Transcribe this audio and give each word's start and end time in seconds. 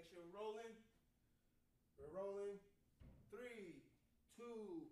Make 0.00 0.08
sure 0.08 0.22
we're 0.32 0.40
rolling. 0.40 0.72
We're 1.98 2.18
rolling. 2.18 2.56
Three, 3.30 3.82
two, 4.34 4.84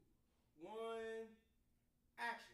one, 0.61 1.25
action. 2.19 2.53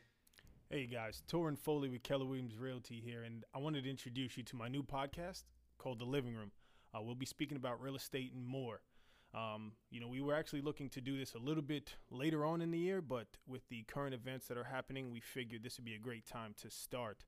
Hey 0.71 0.87
guys, 0.87 1.25
Torin 1.29 1.59
Foley 1.59 1.89
with 1.89 2.05
Keller 2.05 2.27
Williams 2.27 2.57
Realty 2.57 3.03
here, 3.05 3.25
and 3.25 3.43
I 3.57 3.59
wanted 3.59 3.83
to 3.83 3.91
introduce 3.91 4.37
you 4.37 4.45
to 4.45 4.55
my 4.55 4.69
new 4.69 4.85
podcast 4.85 5.43
called 5.79 5.99
The 5.99 6.05
Living 6.05 6.37
Room. 6.37 6.53
Uh, 6.95 7.03
we'll 7.03 7.17
be 7.17 7.27
speaking 7.27 7.57
about 7.57 7.83
real 7.83 7.97
estate 7.97 8.33
and 8.33 8.47
more. 8.47 8.83
Um, 9.35 9.73
you 9.91 9.99
know, 9.99 10.07
we 10.07 10.21
were 10.21 10.37
actually 10.37 10.61
looking 10.61 10.89
to 10.91 11.01
do 11.01 11.19
this 11.19 11.35
a 11.35 11.39
little 11.39 11.61
bit 11.61 11.95
later 12.09 12.45
on 12.45 12.61
in 12.61 12.71
the 12.71 12.79
year, 12.79 13.03
but 13.03 13.27
with 13.49 13.69
the 13.69 13.83
current 13.89 14.15
events 14.15 14.47
that 14.47 14.57
are 14.57 14.63
happening, 14.63 15.11
we 15.11 15.19
figured 15.19 15.65
this 15.65 15.77
would 15.77 15.87
be 15.87 15.97
a 15.97 15.99
great 15.99 16.25
time 16.25 16.55
to 16.63 16.71
start. 16.71 17.25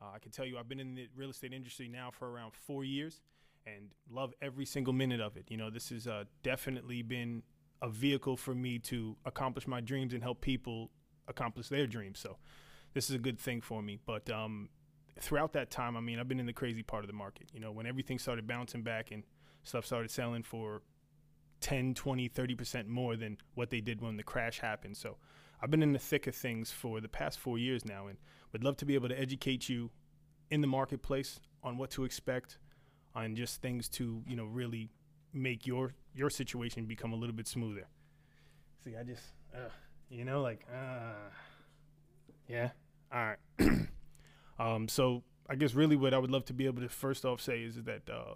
Uh, 0.00 0.12
I 0.14 0.20
can 0.20 0.30
tell 0.30 0.46
you, 0.46 0.56
I've 0.56 0.68
been 0.68 0.78
in 0.78 0.94
the 0.94 1.08
real 1.16 1.30
estate 1.30 1.52
industry 1.52 1.88
now 1.88 2.12
for 2.12 2.30
around 2.30 2.52
four 2.54 2.84
years 2.84 3.22
and 3.66 3.90
love 4.10 4.32
every 4.40 4.64
single 4.64 4.92
minute 4.92 5.20
of 5.20 5.36
it. 5.36 5.44
You 5.48 5.56
know, 5.56 5.70
this 5.70 5.90
has 5.90 6.06
uh, 6.06 6.24
definitely 6.42 7.02
been 7.02 7.42
a 7.80 7.88
vehicle 7.88 8.36
for 8.36 8.54
me 8.54 8.78
to 8.80 9.16
accomplish 9.24 9.66
my 9.66 9.80
dreams 9.80 10.12
and 10.12 10.22
help 10.22 10.40
people 10.40 10.90
accomplish 11.28 11.68
their 11.68 11.86
dreams. 11.86 12.18
So, 12.18 12.38
this 12.94 13.10
is 13.10 13.16
a 13.16 13.18
good 13.18 13.38
thing 13.38 13.60
for 13.60 13.82
me. 13.82 13.98
But 14.04 14.28
um, 14.30 14.70
throughout 15.20 15.52
that 15.52 15.70
time, 15.70 15.96
I 15.96 16.00
mean, 16.00 16.18
I've 16.18 16.28
been 16.28 16.40
in 16.40 16.46
the 16.46 16.52
crazy 16.52 16.82
part 16.82 17.04
of 17.04 17.08
the 17.08 17.16
market. 17.16 17.48
You 17.52 17.60
know, 17.60 17.70
when 17.70 17.86
everything 17.86 18.18
started 18.18 18.46
bouncing 18.46 18.82
back 18.82 19.10
and 19.10 19.24
stuff 19.62 19.84
started 19.84 20.10
selling 20.10 20.42
for 20.42 20.82
10, 21.60 21.94
20, 21.94 22.28
30% 22.28 22.86
more 22.86 23.16
than 23.16 23.36
what 23.54 23.70
they 23.70 23.80
did 23.80 24.00
when 24.00 24.16
the 24.16 24.22
crash 24.22 24.60
happened. 24.60 24.96
So 24.96 25.16
I've 25.60 25.70
been 25.70 25.82
in 25.82 25.92
the 25.92 25.98
thick 25.98 26.26
of 26.26 26.34
things 26.34 26.70
for 26.70 27.00
the 27.00 27.08
past 27.08 27.38
four 27.38 27.58
years 27.58 27.84
now 27.84 28.06
and 28.06 28.18
would 28.52 28.64
love 28.64 28.76
to 28.78 28.86
be 28.86 28.94
able 28.94 29.08
to 29.08 29.18
educate 29.18 29.68
you 29.68 29.90
in 30.50 30.60
the 30.60 30.66
marketplace 30.66 31.40
on 31.62 31.76
what 31.76 31.90
to 31.90 32.04
expect, 32.04 32.58
on 33.14 33.36
just 33.36 33.60
things 33.62 33.88
to, 33.90 34.22
you 34.26 34.36
know, 34.36 34.44
really 34.44 34.90
make 35.32 35.66
your 35.66 35.94
your 36.14 36.30
situation 36.30 36.86
become 36.86 37.12
a 37.12 37.16
little 37.16 37.34
bit 37.34 37.46
smoother. 37.46 37.86
See, 38.84 38.96
I 38.96 39.02
just, 39.02 39.22
uh, 39.54 39.68
you 40.10 40.24
know, 40.24 40.42
like, 40.42 40.64
uh, 40.72 41.30
yeah, 42.48 42.70
all 43.12 43.34
right. 43.58 43.70
um, 44.58 44.88
so 44.88 45.22
I 45.48 45.54
guess 45.54 45.74
really 45.74 45.96
what 45.96 46.14
I 46.14 46.18
would 46.18 46.30
love 46.30 46.44
to 46.46 46.52
be 46.52 46.66
able 46.66 46.82
to 46.82 46.88
first 46.88 47.24
off 47.24 47.40
say 47.40 47.62
is 47.62 47.76
that 47.82 48.08
uh, 48.10 48.34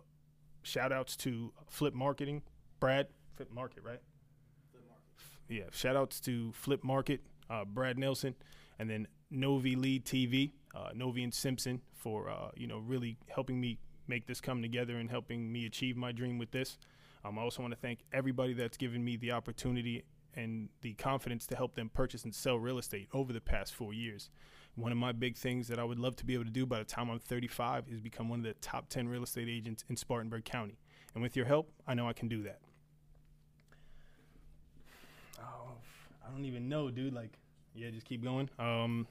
shout 0.62 0.92
outs 0.92 1.16
to 1.18 1.52
Flip 1.68 1.94
Marketing, 1.94 2.42
Brad, 2.80 3.08
Flip 3.36 3.50
Market, 3.52 3.82
right? 3.84 4.00
Flip 4.70 4.84
market. 4.88 5.04
yeah, 5.48 5.64
shout 5.72 5.96
outs 5.96 6.20
to 6.20 6.52
Flip 6.52 6.82
Market, 6.82 7.20
uh, 7.50 7.64
Brad 7.64 7.98
Nelson, 7.98 8.34
and 8.78 8.88
then 8.88 9.06
Novi 9.30 9.76
Lead 9.76 10.04
TV, 10.04 10.52
uh, 10.74 10.90
Novi 10.94 11.22
and 11.22 11.34
Simpson 11.34 11.80
for 11.92 12.30
uh, 12.30 12.50
you 12.56 12.66
know 12.66 12.78
really 12.78 13.18
helping 13.28 13.60
me 13.60 13.78
make 14.08 14.26
this 14.26 14.40
come 14.40 14.62
together 14.62 14.96
and 14.96 15.10
helping 15.10 15.52
me 15.52 15.66
achieve 15.66 15.96
my 15.96 16.12
dream 16.12 16.38
with 16.38 16.50
this. 16.50 16.78
Um, 17.24 17.38
I 17.38 17.42
also 17.42 17.62
want 17.62 17.72
to 17.72 17.80
thank 17.80 18.00
everybody 18.12 18.52
that's 18.52 18.76
given 18.76 19.04
me 19.04 19.16
the 19.16 19.32
opportunity 19.32 20.04
and 20.34 20.68
the 20.80 20.94
confidence 20.94 21.46
to 21.46 21.56
help 21.56 21.74
them 21.74 21.90
purchase 21.92 22.24
and 22.24 22.34
sell 22.34 22.58
real 22.58 22.78
estate 22.78 23.08
over 23.12 23.32
the 23.32 23.40
past 23.40 23.74
four 23.74 23.92
years. 23.92 24.30
One 24.74 24.90
of 24.90 24.98
my 24.98 25.12
big 25.12 25.36
things 25.36 25.68
that 25.68 25.78
I 25.78 25.84
would 25.84 25.98
love 25.98 26.16
to 26.16 26.24
be 26.24 26.34
able 26.34 26.44
to 26.44 26.50
do 26.50 26.64
by 26.64 26.78
the 26.78 26.84
time 26.84 27.10
I'm 27.10 27.18
35 27.18 27.84
is 27.90 28.00
become 28.00 28.28
one 28.28 28.38
of 28.38 28.44
the 28.44 28.54
top 28.54 28.88
10 28.88 29.06
real 29.06 29.22
estate 29.22 29.48
agents 29.48 29.84
in 29.88 29.96
Spartanburg 29.96 30.44
County. 30.44 30.78
And 31.14 31.22
with 31.22 31.36
your 31.36 31.44
help, 31.44 31.70
I 31.86 31.94
know 31.94 32.08
I 32.08 32.14
can 32.14 32.28
do 32.28 32.42
that. 32.44 32.60
Oh, 35.38 35.72
I 36.26 36.30
don't 36.30 36.46
even 36.46 36.70
know, 36.70 36.90
dude. 36.90 37.12
Like, 37.12 37.38
yeah, 37.74 37.90
just 37.90 38.06
keep 38.06 38.24
going. 38.24 38.48
Um, 38.58 39.06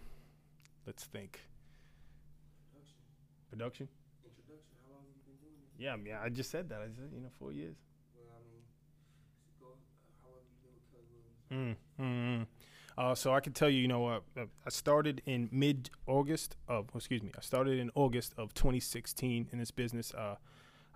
let's 0.87 1.03
think. 1.03 1.39
Production. 2.71 2.97
Production. 3.51 3.87
Introduction. 4.25 4.77
How 4.81 4.95
long 4.95 5.05
have 5.05 5.13
you 5.13 5.21
been 5.29 5.37
doing 5.45 5.61
this? 5.61 5.70
Yeah, 5.81 5.93
I 5.93 5.95
mean, 5.95 6.13
I 6.13 6.29
just 6.29 6.51
said 6.51 6.69
that. 6.69 6.79
I 6.79 6.85
said, 6.85 7.09
you 7.11 7.21
know, 7.21 7.29
four 7.39 7.51
years. 7.51 7.75
Well, 8.15 8.27
I 8.35 8.41
mean, 8.47 8.61
go. 9.59 9.65
Uh, 9.65 9.73
how 10.21 10.29
long 10.29 10.41
have 10.43 10.51
you 10.53 10.59
been 10.61 10.75
with 10.77 10.85
Keller 10.91 11.07
Williams? 11.57 11.75
Mm, 11.99 12.45
mm. 12.45 12.47
Uh, 12.99 13.15
so 13.15 13.33
I 13.33 13.39
can 13.39 13.53
tell 13.53 13.67
you, 13.67 13.81
you 13.81 13.87
know, 13.87 14.05
uh, 14.07 14.19
I 14.37 14.69
started 14.69 15.23
in 15.25 15.49
mid 15.51 15.89
August 16.05 16.55
of, 16.67 16.89
excuse 16.93 17.23
me, 17.23 17.31
I 17.35 17.41
started 17.41 17.79
in 17.79 17.89
August 17.95 18.35
of 18.37 18.53
2016 18.53 19.47
in 19.51 19.57
this 19.57 19.71
business. 19.71 20.13
Uh, 20.13 20.35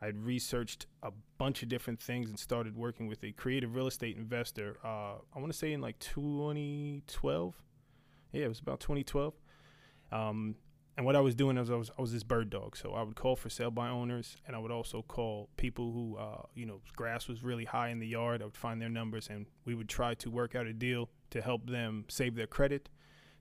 I 0.04 0.06
had 0.06 0.24
researched 0.24 0.86
a 1.02 1.10
bunch 1.40 1.64
of 1.64 1.70
different 1.70 2.00
things 2.00 2.30
and 2.30 2.38
started 2.38 2.76
working 2.76 3.08
with 3.08 3.24
a 3.24 3.32
creative 3.32 3.74
real 3.74 3.88
estate 3.88 4.18
investor. 4.18 4.78
Uh, 4.84 5.16
I 5.36 5.40
want 5.40 5.52
to 5.52 5.58
say 5.58 5.74
in 5.74 5.82
like 5.82 5.98
2012. 5.98 7.56
Yeah, 8.34 8.46
it 8.46 8.50
was 8.50 8.60
about 8.60 8.82
2012. 8.82 9.34
Um, 10.12 10.56
and 10.98 11.06
what 11.06 11.16
I 11.16 11.20
was 11.20 11.36
doing 11.36 11.58
is 11.58 11.70
I 11.70 11.76
was 11.76 11.92
I 11.98 12.02
was 12.02 12.14
this 12.14 12.24
bird 12.24 12.50
dog. 12.50 12.78
So 12.78 12.94
I 12.94 13.04
would 13.04 13.16
call 13.16 13.36
for 13.36 13.50
sale 13.50 13.72
by 13.72 13.90
owners, 13.90 14.38
and 14.48 14.56
I 14.56 14.60
would 14.60 14.72
also 14.72 15.02
call 15.02 15.50
people 15.58 15.92
who, 15.92 16.18
uh, 16.18 16.44
you 16.54 16.66
know, 16.66 16.82
grass 16.96 17.28
was 17.28 17.44
really 17.44 17.66
high 17.66 17.90
in 17.90 18.00
the 18.00 18.08
yard. 18.08 18.42
I 18.42 18.46
would 18.46 18.56
find 18.56 18.82
their 18.82 18.90
numbers, 18.90 19.28
and 19.30 19.46
we 19.66 19.76
would 19.76 19.90
try 19.90 20.14
to 20.16 20.30
work 20.30 20.56
out 20.56 20.68
a 20.68 20.74
deal 20.74 21.10
to 21.32 21.42
help 21.42 21.70
them 21.70 22.06
save 22.08 22.36
their 22.36 22.48
credit, 22.48 22.88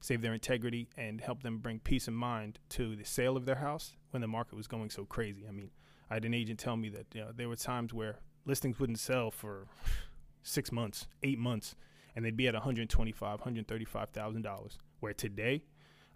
save 0.01 0.21
their 0.21 0.35
integrity, 0.35 0.89
and 0.97 1.21
help 1.21 1.43
them 1.43 1.59
bring 1.59 1.79
peace 1.79 2.09
of 2.09 2.15
mind 2.15 2.59
to 2.71 2.97
the 2.97 3.05
sale 3.05 3.37
of 3.37 3.47
their 3.47 3.57
house 3.57 3.95
when 4.11 4.21
the 4.21 4.29
market 4.29 4.57
was 4.57 4.67
going 4.67 4.91
so 4.91 5.05
crazy. 5.05 5.45
I 5.49 5.53
mean, 5.53 5.71
I 6.11 6.15
had 6.15 6.25
an 6.25 6.35
agent 6.35 6.59
tell 6.59 6.77
me 6.77 6.89
that 6.89 7.07
you 7.15 7.21
know, 7.21 7.31
there 7.35 7.49
were 7.49 7.57
times 7.57 7.95
where 7.95 8.19
listings 8.45 8.81
wouldn't 8.81 8.99
sell 8.99 9.31
for 9.31 9.69
six 10.43 10.73
months, 10.73 11.07
eight 11.23 11.39
months, 11.39 11.77
and 12.17 12.25
they'd 12.25 12.37
be 12.37 12.49
at 12.49 12.55
125, 12.55 13.21
135 13.21 14.09
thousand 14.11 14.43
dollars. 14.43 14.79
Where 14.99 15.13
today, 15.13 15.65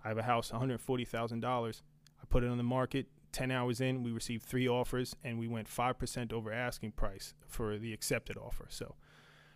I 0.05 0.09
have 0.09 0.19
a 0.19 0.23
house, 0.23 0.53
140 0.53 1.05
thousand 1.05 1.41
dollars. 1.41 1.83
I 2.21 2.25
put 2.29 2.45
it 2.45 2.51
on 2.51 2.57
the 2.57 2.65
market. 2.65 3.07
10 3.33 3.51
hours 3.51 3.81
in, 3.81 4.03
we 4.03 4.11
received 4.11 4.43
three 4.43 4.67
offers, 4.67 5.15
and 5.23 5.39
we 5.39 5.47
went 5.47 5.69
5% 5.69 6.33
over 6.33 6.51
asking 6.51 6.93
price 6.93 7.35
for 7.47 7.77
the 7.77 7.93
accepted 7.93 8.39
offer. 8.39 8.67
So, 8.71 8.95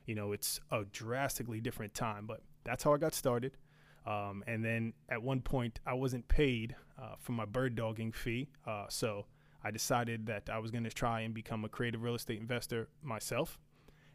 you 0.05 0.15
know, 0.15 0.33
it's 0.33 0.61
a 0.71 0.85
drastically 0.85 1.61
different 1.61 1.95
time, 1.95 2.27
but 2.27 2.43
that's 2.65 2.85
how 2.85 2.93
I 2.93 2.99
got 2.99 3.15
started. 3.15 3.57
Um, 4.07 4.45
and 4.47 4.65
then 4.65 4.93
at 5.09 5.23
one 5.23 5.41
point, 5.41 5.81
I 5.87 5.95
wasn't 5.95 6.29
paid 6.29 6.77
uh, 7.01 7.15
for 7.19 7.33
my 7.33 7.45
bird 7.45 7.75
dogging 7.75 8.13
fee. 8.13 8.51
Uh, 8.67 8.87
so 8.89 9.27
I 9.65 9.71
decided 9.71 10.27
that 10.27 10.51
I 10.51 10.59
was 10.59 10.71
going 10.71 10.85
to 10.85 10.91
try 10.91 11.21
and 11.21 11.33
become 11.33 11.65
a 11.65 11.69
creative 11.69 12.03
real 12.03 12.15
estate 12.15 12.41
investor 12.41 12.89
myself 13.03 13.59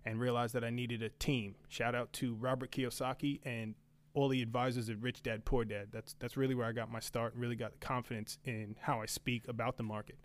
and 0.05 0.19
realized 0.19 0.53
that 0.55 0.63
I 0.63 0.69
needed 0.69 1.01
a 1.01 1.09
team. 1.09 1.55
Shout 1.67 1.95
out 1.95 2.13
to 2.13 2.33
Robert 2.35 2.71
Kiyosaki 2.71 3.39
and 3.43 3.75
all 4.17 4.29
the 4.29 4.41
advisors 4.41 4.89
at 4.89 4.99
Rich 4.99 5.21
Dad 5.21 5.45
Poor 5.45 5.63
Dad. 5.63 5.89
That's 5.91 6.15
that's 6.17 6.35
really 6.35 6.55
where 6.55 6.65
I 6.65 6.71
got 6.71 6.91
my 6.91 6.99
start 6.99 7.33
and 7.33 7.41
really 7.41 7.55
got 7.55 7.71
the 7.71 7.77
confidence 7.77 8.39
in 8.45 8.75
how 8.81 8.99
I 8.99 9.05
speak 9.05 9.47
about 9.47 9.77
the 9.77 9.83
market. 9.83 10.17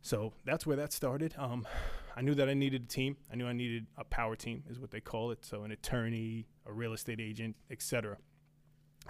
So 0.00 0.32
that's 0.44 0.64
where 0.64 0.76
that 0.76 0.92
started. 0.92 1.34
Um, 1.36 1.66
I 2.16 2.22
knew 2.22 2.34
that 2.36 2.48
I 2.48 2.54
needed 2.54 2.84
a 2.84 2.86
team. 2.86 3.16
I 3.30 3.34
knew 3.34 3.48
I 3.48 3.52
needed 3.52 3.88
a 3.98 4.04
power 4.04 4.36
team, 4.36 4.62
is 4.70 4.78
what 4.78 4.92
they 4.92 5.00
call 5.00 5.32
it. 5.32 5.44
So 5.44 5.64
an 5.64 5.72
attorney, 5.72 6.46
a 6.66 6.72
real 6.72 6.92
estate 6.92 7.20
agent, 7.20 7.56
etc. 7.68 8.16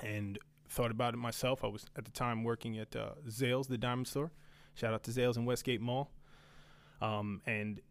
And 0.03 0.39
thought 0.71 0.91
about 0.91 1.13
it 1.13 1.19
myself. 1.19 1.63
I 1.63 1.67
was 1.67 1.85
at 1.95 2.07
the 2.07 2.11
time 2.11 2.43
working 2.43 2.79
at 2.79 2.97
uh, 2.97 3.11
Zales, 3.29 3.69
the 3.69 3.77
diamond 3.77 4.09
store. 4.09 4.33
Shout 4.75 4.95
out 4.95 5.03
to 5.05 5.11
Zales 5.11 5.37
in 5.37 5.45
Westgate 5.45 5.83
Mall. 5.83 6.11
Um, 7.03 7.43
and 7.45 7.83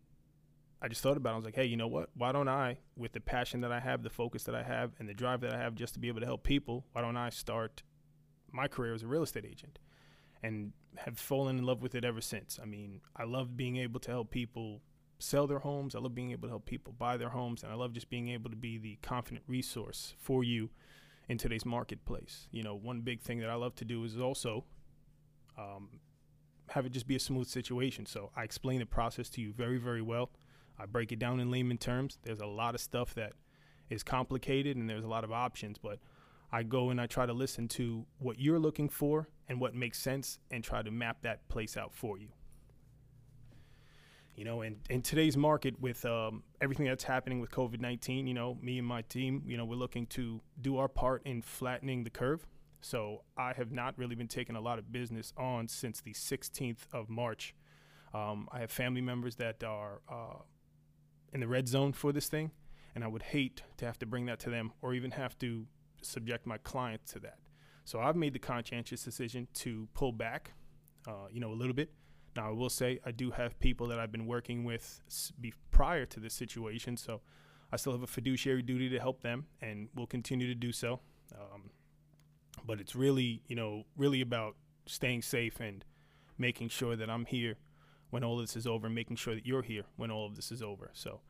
I 0.82 0.88
just 0.88 1.02
thought 1.02 1.18
about 1.18 1.32
it. 1.32 1.34
I 1.34 1.36
was 1.36 1.46
like, 1.46 1.56
hey, 1.56 1.66
you 1.66 1.76
know 1.76 1.88
what? 1.88 2.10
Why 2.16 2.32
don't 2.32 2.48
I, 2.48 2.78
with 2.96 3.12
the 3.12 3.20
passion 3.20 3.62
that 3.62 3.72
I 3.72 3.80
have, 3.80 4.02
the 4.04 4.10
focus 4.10 4.44
that 4.46 4.56
I 4.56 4.64
have, 4.64 4.92
and 5.00 5.10
the 5.10 5.14
drive 5.14 5.42
that 5.42 5.54
I 5.54 5.58
have 5.58 5.76
just 5.76 5.94
to 5.96 6.00
be 6.00 6.08
able 6.08 6.22
to 6.22 6.26
help 6.26 6.44
people, 6.44 6.86
why 6.94 7.02
don't 7.02 7.18
I 7.18 7.30
start 7.30 7.84
my 8.52 8.68
career 8.68 8.94
as 8.94 9.04
a 9.04 9.08
real 9.08 9.24
estate 9.24 9.46
agent? 9.46 9.80
And 10.42 10.72
have 10.96 11.20
fallen 11.20 11.58
in 11.58 11.66
love 11.66 11.82
with 11.82 11.96
it 11.96 12.06
ever 12.06 12.22
since. 12.22 12.60
I 12.62 12.66
mean, 12.66 13.02
I 13.16 13.26
love 13.26 13.58
being 13.58 13.78
able 13.78 14.00
to 14.00 14.12
help 14.12 14.32
people 14.32 14.82
sell 15.20 15.48
their 15.48 15.60
homes. 15.60 15.96
I 15.96 16.00
love 16.00 16.16
being 16.16 16.32
able 16.32 16.48
to 16.48 16.54
help 16.54 16.66
people 16.66 16.94
buy 16.98 17.18
their 17.18 17.30
homes. 17.30 17.64
And 17.64 17.72
I 17.72 17.76
love 17.76 17.94
just 17.94 18.10
being 18.10 18.30
able 18.30 18.50
to 18.50 18.56
be 18.56 18.78
the 18.78 18.98
confident 19.02 19.44
resource 19.48 20.14
for 20.18 20.44
you 20.44 20.70
in 21.28 21.38
today's 21.38 21.66
marketplace. 21.66 22.48
You 22.52 22.64
know, 22.64 22.74
one 22.74 23.02
big 23.02 23.22
thing 23.22 23.40
that 23.40 23.50
I 23.50 23.56
love 23.56 23.76
to 23.76 23.86
do 23.86 24.04
is 24.06 24.18
also 24.18 24.64
um, 25.58 26.00
have 26.70 26.86
it 26.86 26.92
just 26.94 27.08
be 27.08 27.18
a 27.18 27.20
smooth 27.20 27.48
situation. 27.48 28.06
So 28.06 28.32
I 28.36 28.44
explain 28.44 28.80
the 28.80 28.86
process 28.86 29.30
to 29.32 29.42
you 29.42 29.52
very, 29.52 29.78
very 29.78 30.02
well. 30.02 30.32
I 30.80 30.86
break 30.86 31.12
it 31.12 31.20
down 31.20 31.40
in 31.40 31.52
layman 31.52 31.78
terms. 31.78 32.18
There's 32.24 32.40
a 32.40 32.46
lot 32.46 32.76
of 32.76 32.82
stuff 32.82 33.14
that 33.16 33.34
is 33.90 34.04
complicated 34.04 34.78
and 34.78 34.90
there's 34.90 35.04
a 35.04 35.08
lot 35.08 35.24
of 35.24 35.32
options, 35.32 35.78
but 35.78 36.00
I 36.52 36.64
go 36.64 36.90
and 36.90 37.00
I 37.00 37.08
try 37.08 37.26
to 37.26 37.34
listen 37.34 37.68
to 37.70 38.06
what 38.18 38.40
you're 38.40 38.60
looking 38.60 38.90
for 38.90 39.28
and 39.48 39.60
what 39.60 39.76
makes 39.76 40.00
sense 40.00 40.40
and 40.52 40.64
try 40.64 40.82
to 40.82 40.92
map 40.92 41.22
that 41.22 41.48
place 41.48 41.78
out 41.78 41.94
for 41.94 42.18
you. 42.18 42.30
You 44.36 44.46
know, 44.46 44.62
in, 44.62 44.78
in 44.90 45.02
today's 45.02 45.36
market 45.36 45.80
with 45.82 46.06
um, 46.06 46.44
everything 46.62 46.86
that's 46.86 47.04
happening 47.04 47.42
with 47.42 47.52
COVID 47.52 47.82
19, 47.82 48.26
you 48.26 48.34
know, 48.34 48.58
me 48.62 48.78
and 48.78 48.88
my 48.88 49.02
team, 49.02 49.44
you 49.46 49.58
know, 49.58 49.66
we're 49.66 49.76
looking 49.76 50.06
to 50.08 50.40
do 50.62 50.78
our 50.78 50.88
part 50.88 51.24
in 51.26 51.42
flattening 51.42 52.06
the 52.06 52.10
curve. 52.10 52.48
So 52.82 53.24
I 53.38 53.52
have 53.54 53.72
not 53.72 53.98
really 53.98 54.16
been 54.16 54.30
taking 54.30 54.56
a 54.56 54.62
lot 54.62 54.80
of 54.80 54.92
business 54.94 55.34
on 55.36 55.68
since 55.68 56.00
the 56.00 56.14
16th 56.14 56.88
of 56.94 57.10
March. 57.10 57.54
Um, 58.14 58.48
I 58.52 58.60
have 58.60 58.72
family 58.72 59.02
members 59.02 59.36
that 59.36 59.64
are 59.64 60.02
uh, 60.10 60.40
in 61.34 61.40
the 61.40 61.48
red 61.48 61.68
zone 61.68 61.94
for 61.94 62.12
this 62.12 62.28
thing, 62.28 62.52
and 62.96 63.04
I 63.04 63.08
would 63.08 63.24
hate 63.24 63.64
to 63.78 63.86
have 63.86 64.00
to 64.00 64.06
bring 64.06 64.26
that 64.26 64.40
to 64.40 64.50
them 64.50 64.72
or 64.82 64.94
even 64.94 65.12
have 65.12 65.38
to 65.40 65.68
subject 66.02 66.46
my 66.46 66.58
client 66.58 67.06
to 67.08 67.20
that. 67.20 67.38
So 67.86 68.00
I've 68.00 68.16
made 68.16 68.34
the 68.34 68.40
conscientious 68.40 69.04
decision 69.04 69.48
to 69.56 69.88
pull 69.94 70.12
back, 70.12 70.54
uh, 71.08 71.28
you 71.32 71.40
know, 71.40 71.52
a 71.52 71.54
little 71.54 71.74
bit, 71.74 71.92
Now, 72.36 72.48
I 72.48 72.52
will 72.52 72.70
say 72.70 73.00
I 73.06 73.12
do 73.12 73.32
have 73.32 73.60
people 73.60 73.88
that 73.88 74.00
I've 74.00 74.12
been 74.12 74.26
working 74.26 74.64
with 74.64 75.02
prior 75.72 76.06
to 76.06 76.20
this 76.20 76.34
situation, 76.34 76.98
so 76.98 77.22
I 77.72 77.78
still 77.78 77.94
have 77.94 78.04
a 78.04 78.08
fiduciary 78.08 78.62
duty 78.62 78.90
to 78.90 79.00
help 79.00 79.22
them, 79.22 79.46
and 79.62 79.90
will 79.96 80.08
continue 80.08 80.48
to 80.48 80.56
do 80.56 80.72
so. 80.72 81.00
Um, 81.34 81.72
but 82.66 82.80
it's 82.80 82.96
really, 82.96 83.42
you 83.48 83.56
know, 83.56 83.84
really 83.98 84.22
about 84.22 84.56
staying 84.86 85.22
safe 85.22 85.60
and 85.60 85.86
making 86.38 86.70
sure 86.70 86.96
that 86.96 87.10
I'm 87.10 87.26
here 87.26 87.58
when 88.10 88.24
all 88.24 88.38
this 88.38 88.56
is 88.56 88.68
over, 88.68 88.88
and 88.88 88.96
making 88.96 89.18
sure 89.18 89.36
that 89.36 89.46
you're 89.46 89.62
here 89.62 89.84
when 89.96 90.12
all 90.12 90.26
of 90.26 90.36
this 90.36 90.52
is 90.52 90.62
over. 90.62 90.92
So, 90.94 91.22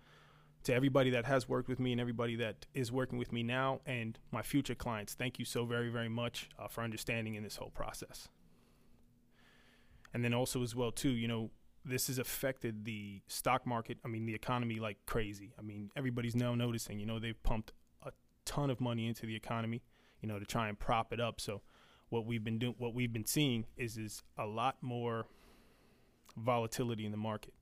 to 0.64 0.74
everybody 0.74 1.10
that 1.12 1.26
has 1.26 1.48
worked 1.48 1.70
with 1.70 1.80
me 1.80 1.92
and 1.92 2.02
everybody 2.02 2.36
that 2.38 2.66
is 2.74 2.92
working 2.92 3.18
with 3.18 3.32
me 3.32 3.44
now 3.44 3.82
and 3.86 4.20
my 4.32 4.42
future 4.42 4.76
clients, 4.76 5.14
thank 5.14 5.40
you 5.40 5.46
so 5.46 5.66
very, 5.66 5.90
very 5.90 6.10
much 6.10 6.50
uh, 6.58 6.68
for 6.68 6.84
understanding 6.84 7.36
in 7.36 7.44
this 7.44 7.56
whole 7.56 7.70
process. 7.70 8.28
And 10.14 10.24
then 10.24 10.34
also 10.34 10.62
as 10.64 10.76
well 10.76 10.92
too, 10.92 11.10
you 11.10 11.28
know, 11.28 11.52
this 11.86 12.08
has 12.08 12.20
affected 12.20 12.86
the 12.86 13.22
stock 13.28 13.66
market. 13.66 13.98
I 14.04 14.08
mean, 14.08 14.26
the 14.26 14.36
economy 14.36 14.80
like 14.80 14.98
crazy. 15.06 15.54
I 15.58 15.62
mean, 15.62 15.92
everybody's 15.96 16.36
now 16.36 16.56
noticing. 16.56 17.00
You 17.00 17.06
know, 17.06 17.20
they've 17.20 17.42
pumped 17.42 17.72
a 18.04 18.12
ton 18.46 18.70
of 18.70 18.82
money 18.82 19.08
into 19.08 19.26
the 19.26 19.36
economy, 19.36 19.82
you 20.22 20.28
know, 20.28 20.40
to 20.40 20.46
try 20.46 20.68
and 20.68 20.78
prop 20.78 21.14
it 21.14 21.20
up. 21.20 21.40
So, 21.40 21.62
what 22.10 22.26
we've 22.26 22.44
been 22.44 22.58
doing, 22.58 22.76
what 22.78 22.94
we've 22.94 23.14
been 23.14 23.26
seeing, 23.26 23.66
is 23.78 23.98
is 23.98 24.24
a 24.38 24.46
lot 24.46 24.78
more 24.82 25.28
volatility 26.38 27.06
in 27.06 27.12
the 27.12 27.18
market. 27.18 27.54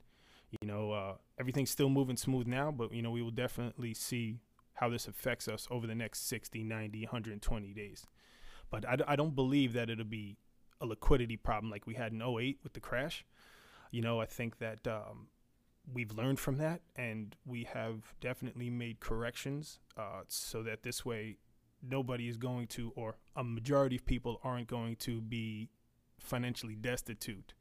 You 0.61 0.67
know, 0.67 0.91
uh, 0.91 1.13
everything's 1.39 1.71
still 1.71 1.89
moving 1.89 2.17
smooth 2.17 2.47
now, 2.47 2.71
but 2.71 2.93
you 2.93 3.01
know, 3.01 3.11
we 3.11 3.21
will 3.21 3.31
definitely 3.31 3.93
see 3.93 4.39
how 4.75 4.89
this 4.89 5.07
affects 5.07 5.47
us 5.47 5.67
over 5.71 5.87
the 5.87 5.95
next 5.95 6.27
60, 6.29 6.63
90, 6.63 7.01
120 7.01 7.73
days. 7.73 8.05
But 8.69 8.85
I, 9.07 9.15
don't 9.15 9.35
believe 9.35 9.73
that 9.73 9.89
it'll 9.89 10.05
be 10.05 10.37
a 10.81 10.85
liquidity 10.85 11.37
problem 11.37 11.71
like 11.71 11.87
we 11.87 11.95
had 11.95 12.11
in 12.11 12.21
08 12.21 12.59
with 12.63 12.73
the 12.73 12.79
crash. 12.79 13.25
You 13.91 14.01
know, 14.01 14.19
I 14.19 14.25
think 14.25 14.59
that 14.59 14.85
um, 14.85 15.27
we've 15.91 16.11
learned 16.11 16.39
from 16.39 16.57
that 16.57 16.81
and 16.95 17.35
we 17.45 17.63
have 17.63 18.13
definitely 18.19 18.69
made 18.69 18.99
corrections 18.99 19.79
uh, 19.95 20.21
so 20.27 20.61
that 20.63 20.83
this 20.83 21.05
way 21.05 21.37
nobody 21.81 22.27
is 22.27 22.37
going 22.37 22.67
to, 22.67 22.91
or 22.95 23.17
a 23.35 23.43
majority 23.43 23.95
of 23.95 24.05
people 24.05 24.39
aren't 24.43 24.67
going 24.67 24.95
to 24.97 25.21
be 25.21 25.69
financially 26.19 26.75
destitute. 26.75 27.53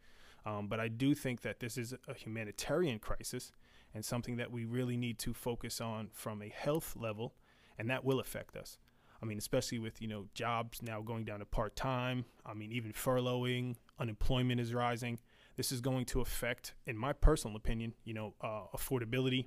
Um, 0.46 0.68
but 0.68 0.78
I 0.78 0.86
do 0.86 1.14
think 1.14 1.42
that 1.42 1.58
this 1.58 1.76
is 1.76 1.92
a 2.06 2.14
humanitarian 2.14 3.00
crisis 3.00 3.50
and 3.92 4.04
something 4.04 4.36
that 4.36 4.52
we 4.52 4.64
really 4.64 4.96
need 4.96 5.18
to 5.18 5.34
focus 5.34 5.80
on 5.80 6.08
from 6.12 6.40
a 6.40 6.48
health 6.48 6.94
level, 6.96 7.34
and 7.76 7.90
that 7.90 8.04
will 8.04 8.20
affect 8.20 8.56
us. 8.56 8.78
I 9.20 9.26
mean, 9.26 9.38
especially 9.38 9.80
with 9.80 10.00
you 10.00 10.06
know 10.06 10.26
jobs 10.34 10.82
now 10.82 11.00
going 11.02 11.24
down 11.24 11.40
to 11.40 11.44
part 11.44 11.74
time. 11.74 12.26
I 12.44 12.54
mean, 12.54 12.70
even 12.70 12.92
furloughing, 12.92 13.74
unemployment 13.98 14.60
is 14.60 14.72
rising. 14.72 15.18
This 15.56 15.72
is 15.72 15.80
going 15.80 16.04
to 16.06 16.20
affect, 16.20 16.74
in 16.86 16.96
my 16.96 17.12
personal 17.12 17.56
opinion, 17.56 17.94
you 18.04 18.14
know, 18.14 18.34
uh, 18.42 18.64
affordability. 18.76 19.46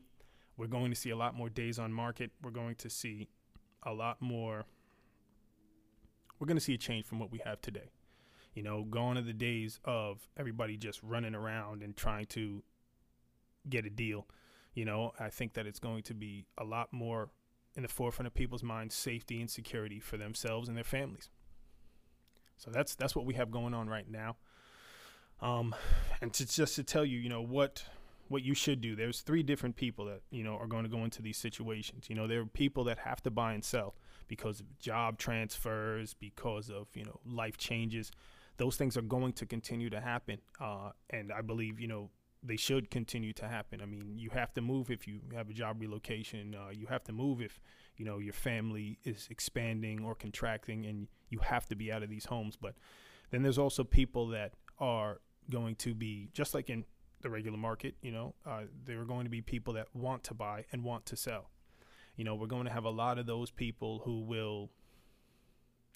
We're 0.58 0.68
going 0.68 0.90
to 0.92 0.96
see 0.96 1.12
a 1.12 1.16
lot 1.16 1.36
more 1.36 1.50
days 1.50 1.80
on 1.80 1.94
market. 1.94 2.32
We're 2.42 2.52
going 2.52 2.76
to 2.76 2.90
see 2.90 3.30
a 3.84 3.94
lot 3.94 4.22
more. 4.22 4.66
We're 6.40 6.48
going 6.48 6.58
to 6.58 6.64
see 6.64 6.74
a 6.74 6.78
change 6.78 7.06
from 7.06 7.20
what 7.20 7.32
we 7.32 7.40
have 7.46 7.62
today. 7.62 7.92
You 8.54 8.64
know, 8.64 8.84
gone 8.84 9.18
are 9.18 9.22
the 9.22 9.34
days 9.34 9.80
of 9.86 10.28
everybody 10.38 10.76
just 10.76 11.02
running 11.04 11.36
around 11.36 11.84
and 11.84 11.96
trying 11.96 12.26
to 12.28 12.64
get 13.70 13.86
a 13.86 13.90
deal. 13.90 14.28
You 14.74 14.86
know, 14.86 15.14
I 15.20 15.30
think 15.30 15.54
that 15.54 15.66
it's 15.66 15.80
going 15.80 16.04
to 16.04 16.14
be 16.14 16.46
a 16.58 16.64
lot 16.64 16.92
more 16.92 17.30
in 17.76 17.84
the 17.84 17.90
forefront 17.90 18.28
of 18.28 18.34
people's 18.34 18.64
minds 18.64 18.96
safety 18.96 19.40
and 19.40 19.50
security 19.50 20.00
for 20.00 20.18
themselves 20.18 20.68
and 20.68 20.76
their 20.76 20.84
families. 20.84 21.30
So 22.58 22.72
that's 22.72 22.96
that's 22.96 23.16
what 23.16 23.26
we 23.26 23.36
have 23.36 23.52
going 23.52 23.74
on 23.74 23.88
right 23.88 24.10
now. 24.10 24.36
Um, 25.42 25.74
and 26.22 26.34
to 26.34 26.46
just 26.46 26.76
to 26.76 26.84
tell 26.84 27.06
you, 27.06 27.18
you 27.18 27.30
know 27.30 27.42
what 27.42 27.84
what 28.28 28.44
you 28.44 28.54
should 28.54 28.82
do. 28.82 28.96
There's 28.96 29.22
three 29.22 29.44
different 29.44 29.76
people 29.76 30.06
that 30.06 30.22
you 30.32 30.44
know 30.44 30.56
are 30.56 30.68
going 30.68 30.84
to 30.84 30.90
go 30.90 31.04
into 31.04 31.22
these 31.22 31.38
situations. 31.38 32.10
You 32.10 32.16
know, 32.16 32.28
there 32.28 32.42
are 32.42 32.46
people 32.46 32.84
that 32.86 33.00
have 33.00 33.22
to 33.24 33.32
buy 33.32 33.54
and 33.54 33.64
sell 33.64 33.96
because 34.28 34.60
of 34.60 34.80
job 34.80 35.18
transfers, 35.18 36.14
because 36.14 36.70
of 36.70 36.88
you 36.94 37.06
know 37.06 37.20
life 37.26 37.58
changes. 37.58 38.12
Those 38.60 38.76
things 38.76 38.96
are 38.98 39.02
going 39.02 39.34
to 39.34 39.46
continue 39.46 39.90
to 39.90 40.00
happen, 40.00 40.38
uh, 40.60 40.92
and 41.10 41.32
I 41.32 41.42
believe 41.42 41.80
you 41.80 41.88
know 41.88 42.12
they 42.44 42.58
should 42.58 42.92
continue 42.92 43.34
to 43.34 43.48
happen. 43.48 43.82
I 43.82 43.86
mean, 43.86 44.18
you 44.18 44.30
have 44.32 44.54
to 44.54 44.62
move 44.62 44.92
if 44.92 45.08
you 45.08 45.22
have 45.34 45.50
a 45.50 45.54
job 45.54 45.82
relocation. 45.82 46.56
Uh, 46.56 46.70
you 46.70 46.86
have 46.88 47.04
to 47.06 47.14
move 47.14 47.42
if 47.42 47.60
you 47.96 48.06
know 48.06 48.20
your 48.20 48.34
family 48.34 49.00
is 49.04 49.28
expanding 49.32 50.04
or 50.04 50.14
contracting, 50.14 50.86
and 50.86 51.08
you 51.30 51.40
have 51.40 51.68
to 51.70 51.76
be 51.76 51.92
out 51.92 52.04
of 52.04 52.10
these 52.10 52.26
homes. 52.26 52.56
But 52.56 52.76
then 53.32 53.44
there's 53.44 53.58
also 53.58 53.84
people 53.84 54.28
that 54.28 54.54
are 54.78 55.22
going 55.50 55.76
to 55.76 55.96
be 55.96 56.30
just 56.34 56.54
like 56.54 56.70
in 56.70 56.86
the 57.22 57.30
regular 57.30 57.58
market. 57.58 57.96
You 58.02 58.12
know, 58.12 58.36
uh, 58.46 58.64
there 58.86 59.00
are 59.00 59.06
going 59.06 59.24
to 59.24 59.32
be 59.32 59.42
people 59.42 59.74
that 59.74 59.88
want 59.94 60.24
to 60.26 60.34
buy 60.34 60.66
and 60.72 60.84
want 60.84 61.06
to 61.08 61.16
sell. 61.16 61.50
You 62.18 62.26
know, 62.26 62.36
we're 62.36 62.48
going 62.48 62.66
to 62.66 62.72
have 62.72 62.84
a 62.84 62.90
lot 62.90 63.18
of 63.18 63.26
those 63.26 63.52
people 63.52 64.02
who 64.04 64.20
will 64.22 64.70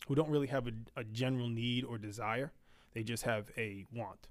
who 0.08 0.16
don't 0.16 0.30
really 0.30 0.48
have 0.48 0.68
a, 0.68 0.72
a 0.96 1.04
general 1.04 1.48
need 1.48 1.84
or 1.84 1.98
desire. 1.98 2.52
They 2.94 3.04
just 3.04 3.24
have 3.24 3.50
a 3.58 3.86
want 3.94 4.28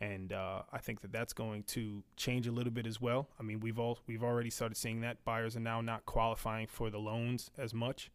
and 0.00 0.32
uh, 0.32 0.62
I 0.72 0.78
think 0.78 1.00
that 1.00 1.12
that's 1.12 1.32
going 1.32 1.64
to 1.64 2.02
change 2.16 2.46
a 2.46 2.52
little 2.52 2.72
bit 2.72 2.86
as 2.86 3.00
well. 3.00 3.28
I 3.38 3.42
mean, 3.42 3.60
we've 3.60 3.78
all 3.78 3.98
we've 4.06 4.22
already 4.22 4.50
started 4.50 4.76
seeing 4.76 5.00
that 5.00 5.24
buyers 5.24 5.56
are 5.56 5.60
now 5.60 5.80
not 5.80 6.06
qualifying 6.06 6.68
for 6.68 6.90
the 6.90 6.98
loans 6.98 7.50
as 7.58 7.74
much, 7.74 8.10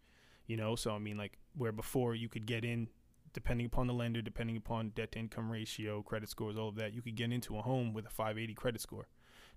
you 0.48 0.56
know. 0.56 0.76
So 0.76 0.92
I 0.92 1.00
mean, 1.00 1.18
like 1.18 1.38
where 1.58 1.72
before 1.72 2.16
you 2.16 2.30
could 2.30 2.46
get 2.46 2.64
in, 2.64 2.88
depending 3.34 3.66
upon 3.66 3.88
the 3.88 3.94
lender, 3.94 4.22
depending 4.22 4.56
upon 4.56 4.90
debt 4.90 5.12
to 5.14 5.20
income 5.20 5.52
ratio, 5.52 6.02
credit 6.02 6.30
scores, 6.30 6.58
all 6.58 6.70
of 6.70 6.76
that, 6.76 6.94
you 6.94 7.02
could 7.02 7.16
get 7.16 7.32
into 7.32 7.58
a 7.58 7.62
home 7.62 7.94
with 7.94 8.06
a 8.06 8.10
580 8.10 8.54
credit 8.54 8.82
score. 8.82 9.08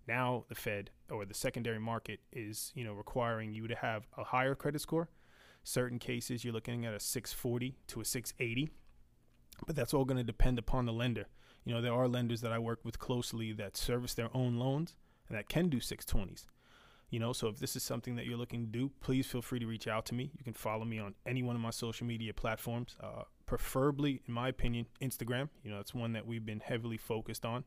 Now 0.08 0.44
the 0.48 0.54
Fed 0.54 0.90
or 1.10 1.24
the 1.24 1.34
secondary 1.34 1.80
market 1.80 2.20
is 2.32 2.72
you 2.74 2.84
know 2.84 2.92
requiring 2.92 3.52
you 3.52 3.68
to 3.68 3.76
have 3.76 4.08
a 4.16 4.24
higher 4.24 4.56
credit 4.56 4.80
score. 4.80 5.08
Certain 5.66 5.98
cases 5.98 6.44
you're 6.44 6.54
looking 6.54 6.86
at 6.86 6.94
a 6.94 7.00
640 7.00 7.74
to 7.88 8.00
a 8.00 8.04
680, 8.04 8.70
but 9.66 9.74
that's 9.74 9.92
all 9.92 10.04
going 10.04 10.16
to 10.16 10.22
depend 10.22 10.60
upon 10.60 10.86
the 10.86 10.92
lender. 10.92 11.26
You 11.64 11.74
know, 11.74 11.80
there 11.80 11.92
are 11.92 12.06
lenders 12.06 12.40
that 12.42 12.52
I 12.52 12.60
work 12.60 12.84
with 12.84 13.00
closely 13.00 13.50
that 13.54 13.76
service 13.76 14.14
their 14.14 14.28
own 14.32 14.58
loans 14.60 14.94
and 15.28 15.36
that 15.36 15.48
can 15.48 15.68
do 15.68 15.78
620s. 15.78 16.46
You 17.10 17.18
know, 17.18 17.32
so 17.32 17.48
if 17.48 17.58
this 17.58 17.74
is 17.74 17.82
something 17.82 18.14
that 18.14 18.26
you're 18.26 18.38
looking 18.38 18.60
to 18.60 18.70
do, 18.70 18.92
please 19.00 19.26
feel 19.26 19.42
free 19.42 19.58
to 19.58 19.66
reach 19.66 19.88
out 19.88 20.06
to 20.06 20.14
me. 20.14 20.30
You 20.38 20.44
can 20.44 20.52
follow 20.52 20.84
me 20.84 21.00
on 21.00 21.16
any 21.26 21.42
one 21.42 21.56
of 21.56 21.62
my 21.62 21.70
social 21.70 22.06
media 22.06 22.32
platforms, 22.32 22.94
uh, 23.02 23.22
preferably, 23.44 24.22
in 24.24 24.34
my 24.34 24.46
opinion, 24.46 24.86
Instagram. 25.02 25.48
You 25.64 25.72
know, 25.72 25.80
it's 25.80 25.92
one 25.92 26.12
that 26.12 26.28
we've 26.28 26.46
been 26.46 26.60
heavily 26.60 26.96
focused 26.96 27.44
on, 27.44 27.64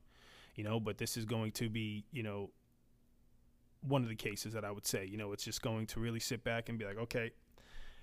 you 0.56 0.63
know, 0.63 0.80
but 0.80 1.00
this 1.00 1.18
is 1.18 1.25
going 1.25 1.51
to 1.51 1.68
be, 1.68 2.06
you 2.13 2.24
know, 2.24 2.51
one 3.82 4.03
of 4.03 4.10
the 4.10 4.15
cases 4.15 4.53
that 4.53 4.63
I 4.63 4.72
would 4.72 4.88
say, 4.88 5.06
you 5.06 5.18
know, 5.18 5.34
it's 5.34 5.44
just 5.44 5.62
going 5.62 5.86
to 5.88 6.00
really 6.00 6.22
sit 6.22 6.46
back 6.46 6.70
and 6.70 6.79
be 6.79 6.86
like, 6.86 6.98
okay, 6.98 7.32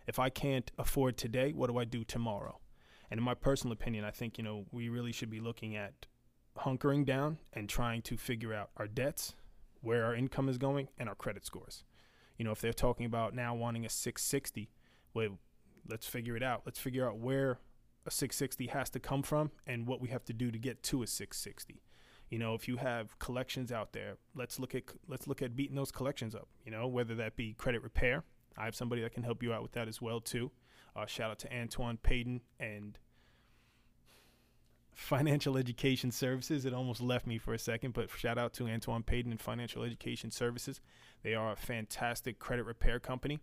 if 0.06 0.18
I 0.18 0.28
can't 0.28 0.70
afford 0.78 1.16
today, 1.16 1.52
what 1.52 1.68
do 1.68 1.78
I 1.78 1.84
do 1.84 2.04
tomorrow? 2.04 2.60
And 3.10 3.18
in 3.18 3.24
my 3.24 3.34
personal 3.34 3.72
opinion, 3.72 4.04
I 4.04 4.10
think, 4.10 4.38
you 4.38 4.44
know, 4.44 4.66
we 4.72 4.88
really 4.88 5.12
should 5.12 5.30
be 5.30 5.40
looking 5.40 5.76
at 5.76 6.06
hunkering 6.58 7.04
down 7.04 7.38
and 7.52 7.68
trying 7.68 8.02
to 8.02 8.16
figure 8.16 8.52
out 8.52 8.70
our 8.76 8.86
debts, 8.86 9.34
where 9.80 10.04
our 10.04 10.14
income 10.14 10.48
is 10.48 10.58
going, 10.58 10.88
and 10.98 11.08
our 11.08 11.14
credit 11.14 11.44
scores. 11.44 11.84
You 12.36 12.44
know, 12.44 12.50
if 12.50 12.60
they're 12.60 12.72
talking 12.72 13.06
about 13.06 13.34
now 13.34 13.54
wanting 13.54 13.86
a 13.86 13.88
660, 13.88 14.70
well, 15.14 15.38
let's 15.88 16.06
figure 16.06 16.36
it 16.36 16.42
out. 16.42 16.62
Let's 16.64 16.78
figure 16.78 17.08
out 17.08 17.18
where 17.18 17.58
a 18.06 18.10
660 18.10 18.66
has 18.68 18.90
to 18.90 19.00
come 19.00 19.22
from 19.22 19.50
and 19.66 19.86
what 19.86 20.00
we 20.00 20.08
have 20.08 20.24
to 20.26 20.32
do 20.32 20.50
to 20.50 20.58
get 20.58 20.82
to 20.84 21.02
a 21.02 21.06
660. 21.06 21.82
You 22.28 22.38
know, 22.38 22.54
if 22.54 22.66
you 22.66 22.76
have 22.76 23.18
collections 23.18 23.70
out 23.70 23.92
there, 23.92 24.16
let's 24.34 24.58
look 24.58 24.74
at 24.74 24.82
let's 25.06 25.28
look 25.28 25.42
at 25.42 25.54
beating 25.54 25.76
those 25.76 25.92
collections 25.92 26.34
up. 26.34 26.48
You 26.64 26.72
know, 26.72 26.88
whether 26.88 27.14
that 27.16 27.36
be 27.36 27.54
credit 27.54 27.82
repair. 27.82 28.24
I 28.56 28.64
have 28.64 28.74
somebody 28.74 29.02
that 29.02 29.12
can 29.12 29.22
help 29.22 29.42
you 29.42 29.52
out 29.52 29.62
with 29.62 29.72
that 29.72 29.88
as 29.88 30.00
well 30.00 30.20
too. 30.20 30.50
Uh, 30.94 31.06
shout 31.06 31.30
out 31.30 31.38
to 31.40 31.54
Antoine 31.54 31.98
Payton 31.98 32.40
and 32.58 32.98
Financial 34.94 35.58
Education 35.58 36.10
Services. 36.10 36.64
It 36.64 36.72
almost 36.72 37.02
left 37.02 37.26
me 37.26 37.36
for 37.36 37.52
a 37.52 37.58
second, 37.58 37.92
but 37.92 38.08
shout 38.16 38.38
out 38.38 38.54
to 38.54 38.66
Antoine 38.66 39.02
Payton 39.02 39.30
and 39.30 39.40
Financial 39.40 39.82
Education 39.82 40.30
Services. 40.30 40.80
They 41.22 41.34
are 41.34 41.52
a 41.52 41.56
fantastic 41.56 42.38
credit 42.38 42.64
repair 42.64 42.98
company. 42.98 43.38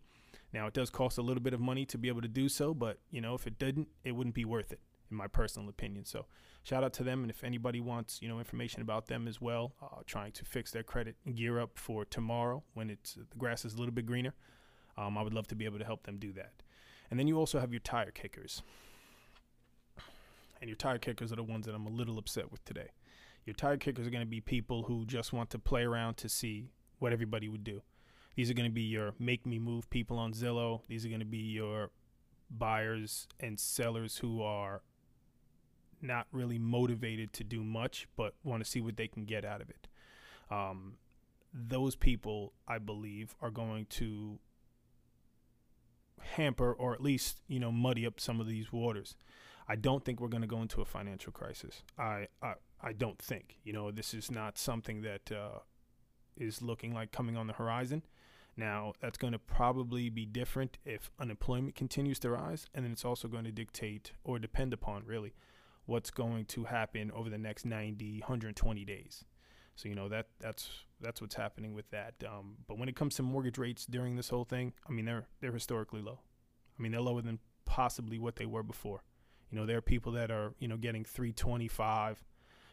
Now, 0.52 0.66
it 0.66 0.74
does 0.74 0.90
cost 0.90 1.20
a 1.20 1.22
little 1.22 1.44
bit 1.44 1.54
of 1.54 1.60
money 1.60 1.86
to 1.86 1.98
be 1.98 2.08
able 2.08 2.22
to 2.22 2.28
do 2.28 2.50
so, 2.50 2.74
but 2.74 2.98
you 3.12 3.22
know, 3.22 3.36
if 3.36 3.46
it 3.46 3.60
didn't, 3.60 3.88
it 4.04 4.14
wouldn't 4.14 4.36
be 4.36 4.46
worth 4.46 4.72
it, 4.72 4.80
in 5.12 5.18
my 5.18 5.28
personal 5.28 5.70
opinion. 5.70 6.06
So, 6.06 6.26
shout 6.64 6.84
out 6.84 6.94
to 6.94 7.04
them. 7.04 7.22
And 7.22 7.30
if 7.30 7.44
anybody 7.44 7.80
wants, 7.80 8.20
you 8.20 8.28
know, 8.28 8.40
information 8.40 8.82
about 8.82 9.06
them 9.06 9.28
as 9.28 9.40
well, 9.40 9.74
uh, 9.82 10.02
trying 10.08 10.32
to 10.34 10.46
fix 10.46 10.72
their 10.72 10.84
credit 10.84 11.16
and 11.24 11.36
gear 11.36 11.60
up 11.60 11.78
for 11.78 12.04
tomorrow 12.04 12.64
when 12.74 12.90
it's 12.90 13.14
the 13.14 13.38
grass 13.38 13.64
is 13.64 13.76
a 13.76 13.78
little 13.78 13.94
bit 13.94 14.08
greener, 14.08 14.34
um, 14.98 15.18
I 15.18 15.22
would 15.22 15.34
love 15.34 15.48
to 15.48 15.56
be 15.56 15.66
able 15.66 15.80
to 15.80 15.86
help 15.86 16.04
them 16.04 16.18
do 16.18 16.32
that. 16.34 16.52
And 17.10 17.20
then 17.20 17.28
you 17.28 17.38
also 17.38 17.60
have 17.60 17.72
your 17.72 17.80
tire 17.80 18.12
kickers. 18.12 18.64
And 20.62 20.70
your 20.70 20.78
tire 20.78 20.98
kickers 20.98 21.32
are 21.32 21.36
the 21.36 21.44
ones 21.44 21.66
that 21.66 21.76
I'm 21.76 21.86
a 21.86 21.92
little 21.92 22.18
upset 22.18 22.52
with 22.52 22.64
today. 22.66 22.90
Your 23.46 23.54
tire 23.54 23.78
kickers 23.78 24.08
are 24.08 24.12
going 24.12 24.24
to 24.24 24.30
be 24.30 24.40
people 24.40 24.84
who 24.84 25.06
just 25.06 25.34
want 25.34 25.50
to 25.50 25.60
play 25.60 25.84
around 25.84 26.16
to 26.18 26.30
see 26.30 26.70
what 27.00 27.12
everybody 27.12 27.50
would 27.50 27.64
do. 27.64 27.82
These 28.36 28.50
are 28.50 28.54
going 28.54 28.70
to 28.70 28.74
be 28.74 28.82
your 28.82 29.14
make 29.20 29.46
me 29.46 29.60
move 29.60 29.90
people 29.90 30.18
on 30.18 30.34
Zillow. 30.34 30.82
These 30.88 31.06
are 31.06 31.10
going 31.10 31.20
to 31.20 31.26
be 31.26 31.38
your 31.38 31.92
buyers 32.50 33.28
and 33.40 33.60
sellers 33.60 34.18
who 34.18 34.42
are 34.42 34.82
not 36.02 36.28
really 36.32 36.58
motivated 36.58 37.34
to 37.34 37.44
do 37.44 37.64
much, 37.64 38.08
but 38.16 38.34
want 38.44 38.64
to 38.64 38.70
see 38.70 38.82
what 38.82 38.98
they 38.98 39.08
can 39.08 39.26
get 39.26 39.46
out 39.46 39.62
of 39.62 39.70
it. 39.70 39.88
Um, 40.50 40.94
those 41.54 41.96
people, 41.96 42.54
I 42.68 42.78
believe, 42.80 43.36
are 43.42 43.52
going 43.52 43.86
to 43.92 44.40
hamper 46.22 46.74
or 46.74 46.94
at 46.94 47.02
least 47.02 47.42
you 47.48 47.60
know 47.60 47.72
muddy 47.72 48.06
up 48.06 48.20
some 48.20 48.40
of 48.40 48.48
these 48.48 48.72
waters. 48.72 49.16
I 49.68 49.76
don't 49.76 50.04
think 50.04 50.20
we're 50.20 50.28
going 50.28 50.42
to 50.42 50.48
go 50.48 50.62
into 50.62 50.82
a 50.82 50.86
financial 50.86 51.32
crisis. 51.32 51.84
I, 51.98 52.28
I 52.42 52.56
I 52.82 52.94
don't 52.94 53.20
think 53.20 53.58
you 53.64 53.74
know 53.74 53.92
this 53.92 54.14
is 54.14 54.30
not 54.30 54.58
something 54.58 55.02
that 55.02 55.32
uh, 55.32 55.60
is 56.38 56.62
looking 56.62 56.94
like 56.94 57.12
coming 57.12 57.38
on 57.38 57.48
the 57.48 57.54
horizon. 57.54 58.04
Now 58.56 58.94
that's 59.00 59.18
going 59.18 59.34
to 59.34 59.40
probably 59.40 60.10
be 60.10 60.26
different 60.26 60.78
if 60.86 61.12
unemployment 61.20 61.76
continues 61.76 62.20
to 62.20 62.32
rise, 62.32 62.68
and 62.74 62.86
then 62.86 62.92
it's 62.92 63.06
also 63.06 63.28
going 63.28 63.46
to 63.46 63.52
dictate 63.52 64.12
or 64.24 64.38
depend 64.38 64.74
upon 64.74 65.06
really 65.06 65.34
what's 65.86 66.12
going 66.12 66.46
to 66.46 66.66
happen 66.66 67.12
over 67.12 67.30
the 67.30 67.38
next 67.38 67.66
90, 67.66 68.20
120 68.20 68.86
days. 68.86 69.26
So 69.76 69.90
you 69.90 69.96
know 69.96 70.10
that 70.10 70.28
that's 70.40 70.70
that's 71.02 71.22
what's 71.22 71.36
happening 71.36 71.74
with 71.74 71.90
that. 71.92 72.14
Um, 72.28 72.56
but 72.68 72.78
when 72.78 72.90
it 72.90 72.96
comes 72.96 73.16
to 73.16 73.24
mortgage 73.24 73.58
rates 73.58 73.86
during 73.86 74.16
this 74.16 74.30
whole 74.30 74.46
thing, 74.46 74.74
I 74.88 74.92
mean 74.92 75.06
they're 75.06 75.28
they're 75.42 75.52
historically 75.52 76.02
low. 76.02 76.20
I 76.78 76.82
mean 76.82 76.92
they're 76.92 77.02
lower 77.02 77.22
than 77.22 77.40
possibly 77.66 78.20
what 78.20 78.36
they 78.36 78.46
were 78.46 78.64
before. 78.64 79.04
You 79.52 79.58
know 79.58 79.66
there 79.66 79.78
are 79.78 79.82
people 79.82 80.12
that 80.14 80.32
are 80.32 80.54
you 80.60 80.68
know 80.68 80.78
getting 80.78 81.04
325. 81.04 82.24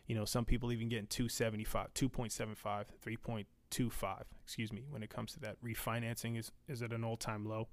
You 0.07 0.15
know 0.15 0.25
some 0.25 0.45
people 0.45 0.73
even 0.73 0.89
getting 0.89 1.07
275, 1.07 1.95
2.75, 1.95 2.85
3.25. 3.05 4.23
Excuse 4.43 4.73
me. 4.73 4.85
When 4.91 5.03
it 5.03 5.11
comes 5.11 5.33
to 5.35 5.41
that, 5.41 5.63
refinancing 5.65 6.39
is 6.39 6.53
is 6.69 6.83
at 6.83 6.93
an 6.93 7.05
all 7.05 7.17
time 7.17 7.47
low, 7.47 7.69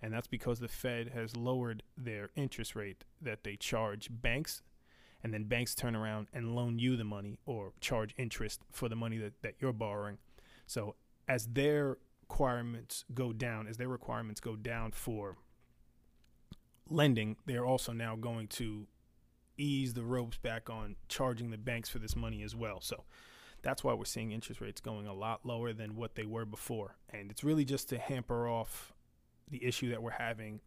and 0.00 0.12
that's 0.12 0.28
because 0.28 0.60
the 0.60 0.68
Fed 0.68 1.08
has 1.08 1.36
lowered 1.36 1.82
their 1.96 2.30
interest 2.34 2.74
rate 2.74 3.04
that 3.20 3.44
they 3.44 3.56
charge 3.56 4.08
banks 4.10 4.62
and 5.22 5.34
then 5.34 5.44
banks 5.44 5.74
turn 5.74 5.94
around 5.94 6.28
and 6.32 6.54
loan 6.54 6.78
you 6.78 6.96
the 6.96 7.04
money 7.04 7.38
or 7.46 7.72
charge 7.80 8.14
interest 8.16 8.60
for 8.70 8.88
the 8.88 8.96
money 8.96 9.18
that, 9.18 9.34
that 9.42 9.54
you're 9.60 9.72
borrowing. 9.72 10.18
So 10.66 10.96
as 11.28 11.46
their 11.46 11.98
requirements 12.22 13.04
go 13.12 13.32
down, 13.32 13.66
as 13.66 13.76
their 13.76 13.88
requirements 13.88 14.40
go 14.40 14.56
down 14.56 14.92
for 14.92 15.36
lending, 16.88 17.36
they're 17.46 17.66
also 17.66 17.92
now 17.92 18.16
going 18.16 18.48
to 18.48 18.86
ease 19.58 19.94
the 19.94 20.04
ropes 20.04 20.38
back 20.38 20.70
on 20.70 20.96
charging 21.08 21.50
the 21.50 21.58
banks 21.58 21.88
for 21.88 21.98
this 21.98 22.16
money 22.16 22.42
as 22.42 22.56
well. 22.56 22.80
So 22.80 23.04
that's 23.62 23.84
why 23.84 23.92
we're 23.92 24.04
seeing 24.04 24.32
interest 24.32 24.60
rates 24.60 24.80
going 24.80 25.06
a 25.06 25.12
lot 25.12 25.44
lower 25.44 25.72
than 25.72 25.96
what 25.96 26.14
they 26.14 26.24
were 26.24 26.46
before. 26.46 26.96
And 27.12 27.30
it's 27.30 27.44
really 27.44 27.64
just 27.64 27.88
to 27.90 27.98
hamper 27.98 28.48
off 28.48 28.92
the 29.50 29.64
issue 29.64 29.90
that 29.90 30.02
we're 30.02 30.12
having 30.12 30.60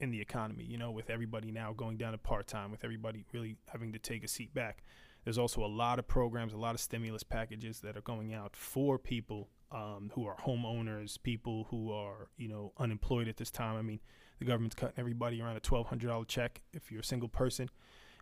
in 0.00 0.10
the 0.10 0.20
economy, 0.20 0.64
you 0.64 0.78
know, 0.78 0.90
with 0.90 1.10
everybody 1.10 1.50
now 1.50 1.72
going 1.72 1.96
down 1.96 2.12
to 2.12 2.18
part 2.18 2.46
time, 2.46 2.70
with 2.70 2.84
everybody 2.84 3.24
really 3.32 3.56
having 3.68 3.92
to 3.92 3.98
take 3.98 4.24
a 4.24 4.28
seat 4.28 4.52
back. 4.54 4.82
There's 5.24 5.38
also 5.38 5.64
a 5.64 5.66
lot 5.66 5.98
of 5.98 6.06
programs, 6.06 6.52
a 6.52 6.56
lot 6.56 6.74
of 6.74 6.80
stimulus 6.80 7.22
packages 7.22 7.80
that 7.80 7.96
are 7.96 8.02
going 8.02 8.32
out 8.32 8.54
for 8.54 8.98
people 8.98 9.48
um, 9.72 10.12
who 10.14 10.26
are 10.26 10.36
homeowners, 10.36 11.20
people 11.20 11.66
who 11.70 11.90
are, 11.90 12.28
you 12.36 12.48
know, 12.48 12.72
unemployed 12.78 13.26
at 13.26 13.36
this 13.36 13.50
time. 13.50 13.76
I 13.76 13.82
mean, 13.82 14.00
the 14.38 14.44
government's 14.44 14.76
cutting 14.76 14.94
everybody 14.98 15.40
around 15.40 15.56
a 15.56 15.60
$1,200 15.60 16.28
check 16.28 16.62
if 16.72 16.92
you're 16.92 17.00
a 17.00 17.04
single 17.04 17.28
person. 17.28 17.68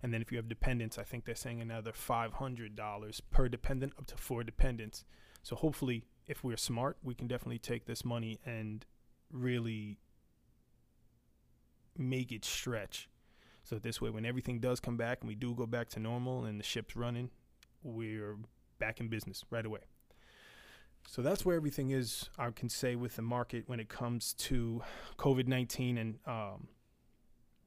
And 0.02 0.12
then 0.12 0.22
if 0.22 0.30
you 0.30 0.38
have 0.38 0.48
dependents, 0.48 0.98
I 0.98 1.02
think 1.02 1.24
they're 1.24 1.34
saying 1.34 1.60
another 1.60 1.92
$500 1.92 3.20
per 3.30 3.48
dependent, 3.48 3.92
up 3.98 4.06
to 4.06 4.16
four 4.16 4.44
dependents. 4.44 5.04
So 5.42 5.56
hopefully, 5.56 6.04
if 6.26 6.44
we're 6.44 6.56
smart, 6.56 6.96
we 7.02 7.14
can 7.14 7.26
definitely 7.26 7.58
take 7.58 7.86
this 7.86 8.04
money 8.04 8.38
and 8.46 8.84
really 9.30 9.98
make 11.96 12.32
it 12.32 12.44
stretch. 12.44 13.08
So 13.62 13.78
this 13.78 14.00
way, 14.00 14.10
when 14.10 14.26
everything 14.26 14.60
does 14.60 14.78
come 14.78 14.96
back 14.96 15.18
and 15.20 15.28
we 15.28 15.34
do 15.34 15.54
go 15.54 15.66
back 15.66 15.88
to 15.90 16.00
normal 16.00 16.44
and 16.44 16.60
the 16.60 16.64
ship's 16.64 16.96
running, 16.96 17.30
we're 17.82 18.36
back 18.78 19.00
in 19.00 19.08
business 19.08 19.44
right 19.50 19.64
away. 19.64 19.80
So 21.06 21.22
that's 21.22 21.44
where 21.44 21.56
everything 21.56 21.90
is, 21.90 22.28
I 22.38 22.50
can 22.50 22.68
say, 22.68 22.96
with 22.96 23.16
the 23.16 23.22
market 23.22 23.64
when 23.66 23.80
it 23.80 23.88
comes 23.88 24.34
to 24.34 24.82
COVID 25.18 25.46
19. 25.46 25.98
And 25.98 26.18
um, 26.26 26.68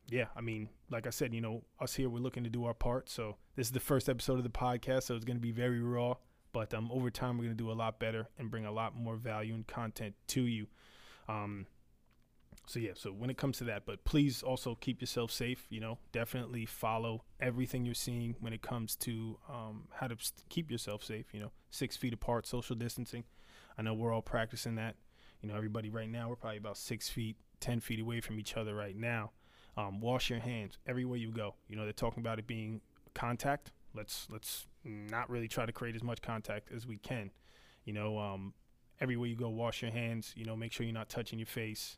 yeah, 0.08 0.26
I 0.36 0.42
mean, 0.42 0.70
like 0.90 1.08
I 1.08 1.12
said, 1.12 1.34
you 1.34 1.42
know, 1.42 1.64
us 1.80 1.96
here, 1.96 2.10
we're 2.10 2.20
looking 2.20 2.44
to 2.44 2.50
do 2.50 2.66
our 2.66 2.74
part. 2.74 3.10
So 3.10 3.38
this 3.56 3.68
is 3.68 3.74
the 3.74 3.80
first 3.80 4.10
episode 4.10 4.38
of 4.38 4.44
the 4.44 4.50
podcast. 4.50 5.04
So 5.04 5.16
it's 5.16 5.26
going 5.26 5.38
to 5.38 5.42
be 5.42 5.52
very 5.52 5.82
raw. 5.82 6.16
But 6.54 6.74
um, 6.74 6.90
over 6.92 7.10
time, 7.10 7.38
we're 7.38 7.46
going 7.46 7.58
to 7.58 7.64
do 7.64 7.72
a 7.72 7.74
lot 7.74 8.00
better 8.00 8.30
and 8.40 8.50
bring 8.50 8.66
a 8.66 8.72
lot 8.72 8.96
more 8.96 9.16
value 9.16 9.54
and 9.54 9.68
content 9.68 10.16
to 10.28 10.42
you. 10.42 10.68
Um, 11.28 11.68
so 12.68 12.80
yeah, 12.80 12.92
so 12.96 13.12
when 13.12 13.30
it 13.30 13.38
comes 13.38 13.58
to 13.60 13.64
that, 13.66 13.86
but 13.86 14.04
please 14.04 14.44
also 14.44 14.76
keep 14.76 15.00
yourself 15.00 15.32
safe. 15.32 15.66
You 15.70 15.80
know, 15.80 16.00
definitely 16.12 16.66
follow 16.66 17.24
everything 17.40 17.86
you're 17.86 17.96
seeing 17.96 18.36
when 18.42 18.52
it 18.52 18.62
comes 18.62 18.98
to 18.98 19.40
um, 19.50 19.86
how 19.94 20.08
to 20.08 20.18
keep 20.50 20.70
yourself 20.70 21.02
safe. 21.02 21.28
You 21.34 21.40
know, 21.40 21.52
six 21.70 21.96
feet 21.96 22.14
apart, 22.14 22.46
social 22.46 22.76
distancing. 22.76 23.24
I 23.78 23.84
know 23.84 23.94
we're 23.94 24.14
all 24.14 24.22
practicing 24.22 24.76
that. 24.76 24.96
You 25.42 25.48
know, 25.48 25.56
everybody 25.56 25.90
right 25.90 26.10
now 26.10 26.28
we're 26.28 26.36
probably 26.36 26.58
about 26.58 26.78
six 26.78 27.08
feet, 27.08 27.38
ten 27.62 27.80
feet 27.80 28.02
away 28.02 28.20
from 28.20 28.38
each 28.38 28.58
other 28.58 28.76
right 28.76 28.98
now. 28.98 29.32
Um, 29.78 30.02
wash 30.02 30.30
your 30.30 30.40
hands 30.40 30.78
everywhere 30.86 31.18
you 31.18 31.32
go. 31.32 31.56
You 31.70 31.78
know, 31.78 31.86
they're 31.86 31.94
talking 31.94 32.20
about 32.20 32.38
it 32.38 32.48
being 32.48 32.82
contact. 33.14 33.72
Let's 33.96 34.28
let's 34.30 34.68
not 34.84 35.30
really 35.30 35.48
try 35.48 35.66
to 35.66 35.72
create 35.72 35.96
as 35.96 36.04
much 36.04 36.22
contact 36.22 36.70
as 36.76 36.86
we 36.86 36.98
can. 36.98 37.32
You 37.86 37.94
know, 37.94 38.20
um, 38.20 38.54
everywhere 39.00 39.30
you 39.30 39.38
go, 39.38 39.48
wash 39.48 39.82
your 39.82 39.92
hands. 39.92 40.34
You 40.36 40.44
know, 40.44 40.58
make 40.58 40.74
sure 40.74 40.86
you're 40.86 40.94
not 40.94 41.08
touching 41.08 41.40
your 41.40 41.46
face 41.46 41.98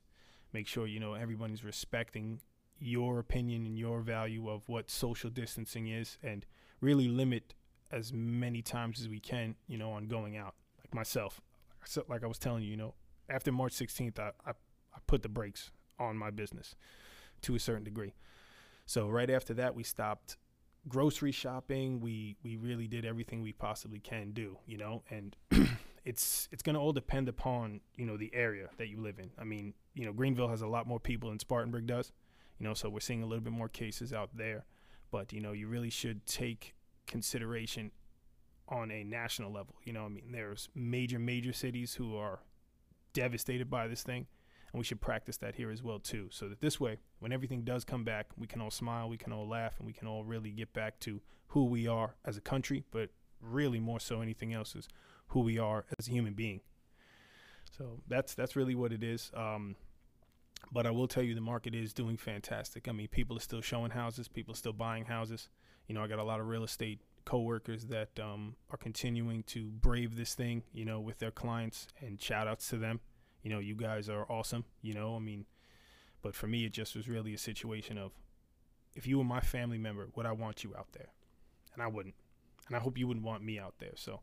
make 0.54 0.68
sure 0.68 0.88
you 0.88 1.00
know 1.00 1.14
everybody's 1.14 1.64
respecting 1.64 2.40
your 2.80 3.20
opinion 3.20 3.66
and 3.66 3.78
your 3.78 4.02
value 4.02 4.50
of 4.50 4.68
what 4.68 4.90
social 4.90 5.30
distancing 5.30 5.88
is 5.88 6.18
and 6.24 6.46
really 6.82 7.08
limit 7.08 7.54
as 7.92 8.14
many 8.14 8.62
times 8.62 9.00
as 9.02 9.10
we 9.10 9.20
can 9.20 9.56
you 9.68 9.78
know 9.78 9.92
on 9.92 10.08
going 10.08 10.38
out 10.38 10.56
like 10.80 10.94
myself. 10.94 11.42
So 11.86 12.04
like 12.08 12.24
i 12.24 12.28
was 12.28 12.38
telling 12.40 12.64
you 12.64 12.72
you 12.72 12.78
know 12.78 12.94
after 13.30 13.52
march 13.52 13.74
16th 13.74 14.20
I, 14.20 14.32
I, 14.46 14.52
I 14.52 15.00
put 15.08 15.24
the 15.24 15.30
brakes 15.30 15.72
on 15.98 16.18
my 16.18 16.30
business 16.30 16.76
to 17.42 17.56
a 17.56 17.60
certain 17.60 17.84
degree. 17.84 18.14
So 18.86 19.08
right 19.08 19.30
after 19.30 19.54
that 19.56 19.76
we 19.76 19.84
stopped 19.84 20.38
grocery 20.88 21.32
shopping. 21.32 22.00
We 22.00 22.38
we 22.44 22.56
really 22.56 22.88
did 22.88 23.06
everything 23.06 23.42
we 23.42 23.54
possibly 23.54 24.00
can 24.00 24.32
do 24.32 24.58
you 24.66 24.78
know 24.78 25.04
and 25.10 25.36
it's 26.06 26.48
it's 26.52 26.64
going 26.64 26.76
to 26.76 26.80
all 26.80 26.94
depend 26.94 27.30
upon 27.30 27.82
you 27.96 28.06
know 28.06 28.18
the 28.18 28.34
area 28.34 28.70
that 28.78 28.88
you 28.88 29.00
live 29.00 29.20
in. 29.20 29.32
I 29.38 29.44
mean 29.44 29.74
you 29.94 30.06
know 30.06 30.14
greenville 30.14 30.50
has 30.50 30.62
a 30.62 30.68
lot 30.68 30.88
more 30.88 31.00
people 31.00 31.30
than 31.30 31.40
spartanburg 31.40 31.88
does 31.88 32.12
you 32.60 32.68
know 32.68 32.74
so 32.74 32.90
we're 32.90 33.00
seeing 33.00 33.24
a 33.24 33.26
little 33.26 33.44
bit 33.44 33.54
more 33.54 33.70
cases 33.70 34.14
out 34.14 34.30
there. 34.36 34.66
But 35.12 35.34
you 35.34 35.42
know 35.42 35.52
you 35.52 35.68
really 35.68 35.90
should 35.90 36.26
take 36.26 36.76
consideration 37.08 37.92
on 38.68 38.92
a 38.92 39.04
national 39.04 39.52
level. 39.52 39.76
You 39.84 39.94
know 39.94 40.06
i 40.06 40.10
mean 40.10 40.32
there's 40.32 40.70
major 40.76 41.20
major 41.20 41.54
cities 41.54 41.96
who 41.96 42.16
are 42.16 42.40
devastated 43.14 43.70
by 43.70 43.88
this 43.88 44.04
thing 44.04 44.28
and 44.72 44.80
we 44.80 44.84
should 44.84 45.02
practice 45.02 45.38
that 45.38 45.56
here 45.56 45.72
as 45.72 45.84
well 45.84 46.00
too 46.00 46.28
so 46.32 46.48
that 46.48 46.62
this 46.62 46.80
way 46.80 46.98
when 47.20 47.32
everything 47.32 47.64
does 47.64 47.84
come 47.84 48.04
back 48.04 48.28
we 48.38 48.48
can 48.48 48.62
all 48.62 48.72
smile 48.72 49.10
we 49.10 49.18
can 49.18 49.34
all 49.34 49.48
laugh 49.48 49.76
and 49.80 49.88
we 49.88 49.94
can 49.94 50.08
all 50.08 50.24
really 50.24 50.52
get 50.52 50.72
back 50.74 51.00
to 51.00 51.22
who 51.48 51.66
we 51.66 51.88
are 51.88 52.16
as 52.26 52.38
a 52.38 52.42
country 52.42 52.84
but 52.92 53.10
really 53.42 53.80
more 53.80 54.00
so 54.00 54.22
anything 54.22 54.54
else 54.54 54.76
is 54.76 54.88
who 55.30 55.42
we 55.42 55.58
are 55.58 55.86
as 55.98 56.08
a 56.08 56.12
human 56.12 56.34
being 56.34 56.62
so 57.78 58.02
that's 58.08 58.34
that's 58.34 58.56
really 58.56 58.76
what 58.76 58.92
it 58.92 59.04
is 59.04 59.32
um, 59.36 59.76
but 60.72 60.86
I 60.86 60.92
will 60.92 61.08
tell 61.08 61.24
you 61.24 61.34
the 61.34 61.42
market 61.42 61.74
is 61.74 61.94
doing 61.94 62.18
fantastic. 62.18 62.90
I 62.90 62.92
mean, 62.92 63.08
people 63.08 63.38
are 63.38 63.42
still 63.42 63.62
showing 63.62 63.92
houses, 63.92 64.28
people 64.28 64.54
are 64.54 64.58
still 64.58 64.74
buying 64.74 65.06
houses. 65.06 65.48
You 65.88 65.96
know, 65.96 66.04
I 66.04 66.08
got 66.08 66.20
a 66.20 66.24
lot 66.24 66.42
of 66.42 66.48
real 66.48 66.66
estate 66.66 67.00
coworkers 67.24 67.86
that 67.86 68.10
um, 68.20 68.56
are 68.70 68.78
continuing 68.78 69.44
to 69.44 69.72
brave 69.72 70.18
this 70.18 70.36
thing, 70.36 70.64
you 70.74 70.84
know, 70.84 71.00
with 71.00 71.18
their 71.18 71.32
clients 71.32 71.88
and 72.02 72.22
shout 72.22 72.46
outs 72.46 72.68
to 72.70 72.78
them 72.78 73.00
you 73.44 73.50
know, 73.50 73.60
you 73.60 73.76
guys 73.76 74.10
are 74.10 74.30
awesome, 74.30 74.66
you 74.82 74.94
know, 74.94 75.16
I 75.16 75.20
mean, 75.20 75.46
but 76.22 76.36
for 76.36 76.48
me, 76.48 76.66
it 76.66 76.74
just 76.74 76.96
was 76.96 77.08
really 77.08 77.34
a 77.34 77.38
situation 77.38 77.98
of 77.98 78.12
if 78.96 79.08
you 79.08 79.18
were 79.18 79.24
my 79.24 79.40
family 79.40 79.78
member, 79.78 80.10
would 80.16 80.26
I 80.26 80.34
want 80.34 80.64
you 80.64 80.76
out 80.78 80.92
there? 80.92 81.10
And 81.74 81.82
I 81.82 81.88
wouldn't. 81.88 82.16
And 82.68 82.76
I 82.76 82.80
hope 82.80 82.98
you 82.98 83.08
wouldn't 83.08 83.26
want 83.26 83.44
me 83.44 83.58
out 83.58 83.76
there. 83.80 83.94
So 83.96 84.22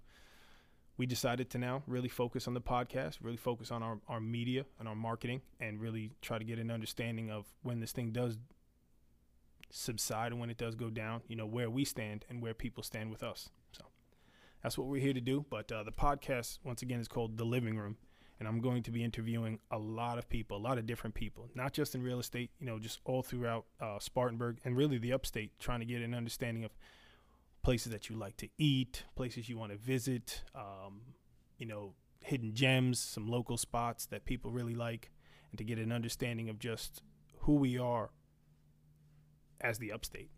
we 0.96 1.06
decided 1.06 1.50
to 1.50 1.58
now 1.58 1.82
really 1.86 2.08
focus 2.08 2.48
on 2.48 2.54
the 2.54 2.60
podcast, 2.60 3.18
really 3.20 3.36
focus 3.36 3.70
on 3.70 3.82
our, 3.82 3.98
our 4.08 4.20
media 4.20 4.64
and 4.78 4.88
our 4.88 4.94
marketing, 4.94 5.42
and 5.60 5.80
really 5.80 6.12
try 6.22 6.38
to 6.38 6.44
get 6.44 6.58
an 6.58 6.70
understanding 6.70 7.30
of 7.30 7.46
when 7.62 7.80
this 7.80 7.92
thing 7.92 8.12
does 8.12 8.38
subside 9.70 10.32
and 10.32 10.40
when 10.40 10.50
it 10.50 10.56
does 10.56 10.74
go 10.74 10.90
down, 10.90 11.20
you 11.28 11.36
know, 11.36 11.46
where 11.46 11.68
we 11.68 11.84
stand 11.84 12.24
and 12.30 12.40
where 12.40 12.54
people 12.54 12.82
stand 12.82 13.10
with 13.10 13.22
us. 13.22 13.50
So 13.72 13.84
that's 14.62 14.78
what 14.78 14.86
we're 14.86 15.02
here 15.02 15.12
to 15.12 15.20
do. 15.20 15.44
But 15.50 15.70
uh, 15.70 15.82
the 15.82 15.92
podcast, 15.92 16.58
once 16.64 16.82
again, 16.82 17.00
is 17.00 17.08
called 17.08 17.36
The 17.36 17.44
Living 17.44 17.76
Room 17.76 17.96
and 18.38 18.46
I'm 18.46 18.60
going 18.60 18.82
to 18.82 18.90
be 18.90 19.02
interviewing 19.02 19.58
a 19.70 19.78
lot 19.78 20.18
of 20.18 20.28
people, 20.28 20.56
a 20.56 20.58
lot 20.58 20.78
of 20.78 20.86
different 20.86 21.14
people, 21.14 21.48
not 21.54 21.72
just 21.72 21.94
in 21.94 22.02
real 22.02 22.18
estate, 22.18 22.50
you 22.60 22.66
know, 22.66 22.78
just 22.78 23.00
all 23.04 23.22
throughout 23.22 23.64
uh, 23.80 23.98
Spartanburg 23.98 24.58
and 24.64 24.76
really 24.76 24.98
the 24.98 25.12
upstate, 25.12 25.58
trying 25.58 25.80
to 25.80 25.86
get 25.86 26.02
an 26.02 26.14
understanding 26.14 26.64
of 26.64 26.72
places 27.66 27.90
that 27.90 28.08
you 28.08 28.14
like 28.14 28.36
to 28.36 28.48
eat, 28.58 29.02
places 29.16 29.48
you 29.48 29.58
want 29.58 29.72
to 29.72 29.76
visit, 29.76 30.44
um, 30.54 31.00
you 31.58 31.66
know, 31.66 31.94
hidden 32.20 32.54
gems, 32.54 33.00
some 33.00 33.26
local 33.26 33.56
spots 33.56 34.06
that 34.06 34.24
people 34.24 34.52
really 34.52 34.76
like, 34.76 35.10
and 35.50 35.58
to 35.58 35.64
get 35.64 35.76
an 35.76 35.90
understanding 35.90 36.48
of 36.48 36.60
just 36.60 37.02
who 37.40 37.56
we 37.56 37.76
are 37.76 38.10
as 39.60 39.78
the 39.78 39.90
upstate. 39.90 40.30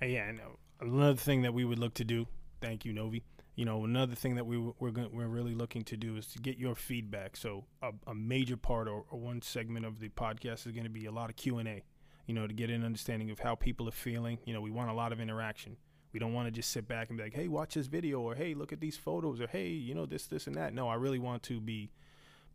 Yeah, 0.00 0.28
and 0.28 0.38
uh, 0.38 0.44
another 0.80 1.16
thing 1.16 1.42
that 1.42 1.52
we 1.52 1.64
would 1.64 1.80
look 1.80 1.94
to 1.94 2.04
do, 2.04 2.28
thank 2.60 2.84
you, 2.84 2.92
Novi, 2.92 3.24
you 3.56 3.64
know, 3.64 3.84
another 3.84 4.16
thing 4.16 4.34
that 4.34 4.46
we 4.46 4.58
we're 4.58 4.90
going 4.90 5.14
we're 5.14 5.28
really 5.28 5.54
looking 5.54 5.84
to 5.84 5.96
do 5.96 6.16
is 6.16 6.26
to 6.28 6.38
get 6.38 6.58
your 6.58 6.74
feedback. 6.74 7.36
So 7.36 7.64
a, 7.82 7.90
a 8.08 8.14
major 8.14 8.56
part 8.56 8.88
or, 8.88 9.04
or 9.10 9.18
one 9.18 9.42
segment 9.42 9.86
of 9.86 10.00
the 10.00 10.08
podcast 10.08 10.66
is 10.66 10.72
going 10.72 10.84
to 10.84 10.90
be 10.90 11.06
a 11.06 11.12
lot 11.12 11.30
of 11.30 11.36
Q 11.36 11.58
and 11.58 11.68
A. 11.68 11.84
You 12.26 12.34
know, 12.34 12.46
to 12.46 12.54
get 12.54 12.70
an 12.70 12.84
understanding 12.84 13.30
of 13.30 13.38
how 13.38 13.54
people 13.54 13.88
are 13.88 13.92
feeling. 13.92 14.38
You 14.44 14.54
know, 14.54 14.60
we 14.60 14.70
want 14.70 14.90
a 14.90 14.94
lot 14.94 15.12
of 15.12 15.20
interaction. 15.20 15.76
We 16.12 16.20
don't 16.20 16.32
want 16.32 16.46
to 16.46 16.52
just 16.52 16.70
sit 16.70 16.88
back 16.88 17.10
and 17.10 17.18
be 17.18 17.24
like, 17.24 17.34
"Hey, 17.34 17.48
watch 17.48 17.74
this 17.74 17.86
video," 17.86 18.20
or 18.20 18.34
"Hey, 18.34 18.54
look 18.54 18.72
at 18.72 18.80
these 18.80 18.96
photos," 18.96 19.40
or 19.40 19.46
"Hey, 19.46 19.68
you 19.68 19.94
know 19.94 20.06
this, 20.06 20.26
this, 20.26 20.46
and 20.46 20.56
that." 20.56 20.72
No, 20.72 20.88
I 20.88 20.94
really 20.94 21.18
want 21.18 21.42
to 21.44 21.60
be 21.60 21.90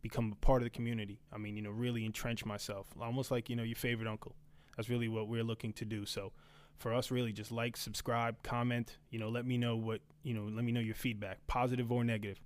become 0.02 0.32
a 0.32 0.44
part 0.44 0.62
of 0.62 0.64
the 0.64 0.70
community. 0.70 1.20
I 1.32 1.38
mean, 1.38 1.56
you 1.56 1.62
know, 1.62 1.70
really 1.70 2.04
entrench 2.04 2.44
myself, 2.44 2.88
almost 3.00 3.30
like 3.30 3.48
you 3.48 3.56
know 3.56 3.62
your 3.62 3.76
favorite 3.76 4.08
uncle. 4.08 4.34
That's 4.76 4.88
really 4.88 5.08
what 5.08 5.28
we're 5.28 5.44
looking 5.44 5.72
to 5.74 5.84
do. 5.84 6.06
So, 6.06 6.32
for 6.78 6.94
us, 6.94 7.10
really, 7.10 7.32
just 7.32 7.52
like, 7.52 7.76
subscribe, 7.76 8.42
comment. 8.42 8.98
You 9.10 9.18
know, 9.18 9.28
let 9.28 9.46
me 9.46 9.58
know 9.58 9.76
what 9.76 10.00
you 10.22 10.34
know. 10.34 10.48
Let 10.50 10.64
me 10.64 10.72
know 10.72 10.80
your 10.80 10.94
feedback, 10.94 11.38
positive 11.46 11.92
or 11.92 12.04
negative. 12.04 12.40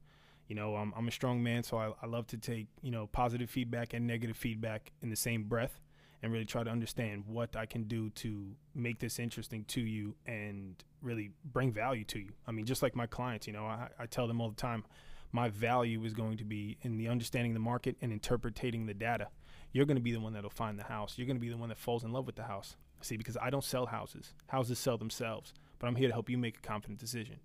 You 0.48 0.56
know, 0.56 0.76
I'm, 0.76 0.92
I'm 0.96 1.08
a 1.08 1.10
strong 1.10 1.42
man, 1.42 1.62
so 1.62 1.78
I, 1.78 1.92
I 2.02 2.06
love 2.06 2.26
to 2.28 2.36
take 2.36 2.66
you 2.82 2.90
know 2.90 3.06
positive 3.06 3.48
feedback 3.48 3.94
and 3.94 4.06
negative 4.06 4.36
feedback 4.36 4.92
in 5.02 5.10
the 5.10 5.16
same 5.16 5.44
breath 5.44 5.80
and 6.24 6.32
really 6.32 6.46
try 6.46 6.64
to 6.64 6.70
understand 6.70 7.22
what 7.26 7.54
I 7.54 7.66
can 7.66 7.84
do 7.84 8.08
to 8.10 8.46
make 8.74 8.98
this 8.98 9.18
interesting 9.18 9.64
to 9.66 9.82
you 9.82 10.14
and 10.24 10.82
really 11.02 11.30
bring 11.44 11.70
value 11.70 12.04
to 12.04 12.18
you. 12.18 12.30
I 12.46 12.52
mean, 12.52 12.64
just 12.64 12.82
like 12.82 12.96
my 12.96 13.06
clients, 13.06 13.46
you 13.46 13.52
know, 13.52 13.66
I, 13.66 13.88
I 13.98 14.06
tell 14.06 14.26
them 14.26 14.40
all 14.40 14.48
the 14.48 14.56
time, 14.56 14.84
my 15.32 15.50
value 15.50 16.02
is 16.02 16.14
going 16.14 16.38
to 16.38 16.44
be 16.44 16.78
in 16.80 16.96
the 16.96 17.08
understanding 17.08 17.52
the 17.52 17.60
market 17.60 17.96
and 18.00 18.10
interpreting 18.10 18.86
the 18.86 18.94
data. 18.94 19.28
You're 19.72 19.84
going 19.84 19.98
to 19.98 20.02
be 20.02 20.12
the 20.12 20.20
one 20.20 20.32
that'll 20.32 20.48
find 20.48 20.78
the 20.78 20.84
house. 20.84 21.18
You're 21.18 21.26
going 21.26 21.36
to 21.36 21.42
be 21.42 21.50
the 21.50 21.58
one 21.58 21.68
that 21.68 21.76
falls 21.76 22.04
in 22.04 22.12
love 22.12 22.24
with 22.24 22.36
the 22.36 22.44
house. 22.44 22.76
See, 23.04 23.18
because 23.18 23.36
I 23.36 23.50
don't 23.50 23.62
sell 23.62 23.84
houses. 23.84 24.32
Houses 24.46 24.78
sell 24.78 24.96
themselves, 24.96 25.52
but 25.78 25.88
I'm 25.88 25.96
here 25.96 26.08
to 26.08 26.14
help 26.14 26.30
you 26.30 26.38
make 26.38 26.56
a 26.56 26.60
confident 26.62 26.98
decision. 26.98 27.36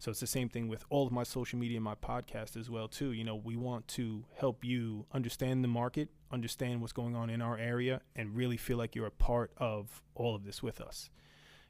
So 0.00 0.10
it's 0.10 0.18
the 0.18 0.26
same 0.26 0.48
thing 0.48 0.66
with 0.66 0.84
all 0.90 1.06
of 1.06 1.12
my 1.12 1.22
social 1.22 1.60
media 1.60 1.76
and 1.76 1.84
my 1.84 1.94
podcast 1.94 2.56
as 2.56 2.68
well 2.68 2.88
too. 2.88 3.12
You 3.12 3.22
know, 3.22 3.36
we 3.36 3.54
want 3.54 3.86
to 3.88 4.24
help 4.36 4.64
you 4.64 5.06
understand 5.12 5.62
the 5.62 5.68
market, 5.68 6.08
understand 6.32 6.80
what's 6.80 6.92
going 6.92 7.14
on 7.14 7.30
in 7.30 7.40
our 7.40 7.56
area 7.56 8.00
and 8.16 8.34
really 8.34 8.56
feel 8.56 8.78
like 8.78 8.96
you're 8.96 9.06
a 9.06 9.12
part 9.12 9.52
of 9.58 10.02
all 10.16 10.34
of 10.34 10.44
this 10.44 10.60
with 10.60 10.80
us. 10.80 11.08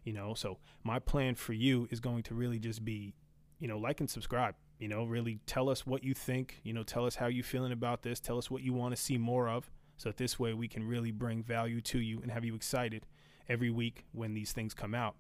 You 0.02 0.14
know, 0.14 0.32
so 0.32 0.58
my 0.82 0.98
plan 0.98 1.34
for 1.34 1.52
you 1.52 1.88
is 1.90 2.00
going 2.00 2.22
to 2.24 2.34
really 2.34 2.58
just 2.58 2.84
be, 2.84 3.14
you 3.58 3.68
know, 3.68 3.78
like 3.78 4.00
and 4.00 4.08
subscribe. 4.08 4.54
You 4.78 4.88
know, 4.88 5.04
really 5.04 5.40
tell 5.46 5.68
us 5.68 5.86
what 5.86 6.02
you 6.02 6.14
think, 6.14 6.60
you 6.64 6.72
know, 6.72 6.82
tell 6.82 7.04
us 7.04 7.16
how 7.16 7.26
you're 7.26 7.44
feeling 7.44 7.72
about 7.72 8.02
this, 8.02 8.18
tell 8.18 8.38
us 8.38 8.50
what 8.50 8.62
you 8.62 8.72
want 8.72 8.96
to 8.96 9.00
see 9.00 9.18
more 9.18 9.48
of 9.48 9.70
so 9.96 10.08
that 10.08 10.16
this 10.16 10.38
way 10.38 10.52
we 10.52 10.68
can 10.68 10.86
really 10.86 11.10
bring 11.10 11.42
value 11.42 11.80
to 11.80 11.98
you 11.98 12.20
and 12.22 12.30
have 12.30 12.44
you 12.44 12.54
excited 12.54 13.06
every 13.48 13.70
week 13.70 14.04
when 14.12 14.34
these 14.34 14.52
things 14.52 14.74
come 14.74 14.94
out. 14.94 15.14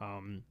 Um, 0.00 0.42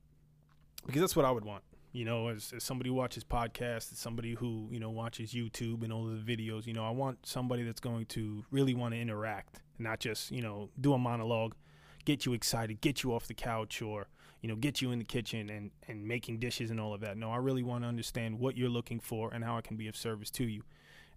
because 0.85 1.01
that's 1.01 1.15
what 1.15 1.25
I 1.25 1.31
would 1.31 1.45
want 1.45 1.63
you 1.95 2.03
know, 2.03 2.27
as, 2.27 2.51
as 2.53 2.61
somebody 2.61 2.89
who 2.89 2.93
watches 2.93 3.23
podcasts, 3.23 3.93
as 3.93 3.97
somebody 3.97 4.33
who, 4.33 4.67
you 4.69 4.81
know, 4.81 4.89
watches 4.89 5.31
YouTube 5.31 5.81
and 5.81 5.93
all 5.93 6.05
of 6.05 6.25
the 6.25 6.35
videos, 6.35 6.67
you 6.67 6.73
know, 6.73 6.83
I 6.83 6.89
want 6.89 7.25
somebody 7.25 7.63
that's 7.63 7.79
going 7.79 8.05
to 8.07 8.43
really 8.51 8.73
want 8.73 8.93
to 8.93 8.99
interact, 8.99 9.61
not 9.79 10.01
just, 10.01 10.29
you 10.29 10.41
know, 10.41 10.69
do 10.81 10.91
a 10.91 10.97
monologue, 10.97 11.55
get 12.03 12.25
you 12.25 12.33
excited, 12.33 12.81
get 12.81 13.01
you 13.01 13.13
off 13.13 13.27
the 13.27 13.33
couch 13.33 13.81
or, 13.81 14.09
you 14.41 14.49
know, 14.49 14.57
get 14.57 14.81
you 14.81 14.91
in 14.91 14.99
the 14.99 15.05
kitchen 15.05 15.49
and, 15.49 15.71
and 15.87 16.05
making 16.05 16.39
dishes 16.39 16.69
and 16.69 16.81
all 16.81 16.93
of 16.93 16.99
that. 16.99 17.15
No, 17.15 17.31
I 17.31 17.37
really 17.37 17.63
want 17.63 17.85
to 17.85 17.87
understand 17.87 18.39
what 18.39 18.57
you're 18.57 18.67
looking 18.67 18.99
for 18.99 19.33
and 19.33 19.41
how 19.41 19.55
I 19.57 19.61
can 19.61 19.77
be 19.77 19.87
of 19.87 19.95
service 19.95 20.29
to 20.31 20.43
you. 20.43 20.63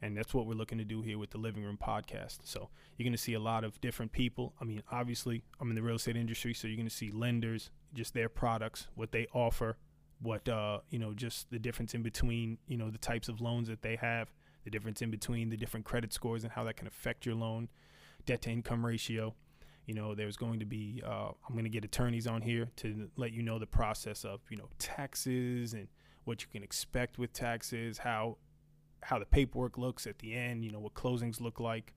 And 0.00 0.16
that's 0.16 0.32
what 0.32 0.46
we're 0.46 0.54
looking 0.54 0.78
to 0.78 0.84
do 0.84 1.02
here 1.02 1.18
with 1.18 1.30
the 1.30 1.38
Living 1.38 1.64
Room 1.64 1.78
Podcast. 1.80 2.38
So 2.44 2.68
you're 2.96 3.04
going 3.04 3.12
to 3.12 3.18
see 3.18 3.34
a 3.34 3.40
lot 3.40 3.64
of 3.64 3.80
different 3.80 4.12
people. 4.12 4.54
I 4.60 4.64
mean, 4.64 4.82
obviously, 4.92 5.42
I'm 5.60 5.70
in 5.70 5.74
the 5.74 5.82
real 5.82 5.96
estate 5.96 6.16
industry, 6.16 6.54
so 6.54 6.68
you're 6.68 6.76
going 6.76 6.88
to 6.88 6.94
see 6.94 7.10
lenders, 7.10 7.70
just 7.94 8.14
their 8.14 8.28
products, 8.28 8.86
what 8.94 9.10
they 9.10 9.26
offer, 9.32 9.76
what 10.20 10.48
uh, 10.48 10.80
you 10.90 10.98
know, 10.98 11.14
just 11.14 11.50
the 11.50 11.58
difference 11.58 11.94
in 11.94 12.02
between, 12.02 12.58
you 12.66 12.76
know, 12.76 12.90
the 12.90 12.98
types 12.98 13.28
of 13.28 13.40
loans 13.40 13.68
that 13.68 13.82
they 13.82 13.96
have, 13.96 14.32
the 14.64 14.70
difference 14.70 15.02
in 15.02 15.10
between 15.10 15.48
the 15.50 15.56
different 15.56 15.86
credit 15.86 16.12
scores 16.12 16.44
and 16.44 16.52
how 16.52 16.64
that 16.64 16.76
can 16.76 16.86
affect 16.86 17.26
your 17.26 17.34
loan, 17.34 17.68
debt 18.26 18.42
to 18.42 18.50
income 18.50 18.84
ratio. 18.84 19.34
You 19.86 19.94
know, 19.94 20.14
there's 20.14 20.36
going 20.36 20.60
to 20.60 20.66
be 20.66 21.02
uh, 21.04 21.30
I'm 21.48 21.54
going 21.54 21.64
to 21.64 21.70
get 21.70 21.84
attorneys 21.84 22.26
on 22.26 22.42
here 22.42 22.68
to 22.76 23.08
let 23.16 23.32
you 23.32 23.42
know 23.42 23.58
the 23.58 23.66
process 23.66 24.24
of 24.24 24.40
you 24.50 24.56
know 24.56 24.68
taxes 24.78 25.72
and 25.72 25.88
what 26.24 26.42
you 26.42 26.48
can 26.52 26.62
expect 26.62 27.18
with 27.18 27.32
taxes, 27.32 27.98
how 27.98 28.36
how 29.02 29.18
the 29.18 29.26
paperwork 29.26 29.78
looks 29.78 30.06
at 30.06 30.18
the 30.18 30.34
end, 30.34 30.64
you 30.64 30.70
know, 30.70 30.80
what 30.80 30.94
closings 30.94 31.40
look 31.40 31.60
like. 31.60 31.94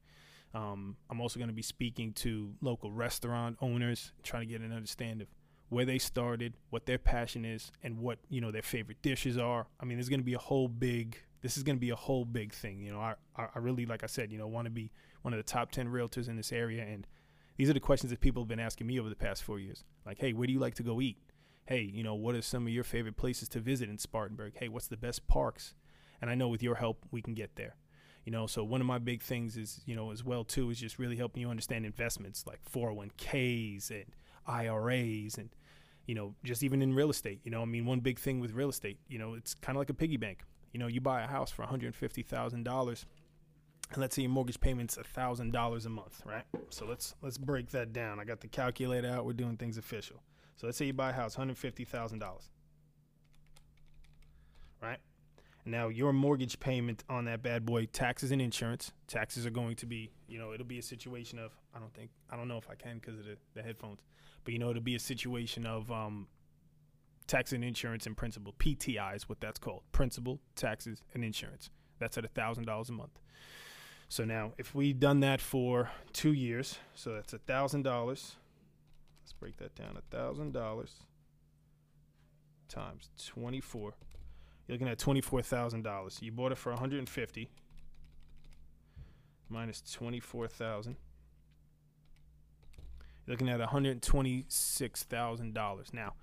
Um, 0.53 0.97
I'm 1.09 1.21
also 1.21 1.39
going 1.39 1.49
to 1.49 1.55
be 1.55 1.61
speaking 1.61 2.13
to 2.13 2.53
local 2.61 2.91
restaurant 2.91 3.57
owners, 3.61 4.11
trying 4.23 4.47
to 4.47 4.51
get 4.51 4.61
an 4.61 4.73
understanding 4.73 5.21
of 5.21 5.27
where 5.69 5.85
they 5.85 5.97
started, 5.97 6.57
what 6.69 6.85
their 6.85 6.97
passion 6.97 7.45
is, 7.45 7.71
and 7.81 7.97
what 7.97 8.19
you 8.29 8.41
know 8.41 8.51
their 8.51 8.61
favorite 8.61 9.01
dishes 9.01 9.37
are. 9.37 9.67
I 9.79 9.85
mean, 9.85 9.97
there's 9.97 10.09
going 10.09 10.19
to 10.19 10.25
be 10.25 10.33
a 10.33 10.39
whole 10.39 10.67
big. 10.67 11.17
This 11.41 11.57
is 11.57 11.63
going 11.63 11.77
to 11.77 11.81
be 11.81 11.89
a 11.89 11.95
whole 11.95 12.25
big 12.25 12.53
thing. 12.53 12.81
You 12.81 12.91
know, 12.91 12.99
I 12.99 13.15
I 13.37 13.59
really 13.59 13.85
like 13.85 14.03
I 14.03 14.07
said, 14.07 14.31
you 14.31 14.37
know, 14.37 14.47
want 14.47 14.65
to 14.65 14.71
be 14.71 14.91
one 15.21 15.33
of 15.33 15.37
the 15.37 15.43
top 15.43 15.71
ten 15.71 15.87
realtors 15.87 16.27
in 16.27 16.35
this 16.35 16.51
area, 16.51 16.83
and 16.83 17.07
these 17.55 17.69
are 17.69 17.73
the 17.73 17.79
questions 17.79 18.09
that 18.09 18.19
people 18.19 18.43
have 18.43 18.49
been 18.49 18.59
asking 18.59 18.87
me 18.87 18.99
over 18.99 19.07
the 19.07 19.15
past 19.15 19.43
four 19.43 19.59
years. 19.59 19.85
Like, 20.05 20.19
hey, 20.19 20.33
where 20.33 20.47
do 20.47 20.53
you 20.53 20.59
like 20.59 20.75
to 20.75 20.83
go 20.83 20.99
eat? 20.99 21.17
Hey, 21.65 21.89
you 21.93 22.03
know, 22.03 22.15
what 22.15 22.35
are 22.35 22.41
some 22.41 22.67
of 22.67 22.73
your 22.73 22.83
favorite 22.83 23.15
places 23.15 23.47
to 23.49 23.59
visit 23.59 23.89
in 23.89 23.97
Spartanburg? 23.97 24.53
Hey, 24.57 24.67
what's 24.67 24.87
the 24.87 24.97
best 24.97 25.27
parks? 25.27 25.73
And 26.21 26.29
I 26.29 26.35
know 26.35 26.47
with 26.47 26.63
your 26.63 26.75
help, 26.75 27.05
we 27.11 27.21
can 27.21 27.33
get 27.33 27.55
there 27.55 27.75
you 28.23 28.31
know 28.31 28.45
so 28.45 28.63
one 28.63 28.79
of 28.79 28.85
my 28.85 28.99
big 28.99 29.23
things 29.23 29.57
is 29.57 29.81
you 29.87 29.95
know 29.95 30.11
as 30.11 30.23
well 30.23 30.43
too 30.43 30.69
is 30.69 30.79
just 30.79 30.99
really 30.99 31.15
helping 31.15 31.41
you 31.41 31.49
understand 31.49 31.87
investments 31.87 32.45
like 32.45 32.59
401ks 32.71 33.89
and 33.89 34.05
iras 34.45 35.39
and 35.39 35.49
you 36.07 36.15
know, 36.15 36.35
just 36.43 36.63
even 36.63 36.81
in 36.81 36.93
real 36.93 37.09
estate, 37.09 37.39
you 37.43 37.51
know, 37.51 37.61
I 37.61 37.65
mean, 37.65 37.85
one 37.85 37.99
big 37.99 38.19
thing 38.19 38.39
with 38.39 38.51
real 38.51 38.69
estate, 38.69 38.99
you 39.07 39.19
know, 39.19 39.33
it's 39.33 39.53
kind 39.53 39.75
of 39.75 39.79
like 39.79 39.89
a 39.89 39.93
piggy 39.93 40.17
bank. 40.17 40.43
You 40.73 40.79
know, 40.79 40.87
you 40.87 41.01
buy 41.01 41.21
a 41.21 41.27
house 41.27 41.51
for 41.51 41.63
$150,000 41.63 43.05
and 43.93 43.97
let's 43.97 44.15
say 44.15 44.21
your 44.21 44.31
mortgage 44.31 44.59
payment's 44.59 44.97
$1,000 44.97 45.85
a 45.85 45.89
month, 45.89 46.21
right? 46.25 46.43
So 46.69 46.85
let's 46.85 47.15
let's 47.21 47.37
break 47.37 47.69
that 47.71 47.91
down. 47.91 48.19
I 48.19 48.23
got 48.23 48.39
the 48.39 48.47
calculator 48.47 49.09
out. 49.09 49.25
We're 49.25 49.33
doing 49.33 49.57
things 49.57 49.77
official. 49.77 50.21
So 50.55 50.67
let's 50.67 50.77
say 50.77 50.85
you 50.85 50.93
buy 50.93 51.09
a 51.09 51.13
house, 51.13 51.35
$150,000. 51.35 52.49
Right? 54.81 54.99
Now 55.65 55.89
your 55.89 56.11
mortgage 56.11 56.59
payment 56.59 57.03
on 57.09 57.25
that 57.25 57.43
bad 57.43 57.65
boy, 57.65 57.85
taxes 57.85 58.31
and 58.31 58.41
insurance. 58.41 58.93
Taxes 59.07 59.45
are 59.45 59.51
going 59.51 59.75
to 59.75 59.85
be, 59.85 60.09
you 60.27 60.39
know, 60.39 60.53
it'll 60.53 60.65
be 60.65 60.79
a 60.79 60.83
situation 60.83 61.37
of 61.37 61.51
I 61.75 61.79
don't 61.79 61.93
think 61.93 62.09
I 62.29 62.35
don't 62.35 62.47
know 62.47 62.57
if 62.57 62.69
I 62.69 62.75
can 62.75 62.95
because 62.95 63.19
of 63.19 63.25
the, 63.25 63.37
the 63.53 63.61
headphones. 63.61 63.99
But 64.43 64.53
you 64.53 64.59
know, 64.59 64.71
it'll 64.71 64.81
be 64.81 64.95
a 64.95 64.99
situation 64.99 65.65
of 65.65 65.91
um, 65.91 66.27
tax 67.27 67.53
and 67.53 67.63
insurance 67.63 68.07
and 68.07 68.17
principal. 68.17 68.53
PTI 68.59 69.15
is 69.15 69.29
what 69.29 69.39
that's 69.39 69.59
called: 69.59 69.83
principal, 69.91 70.39
taxes, 70.55 71.03
and 71.13 71.23
insurance. 71.23 71.69
That's 71.99 72.17
at 72.17 72.25
a 72.25 72.29
thousand 72.29 72.65
dollars 72.65 72.89
a 72.89 72.93
month. 72.93 73.19
So 74.09 74.25
now, 74.25 74.53
if 74.57 74.73
we've 74.75 74.99
done 74.99 75.19
that 75.21 75.39
for 75.39 75.91
two 76.11 76.33
years, 76.33 76.79
so 76.95 77.13
that's 77.13 77.33
a 77.33 77.37
thousand 77.37 77.83
dollars. 77.83 78.35
Let's 79.23 79.33
break 79.33 79.57
that 79.57 79.75
down: 79.75 79.95
a 79.95 80.15
thousand 80.15 80.53
dollars 80.53 80.95
times 82.67 83.09
twenty-four. 83.23 83.93
You're 84.71 84.77
looking 84.77 84.87
at 84.87 84.97
twenty-four 84.99 85.41
thousand 85.41 85.83
dollars. 85.83 86.19
You 86.21 86.31
bought 86.31 86.53
it 86.53 86.57
for 86.57 86.69
one 86.69 86.79
hundred 86.79 86.99
and 86.99 87.09
fifty 87.09 87.49
minus 89.49 89.81
twenty-four 89.81 90.47
thousand. 90.47 90.95
You're 93.27 93.33
looking 93.33 93.49
at 93.49 93.59
$126,000. 93.59 95.93
Now, 95.93 96.13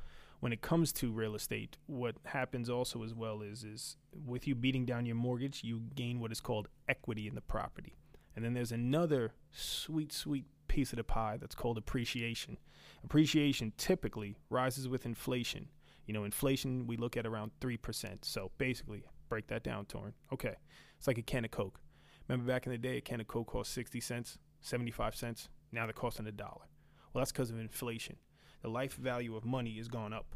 when 0.40 0.54
it 0.54 0.62
comes 0.62 0.94
to 0.94 1.12
real 1.12 1.34
estate, 1.34 1.76
what 1.86 2.16
happens 2.24 2.70
also 2.70 3.04
as 3.04 3.14
well 3.14 3.42
is 3.42 3.64
is 3.64 3.98
with 4.26 4.48
you 4.48 4.54
beating 4.54 4.86
down 4.86 5.04
your 5.04 5.16
mortgage, 5.16 5.62
you 5.62 5.82
gain 5.94 6.18
what 6.18 6.32
is 6.32 6.40
called 6.40 6.68
equity 6.88 7.28
in 7.28 7.34
the 7.34 7.42
property. 7.42 7.98
And 8.34 8.42
then 8.42 8.54
there's 8.54 8.72
another 8.72 9.32
sweet 9.52 10.10
sweet 10.10 10.46
piece 10.68 10.94
of 10.94 10.96
the 10.96 11.04
pie 11.04 11.36
that's 11.38 11.54
called 11.54 11.76
appreciation. 11.76 12.56
Appreciation 13.04 13.74
typically 13.76 14.38
rises 14.48 14.88
with 14.88 15.04
inflation. 15.04 15.68
You 16.08 16.14
know, 16.14 16.24
inflation 16.24 16.86
we 16.86 16.96
look 16.96 17.16
at 17.18 17.26
around 17.26 17.52
3%. 17.60 18.24
So 18.24 18.50
basically, 18.56 19.04
break 19.28 19.46
that 19.48 19.62
down, 19.62 19.84
Torin. 19.84 20.14
Okay. 20.32 20.54
It's 20.96 21.06
like 21.06 21.18
a 21.18 21.22
can 21.22 21.44
of 21.44 21.50
Coke. 21.50 21.78
Remember 22.26 22.50
back 22.50 22.66
in 22.66 22.72
the 22.72 22.78
day, 22.78 22.96
a 22.96 23.00
can 23.02 23.20
of 23.20 23.28
Coke 23.28 23.46
cost 23.46 23.72
60 23.74 24.00
cents, 24.00 24.38
75 24.62 25.14
cents. 25.14 25.50
Now 25.70 25.84
they're 25.84 25.92
costing 25.92 26.26
a 26.26 26.32
dollar. 26.32 26.66
Well, 27.12 27.20
that's 27.20 27.30
because 27.30 27.50
of 27.50 27.58
inflation. 27.58 28.16
The 28.62 28.68
life 28.68 28.94
value 28.94 29.36
of 29.36 29.44
money 29.44 29.76
has 29.76 29.86
gone 29.86 30.14
up. 30.14 30.34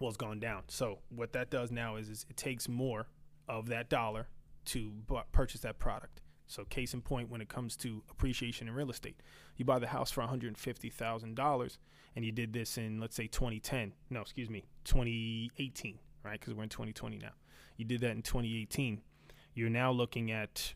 Well, 0.00 0.08
it's 0.08 0.16
gone 0.16 0.40
down. 0.40 0.64
So 0.66 0.98
what 1.08 1.32
that 1.32 1.48
does 1.48 1.70
now 1.70 1.94
is, 1.96 2.08
is 2.08 2.26
it 2.28 2.36
takes 2.36 2.68
more 2.68 3.06
of 3.48 3.68
that 3.68 3.88
dollar 3.88 4.26
to 4.66 4.90
bu- 5.06 5.20
purchase 5.30 5.60
that 5.60 5.78
product. 5.78 6.22
So 6.46 6.64
case 6.64 6.94
in 6.94 7.02
point, 7.02 7.30
when 7.30 7.40
it 7.40 7.48
comes 7.48 7.76
to 7.78 8.02
appreciation 8.10 8.68
in 8.68 8.74
real 8.74 8.90
estate, 8.90 9.20
you 9.56 9.64
buy 9.64 9.78
the 9.78 9.88
house 9.88 10.10
for 10.10 10.22
$150,000 10.22 11.78
and 12.14 12.24
you 12.24 12.32
did 12.32 12.52
this 12.52 12.78
in, 12.78 13.00
let's 13.00 13.16
say 13.16 13.26
2010. 13.26 13.92
No, 14.10 14.20
excuse 14.20 14.48
me, 14.48 14.64
2018, 14.84 15.98
right? 16.24 16.38
Because 16.38 16.54
we're 16.54 16.62
in 16.62 16.68
2020 16.68 17.18
now. 17.18 17.32
You 17.76 17.84
did 17.84 18.00
that 18.02 18.12
in 18.12 18.22
2018. 18.22 19.02
You're 19.54 19.70
now 19.70 19.90
looking 19.90 20.30
at 20.30 20.74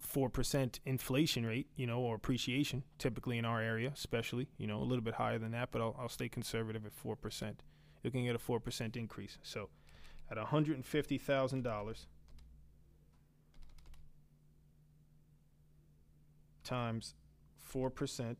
4% 0.00 0.80
inflation 0.86 1.46
rate, 1.46 1.68
you 1.76 1.86
know, 1.86 2.00
or 2.00 2.14
appreciation, 2.14 2.82
typically 2.98 3.38
in 3.38 3.44
our 3.44 3.60
area, 3.60 3.92
especially, 3.94 4.48
you 4.56 4.66
know, 4.66 4.80
a 4.80 4.84
little 4.84 5.04
bit 5.04 5.14
higher 5.14 5.38
than 5.38 5.52
that, 5.52 5.70
but 5.70 5.80
I'll, 5.82 5.96
I'll 5.98 6.08
stay 6.08 6.28
conservative 6.28 6.86
at 6.86 6.92
4%. 6.92 7.54
You 8.02 8.10
can 8.10 8.24
get 8.24 8.34
a 8.34 8.38
4% 8.38 8.96
increase. 8.96 9.38
So 9.42 9.68
at 10.30 10.38
$150,000 10.38 12.06
times 16.62 17.14
4%, 17.72 18.36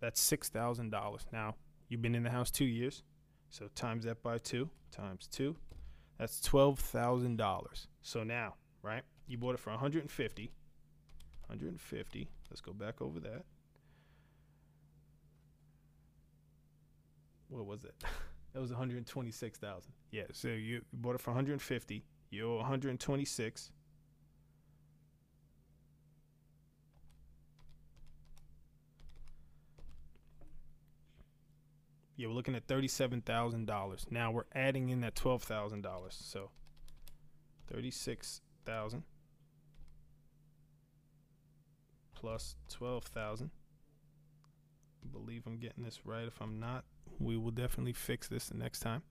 that's 0.00 0.30
$6,000. 0.30 1.18
Now, 1.32 1.54
you've 1.88 2.02
been 2.02 2.14
in 2.14 2.22
the 2.22 2.30
house 2.30 2.50
two 2.50 2.64
years, 2.64 3.02
so 3.50 3.68
times 3.74 4.04
that 4.04 4.22
by 4.22 4.38
two, 4.38 4.70
times 4.90 5.28
two, 5.28 5.56
that's 6.18 6.40
$12,000. 6.40 7.86
So 8.02 8.24
now, 8.24 8.54
right? 8.82 9.02
You 9.26 9.38
bought 9.38 9.54
it 9.54 9.60
for 9.60 9.70
150. 9.70 10.52
150. 11.46 12.28
Let's 12.50 12.60
go 12.60 12.72
back 12.72 13.00
over 13.00 13.20
that. 13.20 13.44
What 17.48 17.66
was 17.66 17.84
it? 17.84 17.94
that 18.52 18.60
was 18.60 18.70
126,000. 18.70 19.92
Yeah, 20.10 20.22
so 20.32 20.48
you 20.48 20.82
bought 20.92 21.14
it 21.14 21.20
for 21.20 21.30
150. 21.30 22.04
You 22.30 22.50
owe 22.50 22.56
126. 22.56 23.70
Yeah, 32.22 32.28
we're 32.28 32.34
looking 32.34 32.54
at 32.54 32.68
thirty-seven 32.68 33.22
thousand 33.22 33.66
dollars. 33.66 34.06
Now 34.08 34.30
we're 34.30 34.44
adding 34.54 34.90
in 34.90 35.00
that 35.00 35.16
twelve 35.16 35.42
thousand 35.42 35.82
dollars. 35.82 36.16
So 36.16 36.50
thirty-six 37.66 38.42
thousand 38.64 39.02
plus 42.14 42.54
twelve 42.68 43.06
thousand. 43.06 43.50
I 45.02 45.08
believe 45.10 45.48
I'm 45.48 45.58
getting 45.58 45.82
this 45.82 46.06
right. 46.06 46.28
If 46.28 46.40
I'm 46.40 46.60
not, 46.60 46.84
we 47.18 47.36
will 47.36 47.50
definitely 47.50 47.92
fix 47.92 48.28
this 48.28 48.46
the 48.46 48.56
next 48.56 48.78
time. 48.78 49.02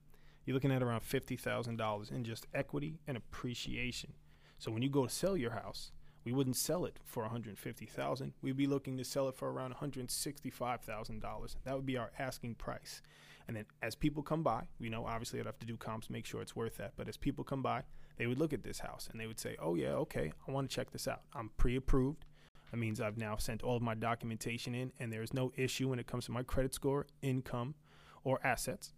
You're 0.45 0.53
looking 0.53 0.71
at 0.71 0.81
around 0.81 1.03
fifty 1.03 1.35
thousand 1.35 1.75
dollars 1.75 2.11
in 2.11 2.23
just 2.23 2.47
equity 2.53 3.01
and 3.07 3.17
appreciation. 3.17 4.13
So 4.57 4.71
when 4.71 4.83
you 4.83 4.89
go 4.89 5.05
to 5.05 5.13
sell 5.13 5.35
your 5.35 5.51
house, 5.51 5.91
we 6.23 6.31
wouldn't 6.31 6.55
sell 6.55 6.85
it 6.85 6.99
for 7.03 7.23
150,000. 7.23 8.33
We'd 8.41 8.57
be 8.57 8.67
looking 8.67 8.97
to 8.97 9.03
sell 9.03 9.27
it 9.27 9.35
for 9.35 9.51
around 9.51 9.75
$165,000. 9.75 11.55
That 11.63 11.75
would 11.75 11.85
be 11.85 11.97
our 11.97 12.11
asking 12.19 12.55
price. 12.55 13.01
And 13.47 13.57
then 13.57 13.65
as 13.81 13.95
people 13.95 14.23
come 14.23 14.43
by, 14.43 14.63
you 14.79 14.89
know, 14.89 15.05
obviously 15.05 15.39
I'd 15.39 15.45
have 15.45 15.59
to 15.59 15.65
do 15.65 15.77
comps, 15.77 16.09
make 16.09 16.25
sure 16.25 16.41
it's 16.41 16.55
worth 16.55 16.77
that. 16.77 16.93
But 16.95 17.07
as 17.07 17.17
people 17.17 17.43
come 17.43 17.61
by, 17.61 17.83
they 18.17 18.27
would 18.27 18.37
look 18.37 18.53
at 18.53 18.63
this 18.63 18.79
house 18.79 19.09
and 19.11 19.19
they 19.19 19.27
would 19.27 19.39
say, 19.39 19.55
"Oh 19.59 19.75
yeah, 19.75 19.93
okay, 19.93 20.31
I 20.47 20.51
want 20.51 20.69
to 20.69 20.75
check 20.75 20.91
this 20.91 21.07
out. 21.07 21.23
I'm 21.33 21.49
pre-approved. 21.57 22.25
That 22.69 22.77
means 22.77 23.01
I've 23.01 23.17
now 23.17 23.35
sent 23.37 23.63
all 23.63 23.75
of 23.75 23.81
my 23.81 23.95
documentation 23.95 24.75
in, 24.75 24.93
and 24.99 25.11
there 25.11 25.23
is 25.23 25.33
no 25.33 25.51
issue 25.57 25.89
when 25.89 25.99
it 25.99 26.07
comes 26.07 26.25
to 26.25 26.31
my 26.31 26.43
credit 26.43 26.73
score, 26.73 27.07
income, 27.21 27.75
or 28.23 28.39
assets." 28.45 28.93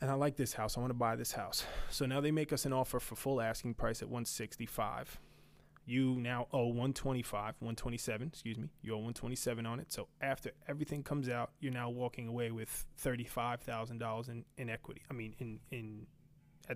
And 0.00 0.10
I 0.10 0.14
like 0.14 0.36
this 0.36 0.52
house. 0.54 0.76
I 0.76 0.80
want 0.80 0.90
to 0.90 0.94
buy 0.94 1.16
this 1.16 1.32
house. 1.32 1.64
So 1.90 2.06
now 2.06 2.20
they 2.20 2.30
make 2.30 2.52
us 2.52 2.64
an 2.66 2.72
offer 2.72 3.00
for 3.00 3.16
full 3.16 3.40
asking 3.40 3.74
price 3.74 4.02
at 4.02 4.08
165 4.08 5.20
you 5.88 6.16
now 6.20 6.46
owe 6.52 6.66
125 6.66 7.54
127 7.60 8.28
excuse 8.28 8.58
me 8.58 8.68
you 8.82 8.92
owe 8.92 8.98
127 8.98 9.64
on 9.64 9.80
it. 9.80 9.92
So 9.92 10.08
after 10.20 10.50
everything 10.68 11.02
comes 11.02 11.28
out 11.28 11.50
you're 11.60 11.72
now 11.72 11.88
walking 11.88 12.28
away 12.28 12.50
with 12.50 12.84
$35000 13.02 14.28
in, 14.28 14.44
in 14.58 14.68
equity 14.68 15.02
i 15.10 15.14
mean 15.14 15.34
in 15.38 15.60
in 15.70 16.06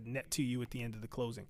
net 0.04 0.30
to 0.30 0.42
you 0.42 0.62
at 0.62 0.70
the 0.70 0.82
end 0.82 0.94
of 0.94 1.02
the 1.02 1.08
closing. 1.08 1.46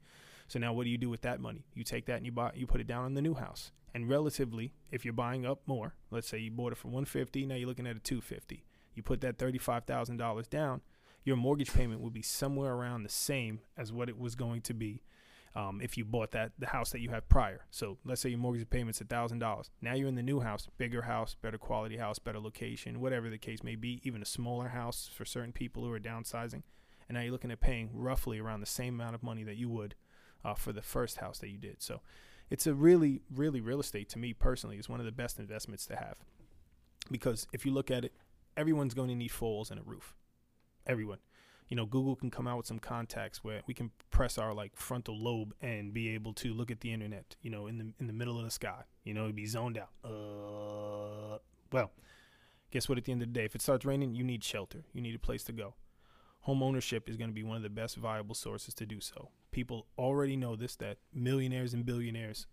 So 0.49 0.59
now 0.59 0.73
what 0.73 0.85
do 0.85 0.91
you 0.91 0.99
do 0.99 1.09
with 1.09 1.23
that 1.23 1.41
money? 1.41 1.65
You 1.75 1.85
take 1.85 2.07
that 2.07 2.17
and 2.17 2.27
you 2.27 2.33
buy 2.33 2.51
you 2.55 2.67
put 2.67 2.81
it 2.81 2.89
down 2.89 3.05
on 3.05 3.15
the 3.15 3.23
new 3.23 3.35
house. 3.35 3.71
And 3.95 4.09
relatively 4.09 4.73
if 4.91 5.05
you're 5.05 5.15
buying 5.15 5.47
up 5.47 5.61
more 5.67 5.95
let's 6.11 6.29
say 6.29 6.39
you 6.39 6.51
bought 6.51 6.73
it 6.73 6.79
for 6.79 6.89
150 6.89 7.47
now 7.47 7.55
you're 7.55 7.69
looking 7.69 7.87
at 7.87 7.97
a 7.97 8.01
250 8.01 8.65
you 8.95 9.03
put 9.03 9.21
that 9.21 9.39
$35000 9.39 10.51
down 10.51 10.81
your 11.25 11.37
mortgage 11.37 11.73
payment 11.73 12.01
will 12.01 12.11
be 12.11 12.23
somewhere 12.23 12.73
around 12.73 13.05
the 13.05 13.09
same 13.09 13.61
as 13.77 13.93
what 13.93 14.09
it 14.09 14.19
was 14.19 14.35
going 14.35 14.61
to 14.63 14.75
be 14.75 15.03
um, 15.55 15.81
if 15.83 15.99
you 15.99 16.05
bought 16.05 16.33
that 16.33 16.53
the 16.59 16.69
house 16.69 16.91
that 16.91 17.01
you 17.01 17.11
had 17.11 17.29
prior. 17.29 17.67
So 17.71 17.99
let's 18.05 18.21
say 18.21 18.31
your 18.31 18.39
mortgage 18.39 18.69
payment's 18.71 19.01
a 19.01 19.05
thousand 19.05 19.41
dollars. 19.41 19.71
Now 19.81 19.95
you're 19.95 20.09
in 20.09 20.15
the 20.15 20.23
new 20.23 20.41
house, 20.41 20.69
bigger 20.79 21.03
house, 21.03 21.37
better 21.41 21.59
quality 21.59 21.99
house, 21.99 22.19
better 22.19 22.41
location, 22.41 23.01
whatever 23.01 23.29
the 23.29 23.39
case 23.39 23.63
may 23.63 23.77
be, 23.77 24.01
even 24.03 24.23
a 24.23 24.27
smaller 24.27 24.69
house 24.69 25.11
for 25.13 25.25
certain 25.25 25.53
people 25.53 25.85
who 25.85 25.93
are 25.93 26.01
downsizing. 26.01 26.63
And 27.09 27.17
now 27.17 27.21
you're 27.21 27.33
looking 27.33 27.51
at 27.51 27.61
paying 27.61 27.91
roughly 27.93 28.39
around 28.39 28.61
the 28.61 28.67
same 28.67 28.95
amount 28.95 29.15
of 29.15 29.23
money 29.23 29.43
that 29.45 29.57
you 29.57 29.69
would 29.69 29.95
uh, 30.45 30.55
for 30.55 30.73
the 30.73 30.83
first 30.83 31.19
house 31.19 31.39
that 31.41 31.51
you 31.51 31.59
did. 31.59 31.83
So 31.83 32.01
it's 32.49 32.67
a 32.67 32.75
really, 32.75 33.21
really 33.35 33.61
real 33.61 33.81
estate 33.81 34.09
to 34.11 34.19
me 34.19 34.33
personally 34.33 34.79
is 34.79 34.89
one 34.89 35.01
of 35.01 35.07
the 35.07 35.13
best 35.13 35.39
investments 35.39 35.85
to 35.87 35.97
have. 35.97 36.17
Because 37.11 37.47
if 37.53 37.67
you 37.67 37.73
look 37.73 37.91
at 37.91 38.05
it, 38.05 38.13
everyone's 38.57 38.95
going 38.95 39.09
to 39.09 39.15
need 39.15 39.31
four 39.33 39.51
walls 39.51 39.71
and 39.71 39.81
a 39.81 39.83
roof. 39.83 40.15
Everyone 40.87 41.19
you 41.73 41.77
know, 41.77 41.87
Google 41.87 42.17
can 42.17 42.31
come 42.31 42.47
out 42.47 42.59
with 42.59 42.67
some 42.67 42.79
contacts 42.79 43.43
where 43.43 43.63
we 43.67 43.73
can 43.73 43.93
press 44.11 44.37
our 44.37 44.53
like 44.53 44.73
frontal 44.77 45.19
lobe 45.19 45.55
and 45.63 45.95
be 45.95 46.11
able 46.11 46.35
to 46.35 46.53
look 46.53 46.71
at 46.71 46.81
the 46.81 46.93
internet, 46.93 47.35
you 47.41 47.49
know, 47.49 47.67
in 47.67 47.79
the 47.79 47.87
in 47.99 48.09
the 48.09 48.13
middle 48.13 48.39
of 48.39 48.45
the 48.45 48.51
sky. 48.51 48.83
You 49.05 49.15
know, 49.15 49.33
be 49.33 49.47
zoned 49.47 49.79
out. 49.79 49.89
Uh, 50.05 51.39
well, 51.73 51.91
guess 52.71 52.91
what? 52.91 52.99
At 52.99 53.07
the 53.07 53.13
end 53.13 53.23
of 53.23 53.29
the 53.29 53.33
day, 53.33 53.47
if 53.47 53.55
it 53.55 53.63
starts 53.63 53.87
raining, 53.87 54.15
you 54.15 54.23
need 54.23 54.45
shelter. 54.45 54.85
You 54.93 55.01
need 55.01 55.15
a 55.15 55.19
place 55.19 55.45
to 55.45 55.53
go. 55.53 55.73
Home 56.41 56.63
ownership 56.63 57.09
is 57.09 57.17
going 57.17 57.31
to 57.31 57.35
be 57.35 57.43
one 57.43 57.57
of 57.57 57.63
the 57.63 57.71
best 57.71 57.97
viable 57.97 58.35
sources 58.35 58.75
to 58.75 58.85
do 58.85 59.01
so. 59.01 59.31
People 59.51 59.87
already 59.97 60.37
know 60.37 60.57
this 60.57 60.77
that 60.77 60.99
millionaires 61.15 61.73
and 61.73 61.87
billionaires, 61.87 62.47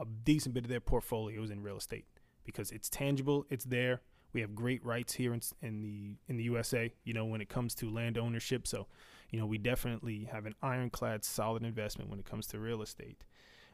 a 0.00 0.04
decent 0.04 0.54
bit 0.54 0.62
of 0.62 0.70
their 0.70 0.78
portfolio 0.78 1.42
is 1.42 1.50
in 1.50 1.64
real 1.64 1.78
estate 1.78 2.06
because 2.44 2.70
it's 2.70 2.88
tangible, 2.88 3.46
it's 3.50 3.64
there, 3.64 4.02
we 4.32 4.40
have 4.40 4.54
great 4.54 4.84
rights 4.84 5.14
here 5.14 5.32
in, 5.32 5.40
in 5.62 5.82
the 5.82 6.16
in 6.28 6.36
the 6.36 6.44
USA. 6.44 6.92
You 7.04 7.14
know, 7.14 7.24
when 7.24 7.40
it 7.40 7.48
comes 7.48 7.74
to 7.76 7.90
land 7.90 8.18
ownership, 8.18 8.66
so 8.66 8.86
you 9.30 9.38
know 9.38 9.46
we 9.46 9.58
definitely 9.58 10.28
have 10.30 10.46
an 10.46 10.54
ironclad, 10.62 11.24
solid 11.24 11.64
investment 11.64 12.10
when 12.10 12.18
it 12.18 12.26
comes 12.26 12.46
to 12.48 12.58
real 12.58 12.82
estate, 12.82 13.24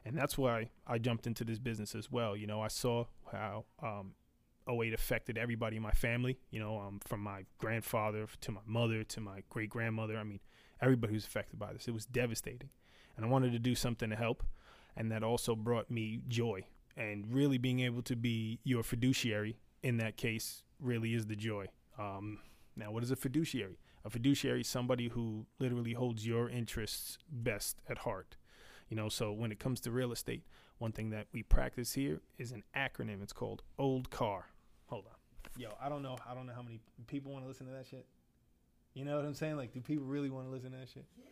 and 0.04 0.16
that's 0.16 0.38
why 0.38 0.70
I 0.86 0.98
jumped 0.98 1.26
into 1.26 1.44
this 1.44 1.58
business 1.58 1.94
as 1.94 2.10
well. 2.10 2.36
You 2.36 2.46
know, 2.46 2.60
I 2.60 2.68
saw 2.68 3.06
how 3.30 3.64
um, 3.82 4.14
08 4.68 4.94
affected 4.94 5.38
everybody 5.38 5.76
in 5.76 5.82
my 5.82 5.92
family. 5.92 6.38
You 6.50 6.60
know, 6.60 6.78
um, 6.78 7.00
from 7.06 7.20
my 7.20 7.44
grandfather 7.58 8.26
to 8.40 8.52
my 8.52 8.62
mother 8.66 9.04
to 9.04 9.20
my 9.20 9.42
great 9.50 9.70
grandmother. 9.70 10.16
I 10.16 10.24
mean, 10.24 10.40
everybody 10.80 11.12
who's 11.12 11.26
affected 11.26 11.58
by 11.58 11.72
this. 11.72 11.88
It 11.88 11.94
was 11.94 12.06
devastating, 12.06 12.70
and 13.16 13.24
I 13.24 13.28
wanted 13.28 13.52
to 13.52 13.58
do 13.58 13.74
something 13.74 14.10
to 14.10 14.16
help, 14.16 14.42
and 14.96 15.12
that 15.12 15.22
also 15.22 15.54
brought 15.54 15.90
me 15.90 16.20
joy 16.28 16.64
and 16.96 17.26
really 17.30 17.58
being 17.58 17.80
able 17.80 18.02
to 18.02 18.16
be 18.16 18.58
your 18.64 18.82
fiduciary 18.82 19.58
in 19.86 19.98
that 19.98 20.16
case 20.16 20.64
really 20.80 21.14
is 21.14 21.26
the 21.26 21.36
joy. 21.36 21.66
Um, 21.96 22.40
now, 22.74 22.90
what 22.90 23.04
is 23.04 23.10
a 23.12 23.16
fiduciary? 23.16 23.78
A 24.04 24.10
fiduciary 24.10 24.62
is 24.62 24.68
somebody 24.68 25.08
who 25.08 25.46
literally 25.60 25.92
holds 25.92 26.26
your 26.26 26.48
interests 26.50 27.18
best 27.30 27.80
at 27.88 27.98
heart. 27.98 28.36
You 28.88 28.96
know, 28.96 29.08
so 29.08 29.32
when 29.32 29.52
it 29.52 29.60
comes 29.60 29.80
to 29.82 29.90
real 29.92 30.10
estate, 30.12 30.42
one 30.78 30.90
thing 30.90 31.10
that 31.10 31.28
we 31.32 31.42
practice 31.44 31.92
here 31.94 32.20
is 32.36 32.50
an 32.50 32.64
acronym. 32.76 33.22
It's 33.22 33.32
called 33.32 33.62
Old 33.78 34.10
Car. 34.10 34.46
Hold 34.86 35.04
on. 35.06 35.12
Yo, 35.56 35.68
I 35.80 35.88
don't 35.88 36.02
know. 36.02 36.16
I 36.28 36.34
don't 36.34 36.46
know 36.46 36.52
how 36.52 36.62
many 36.62 36.80
people 37.06 37.30
want 37.32 37.44
to 37.44 37.48
listen 37.48 37.66
to 37.66 37.72
that 37.72 37.86
shit. 37.86 38.06
You 38.94 39.04
know 39.04 39.16
what 39.16 39.24
I'm 39.24 39.34
saying? 39.34 39.56
Like, 39.56 39.72
do 39.72 39.80
people 39.80 40.04
really 40.04 40.30
want 40.30 40.46
to 40.46 40.50
listen 40.50 40.72
to 40.72 40.78
that 40.78 40.88
shit? 40.88 41.04
Yes. 41.16 41.26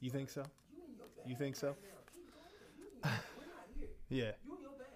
You 0.00 0.10
think 0.10 0.30
so? 0.30 0.42
You 0.74 0.82
in 0.84 0.96
your 0.96 1.06
bag 1.16 1.28
You 1.30 1.36
think 1.36 1.54
so? 1.54 1.68
right 1.68 1.76
now. 1.82 2.00
Keep 2.12 2.26
going. 2.32 2.50
You 2.78 2.84
in, 3.04 3.10
we're 3.38 3.46
not 3.46 3.66
here. 3.78 3.88
Yeah. 4.08 4.32
You 4.44 4.54
in 4.56 4.62
your 4.62 4.72
bag. 4.72 4.86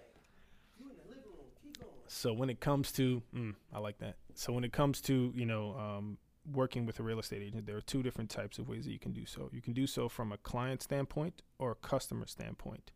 You 0.78 0.86
in 0.90 0.96
the 0.96 1.08
living 1.08 1.30
room. 1.30 1.48
Keep 1.62 1.78
going. 1.80 1.92
So 2.24 2.32
when 2.32 2.48
it 2.48 2.58
comes 2.58 2.90
to, 2.92 3.22
mm, 3.36 3.54
I 3.70 3.80
like 3.80 3.98
that. 3.98 4.16
So 4.34 4.54
when 4.54 4.64
it 4.64 4.72
comes 4.72 5.02
to, 5.02 5.30
you 5.36 5.44
know, 5.44 5.76
um, 5.78 6.16
working 6.50 6.86
with 6.86 6.98
a 6.98 7.02
real 7.02 7.18
estate 7.18 7.42
agent, 7.42 7.66
there 7.66 7.76
are 7.76 7.82
two 7.82 8.02
different 8.02 8.30
types 8.30 8.58
of 8.58 8.66
ways 8.66 8.86
that 8.86 8.92
you 8.92 8.98
can 8.98 9.12
do 9.12 9.26
so. 9.26 9.50
You 9.52 9.60
can 9.60 9.74
do 9.74 9.86
so 9.86 10.08
from 10.08 10.32
a 10.32 10.38
client 10.38 10.82
standpoint 10.82 11.42
or 11.58 11.72
a 11.72 11.74
customer 11.74 12.26
standpoint. 12.26 12.92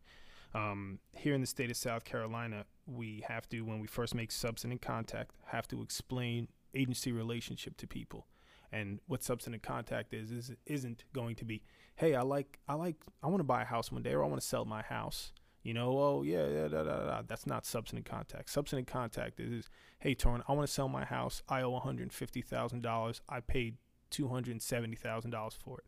Um, 0.55 0.97
here 1.13 1.35
in 1.35 1.41
the 1.41 1.45
state 1.45 1.69
of 1.69 1.77
South 1.77 2.05
Carolina, 2.05 2.65
we 2.87 3.23
have 3.27 3.47
to, 3.49 3.61
when 3.61 3.79
we 3.79 3.85
first 3.85 4.15
make 4.15 4.31
substantive 4.31 4.81
contact, 4.81 5.29
have 5.45 5.67
to 5.67 5.83
explain 5.83 6.47
agency 6.73 7.11
relationship 7.11 7.77
to 7.77 7.85
people. 7.85 8.25
And 8.71 8.99
what 9.05 9.23
substantive 9.23 9.61
contact 9.61 10.11
is 10.11 10.31
is 10.31 10.51
isn't 10.65 11.03
going 11.13 11.35
to 11.35 11.45
be, 11.45 11.61
hey, 11.97 12.15
I 12.15 12.23
like 12.23 12.57
I 12.67 12.73
like 12.73 12.95
I 13.21 13.27
want 13.27 13.41
to 13.41 13.43
buy 13.43 13.61
a 13.61 13.65
house 13.65 13.91
one 13.91 14.01
day 14.01 14.13
or 14.13 14.23
I 14.23 14.27
want 14.27 14.41
to 14.41 14.47
sell 14.47 14.65
my 14.65 14.81
house. 14.81 15.33
You 15.61 15.73
know, 15.73 15.99
oh 15.99 16.23
yeah, 16.23 16.47
yeah, 16.47 16.67
da, 16.69 16.83
da, 16.83 17.05
da. 17.05 17.21
that's 17.27 17.45
not 17.45 17.65
substantive 17.65 18.09
contact. 18.09 18.49
Substantive 18.49 18.91
contact 18.91 19.39
is, 19.39 19.69
hey, 19.99 20.15
Torin, 20.15 20.41
I 20.47 20.53
want 20.53 20.67
to 20.67 20.73
sell 20.73 20.87
my 20.87 21.03
house. 21.03 21.43
I 21.49 21.61
owe 21.61 21.71
one 21.71 21.81
hundred 21.81 22.13
fifty 22.13 22.41
thousand 22.41 22.81
dollars. 22.81 23.21
I 23.27 23.41
paid 23.41 23.77
two 24.09 24.29
hundred 24.29 24.61
seventy 24.61 24.95
thousand 24.95 25.31
dollars 25.31 25.57
for 25.61 25.79
it. 25.79 25.85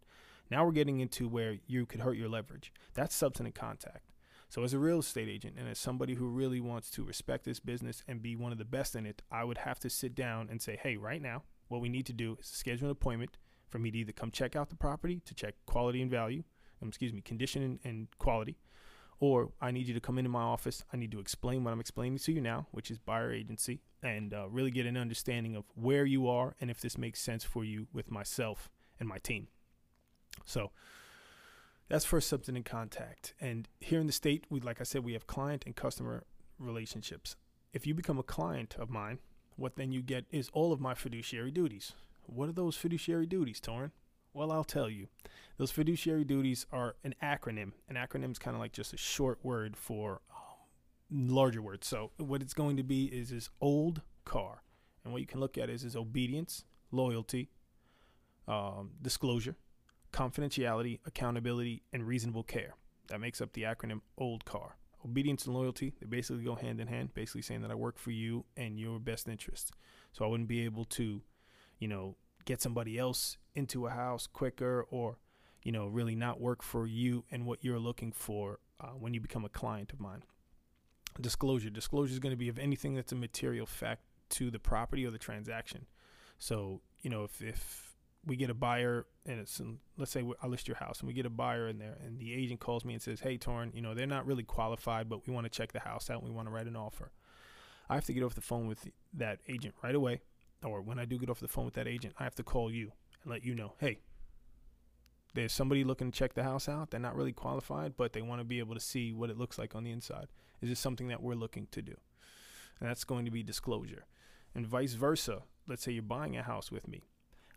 Now 0.50 0.66
we're 0.66 0.74
getting 0.74 1.00
into 1.00 1.30
where 1.30 1.58
you 1.68 1.86
could 1.86 2.02
hurt 2.02 2.18
your 2.18 2.28
leverage. 2.28 2.74
That's 2.94 3.16
substantive 3.16 3.54
contact. 3.54 4.12
So, 4.50 4.66
as 4.66 4.74
a 4.74 4.80
real 4.80 5.00
estate 5.00 5.30
agent 5.30 5.56
and 5.58 5.70
as 5.70 5.80
somebody 5.80 6.16
who 6.16 6.28
really 6.28 6.60
wants 6.60 6.90
to 6.92 7.06
respect 7.06 7.46
this 7.46 7.62
business 7.62 8.04
and 8.06 8.22
be 8.22 8.36
one 8.36 8.52
of 8.52 8.58
the 8.58 8.66
best 8.66 8.98
in 8.98 9.06
it, 9.06 9.22
I 9.32 9.46
would 9.46 9.60
have 9.60 9.80
to 9.80 9.90
sit 9.90 10.14
down 10.14 10.50
and 10.52 10.62
say, 10.62 10.78
hey, 10.84 10.98
right 10.98 11.22
now, 11.22 11.44
what 11.70 11.80
we 11.80 11.88
need 11.88 12.06
to 12.08 12.14
do 12.14 12.36
is 12.38 12.48
schedule 12.48 12.88
an 12.88 12.92
appointment 12.92 13.38
for 13.70 13.80
me 13.80 13.92
to 13.92 13.98
either 14.00 14.12
come 14.12 14.30
check 14.30 14.58
out 14.58 14.70
the 14.70 14.76
property 14.76 15.22
to 15.24 15.34
check 15.34 15.56
quality 15.66 16.02
and 16.02 16.12
value, 16.12 16.44
um, 16.82 16.90
excuse 16.90 17.14
me, 17.14 17.22
condition 17.22 17.64
and, 17.64 17.80
and 17.86 18.08
quality, 18.18 18.58
or 19.22 19.52
I 19.62 19.70
need 19.70 19.88
you 19.88 19.94
to 19.94 20.00
come 20.02 20.18
into 20.18 20.32
my 20.32 20.42
office. 20.42 20.84
I 20.92 20.98
need 20.98 21.12
to 21.12 21.20
explain 21.20 21.64
what 21.64 21.72
I'm 21.72 21.80
explaining 21.80 22.18
to 22.18 22.32
you 22.34 22.42
now, 22.42 22.66
which 22.72 22.90
is 22.90 22.98
buyer 22.98 23.32
agency, 23.32 23.80
and 24.02 24.34
uh, 24.34 24.50
really 24.50 24.72
get 24.72 24.88
an 24.88 24.98
understanding 24.98 25.56
of 25.56 25.64
where 25.76 26.06
you 26.06 26.28
are 26.28 26.56
and 26.60 26.72
if 26.72 26.82
this 26.82 26.98
makes 26.98 27.22
sense 27.22 27.44
for 27.44 27.64
you 27.64 27.88
with 27.94 28.12
myself 28.12 28.70
and 29.00 29.08
my 29.08 29.20
team. 29.20 29.48
So 30.44 30.72
that's 31.88 32.04
first 32.04 32.30
substantive 32.30 32.66
contact. 32.66 33.36
And 33.40 33.70
here 33.80 34.00
in 34.00 34.08
the 34.08 34.12
state, 34.14 34.46
we 34.50 34.60
like 34.60 34.82
I 34.82 34.86
said, 34.86 35.04
we 35.04 35.14
have 35.14 35.28
client 35.28 35.64
and 35.68 35.76
customer 35.76 36.24
relationships. 36.58 37.36
If 37.74 37.86
you 37.86 37.94
become 37.94 38.18
a 38.18 38.24
client 38.24 38.76
of 38.80 38.90
mine, 38.90 39.20
what 39.56 39.76
then 39.76 39.92
you 39.92 40.02
get 40.02 40.26
is 40.32 40.50
all 40.52 40.74
of 40.74 40.82
my 40.82 40.96
fiduciary 40.96 41.52
duties. 41.52 41.94
What 42.24 42.50
are 42.50 42.54
those 42.54 42.76
fiduciary 42.76 43.28
duties, 43.28 43.62
Torin? 43.62 43.92
Well, 44.34 44.52
I'll 44.52 44.64
tell 44.64 44.90
you. 44.90 45.08
Those 45.58 45.72
fiduciary 45.72 46.24
duties 46.24 46.66
are 46.72 46.96
an 47.04 47.16
acronym. 47.22 47.74
An 47.90 47.96
acronym 47.96 48.32
is 48.32 48.40
kind 48.40 48.56
of 48.56 48.62
like 48.62 48.72
just 48.72 48.94
a 48.94 48.98
short 48.98 49.40
word 49.44 49.76
for 49.76 50.22
um, 50.32 51.28
larger 51.28 51.62
words. 51.62 51.88
So 51.88 52.12
what 52.18 52.42
it's 52.42 52.54
going 52.54 52.78
to 52.78 52.84
be 52.84 53.06
is 53.06 53.30
this 53.30 53.50
old 53.60 54.02
car, 54.26 54.64
and 55.04 55.12
what 55.12 55.22
you 55.22 55.28
can 55.28 55.40
look 55.40 55.58
at 55.58 55.70
is 55.70 55.84
is 55.84 55.96
obedience, 55.96 56.64
loyalty, 56.92 57.50
um, 58.48 58.92
disclosure, 59.02 59.56
confidentiality, 60.14 61.00
accountability, 61.06 61.84
and 61.92 62.08
reasonable 62.08 62.44
care. 62.44 62.76
That 63.08 63.20
makes 63.20 63.42
up 63.42 63.54
the 63.54 63.64
acronym 63.64 64.02
OLD 64.18 64.46
CAR. 64.46 64.78
Obedience 65.04 65.46
and 65.46 65.56
loyalty, 65.56 65.94
they 66.00 66.06
basically 66.06 66.44
go 66.44 66.56
hand 66.56 66.80
in 66.80 66.88
hand, 66.88 67.14
basically 67.14 67.42
saying 67.42 67.62
that 67.64 67.72
I 67.72 67.76
work 67.76 67.98
for 67.98 68.12
you 68.12 68.46
and 68.56 68.80
your 68.80 69.00
best 69.00 69.28
interests. 69.28 69.72
So 70.14 70.24
I 70.24 70.28
wouldn't 70.28 70.48
be 70.48 70.64
able 70.64 70.86
to, 70.86 71.22
you 71.80 71.88
know, 71.88 72.16
get 72.46 72.62
somebody 72.62 72.98
else 72.98 73.38
into 73.56 73.88
a 73.88 73.92
house 73.92 74.28
quicker 74.28 74.86
or, 74.90 75.18
you 75.64 75.72
know, 75.72 75.88
really 75.88 76.16
not 76.16 76.40
work 76.40 76.62
for 76.62 76.88
you 76.88 77.24
and 77.32 77.46
what 77.46 77.64
you're 77.64 77.80
looking 77.80 78.12
for 78.12 78.60
uh, 78.80 78.88
when 78.88 79.14
you 79.14 79.20
become 79.20 79.46
a 79.46 79.50
client 79.50 79.94
of 79.94 80.00
mine. 80.00 80.24
Disclosure. 81.20 81.70
Disclosure 81.70 82.14
is 82.14 82.20
going 82.20 82.34
to 82.34 82.38
be 82.38 82.50
of 82.50 82.58
anything 82.58 82.96
that's 82.96 83.12
a 83.12 83.16
material 83.16 83.66
fact 83.66 84.04
to 84.30 84.50
the 84.50 84.60
property 84.60 85.06
or 85.06 85.12
the 85.12 85.18
transaction. 85.18 85.86
So, 86.40 86.82
you 87.02 87.10
know, 87.10 87.26
if, 87.26 87.42
if 87.42 87.96
we 88.26 88.36
get 88.36 88.50
a 88.50 88.54
buyer 88.54 89.06
and 89.26 89.40
it's 89.40 89.60
in, 89.60 89.80
let's 89.98 90.12
say 90.12 90.24
I 90.42 90.48
list 90.48 90.68
your 90.68 90.78
house 90.78 91.00
and 91.00 91.08
we 91.08 91.14
get 91.14 91.26
a 91.26 91.30
buyer 91.30 91.68
in 91.68 91.80
there 91.80 91.98
and 92.06 92.20
the 92.20 92.34
agent 92.34 92.60
calls 92.60 92.86
me 92.86 92.94
and 92.94 93.02
says, 93.02 93.20
"Hey, 93.20 93.38
Torin, 93.38 93.76
you 93.76 93.82
know 93.82 93.94
they're 93.94 94.08
not 94.08 94.26
really 94.26 94.44
qualified, 94.44 95.10
but 95.10 95.28
we 95.28 95.34
want 95.34 95.46
to 95.46 95.50
check 95.50 95.72
the 95.72 95.80
house 95.80 96.10
out 96.10 96.22
and 96.22 96.30
we 96.30 96.36
want 96.36 96.48
to 96.48 96.52
write 96.52 96.68
an 96.68 96.76
offer." 96.76 97.12
I 97.90 97.96
have 97.96 98.06
to 98.06 98.14
get 98.14 98.24
off 98.24 98.36
the 98.36 98.42
phone 98.42 98.68
with 98.68 98.88
that 99.14 99.40
agent 99.50 99.76
right 99.84 99.96
away, 99.96 100.22
or 100.64 100.82
when 100.82 101.00
I 101.00 101.06
do 101.06 101.18
get 101.18 101.30
off 101.30 101.40
the 101.40 101.48
phone 101.48 101.66
with 101.66 101.74
that 101.76 101.88
agent, 101.88 102.16
I 102.18 102.24
have 102.24 102.36
to 102.36 102.44
call 102.44 102.72
you 102.72 102.92
and 103.24 103.32
let 103.32 103.44
you 103.44 103.56
know, 103.56 103.74
"Hey, 103.80 104.00
there's 105.34 105.54
somebody 105.54 105.84
looking 105.84 106.12
to 106.12 106.18
check 106.18 106.34
the 106.34 106.44
house 106.44 106.68
out. 106.68 106.92
They're 106.92 107.00
not 107.00 107.16
really 107.16 107.34
qualified, 107.34 107.96
but 107.98 108.14
they 108.14 108.22
want 108.22 108.40
to 108.40 108.46
be 108.46 108.60
able 108.60 108.76
to 108.76 108.82
see 108.82 109.14
what 109.14 109.30
it 109.30 109.38
looks 109.38 109.58
like 109.58 109.76
on 109.76 109.84
the 109.84 109.92
inside. 109.92 110.28
Is 110.62 110.70
this 110.70 110.80
something 110.80 111.08
that 111.08 111.22
we're 111.22 111.36
looking 111.36 111.68
to 111.72 111.82
do?" 111.82 111.96
And 112.80 112.90
that's 112.90 113.04
going 113.04 113.26
to 113.26 113.32
be 113.32 113.44
disclosure. 113.44 114.06
And 114.54 114.66
vice 114.66 114.94
versa. 114.94 115.44
Let's 115.68 115.84
say 115.84 115.92
you're 115.92 116.04
buying 116.04 116.36
a 116.36 116.44
house 116.44 116.72
with 116.72 116.88
me 116.88 117.04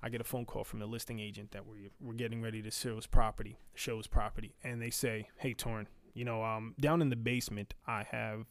I 0.05 0.11
get 0.11 0.21
a 0.21 0.25
phone 0.25 0.45
call 0.45 0.65
from 0.65 0.81
the 0.81 0.87
listing 0.87 1.19
agent 1.19 1.53
that 1.53 1.67
we're, 1.67 1.89
we're 1.99 2.13
getting 2.13 2.43
ready 2.43 2.61
to 2.61 2.71
show 2.71 2.97
his 2.97 3.07
property, 3.07 3.57
show 3.75 3.97
his 3.97 4.07
property, 4.07 4.55
and 4.63 4.83
they 4.83 4.91
say, 4.91 5.31
"Hey, 5.39 5.55
Torin, 5.55 5.87
you 6.13 6.27
know, 6.27 6.45
um, 6.45 6.75
down 6.79 7.01
in 7.01 7.09
the 7.09 7.17
basement, 7.17 7.73
I 7.87 8.03
have 8.03 8.45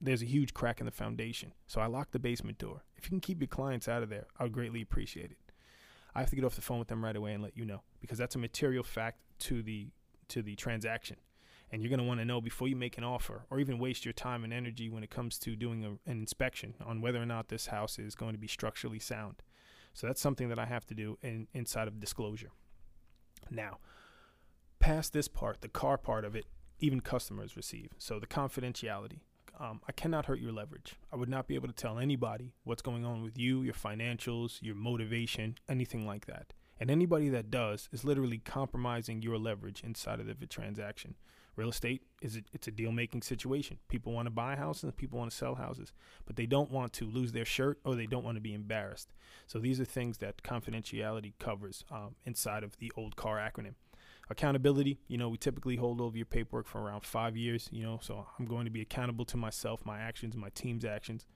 there's 0.00 0.22
a 0.22 0.26
huge 0.26 0.54
crack 0.54 0.80
in 0.80 0.86
the 0.86 0.92
foundation, 0.92 1.52
so 1.66 1.80
I 1.80 1.86
locked 1.86 2.12
the 2.12 2.18
basement 2.18 2.58
door. 2.58 2.84
If 2.96 3.04
you 3.04 3.10
can 3.10 3.20
keep 3.20 3.40
your 3.40 3.48
clients 3.48 3.88
out 3.88 4.02
of 4.02 4.08
there, 4.08 4.26
I 4.38 4.44
would 4.44 4.52
greatly 4.52 4.82
appreciate 4.82 5.30
it. 5.30 5.38
I 6.14 6.20
have 6.20 6.30
to 6.30 6.36
get 6.36 6.44
off 6.44 6.56
the 6.56 6.62
phone 6.62 6.78
with 6.78 6.88
them 6.88 7.04
right 7.04 7.16
away 7.16 7.34
and 7.34 7.42
let 7.42 7.56
you 7.56 7.64
know 7.64 7.82
because 8.00 8.18
that's 8.18 8.34
a 8.34 8.38
material 8.38 8.82
fact 8.82 9.18
to 9.40 9.62
the 9.62 9.88
to 10.28 10.42
the 10.42 10.56
transaction." 10.56 11.16
and 11.72 11.82
you're 11.82 11.88
going 11.90 12.00
to 12.00 12.04
want 12.04 12.20
to 12.20 12.24
know 12.24 12.40
before 12.40 12.68
you 12.68 12.76
make 12.76 12.98
an 12.98 13.04
offer 13.04 13.44
or 13.50 13.60
even 13.60 13.78
waste 13.78 14.04
your 14.04 14.12
time 14.12 14.44
and 14.44 14.52
energy 14.52 14.88
when 14.88 15.04
it 15.04 15.10
comes 15.10 15.38
to 15.38 15.54
doing 15.54 15.84
a, 15.84 15.90
an 16.10 16.18
inspection 16.18 16.74
on 16.84 17.00
whether 17.00 17.22
or 17.22 17.26
not 17.26 17.48
this 17.48 17.66
house 17.66 17.98
is 17.98 18.14
going 18.14 18.32
to 18.32 18.38
be 18.38 18.48
structurally 18.48 18.98
sound. 18.98 19.42
So 19.92 20.06
that's 20.06 20.20
something 20.20 20.48
that 20.48 20.58
I 20.58 20.66
have 20.66 20.86
to 20.86 20.94
do 20.94 21.18
in, 21.22 21.46
inside 21.52 21.88
of 21.88 22.00
disclosure. 22.00 22.50
Now, 23.50 23.78
past 24.78 25.12
this 25.12 25.28
part, 25.28 25.60
the 25.60 25.68
car 25.68 25.96
part 25.96 26.24
of 26.24 26.34
it, 26.34 26.46
even 26.80 27.00
customers 27.00 27.56
receive. 27.56 27.90
So 27.98 28.18
the 28.18 28.26
confidentiality. 28.26 29.20
Um, 29.60 29.82
I 29.86 29.92
cannot 29.92 30.24
hurt 30.24 30.40
your 30.40 30.52
leverage. 30.52 30.94
I 31.12 31.16
would 31.16 31.28
not 31.28 31.46
be 31.46 31.54
able 31.54 31.68
to 31.68 31.74
tell 31.74 31.98
anybody 31.98 32.54
what's 32.64 32.80
going 32.80 33.04
on 33.04 33.22
with 33.22 33.38
you, 33.38 33.62
your 33.62 33.74
financials, 33.74 34.58
your 34.62 34.74
motivation, 34.74 35.56
anything 35.68 36.06
like 36.06 36.24
that. 36.26 36.54
And 36.80 36.90
anybody 36.90 37.28
that 37.28 37.50
does 37.50 37.90
is 37.92 38.02
literally 38.02 38.38
compromising 38.38 39.20
your 39.20 39.36
leverage 39.36 39.82
inside 39.84 40.18
of 40.18 40.26
the 40.26 40.46
transaction. 40.46 41.14
Real 41.56 41.68
estate 41.68 42.00
is 42.22 42.36
a, 42.36 42.42
it's 42.54 42.68
a 42.68 42.70
deal 42.70 42.90
making 42.90 43.20
situation. 43.20 43.76
People 43.88 44.14
want 44.14 44.24
to 44.24 44.30
buy 44.30 44.56
houses 44.56 44.94
people 44.96 45.18
want 45.18 45.30
to 45.30 45.36
sell 45.36 45.56
houses, 45.56 45.92
but 46.24 46.36
they 46.36 46.46
don't 46.46 46.70
want 46.70 46.94
to 46.94 47.04
lose 47.04 47.32
their 47.32 47.44
shirt 47.44 47.78
or 47.84 47.94
they 47.94 48.06
don't 48.06 48.24
want 48.24 48.36
to 48.36 48.40
be 48.40 48.54
embarrassed. 48.54 49.12
So 49.46 49.58
these 49.58 49.78
are 49.78 49.84
things 49.84 50.18
that 50.18 50.42
confidentiality 50.42 51.34
covers 51.38 51.84
um, 51.90 52.14
inside 52.24 52.64
of 52.64 52.78
the 52.78 52.90
old 52.96 53.16
car 53.16 53.36
acronym. 53.36 53.74
Accountability, 54.30 55.00
you 55.08 55.18
know, 55.18 55.28
we 55.28 55.36
typically 55.36 55.74
hold 55.76 56.00
over 56.00 56.16
your 56.16 56.24
paperwork 56.24 56.68
for 56.68 56.80
around 56.80 57.04
five 57.04 57.36
years, 57.36 57.68
you 57.72 57.82
know, 57.82 57.98
so 58.00 58.26
I'm 58.38 58.46
going 58.46 58.64
to 58.64 58.70
be 58.70 58.80
accountable 58.80 59.24
to 59.24 59.36
myself, 59.36 59.84
my 59.84 59.98
actions, 59.98 60.36
my 60.36 60.50
team's 60.50 60.84
actions. 60.84 61.26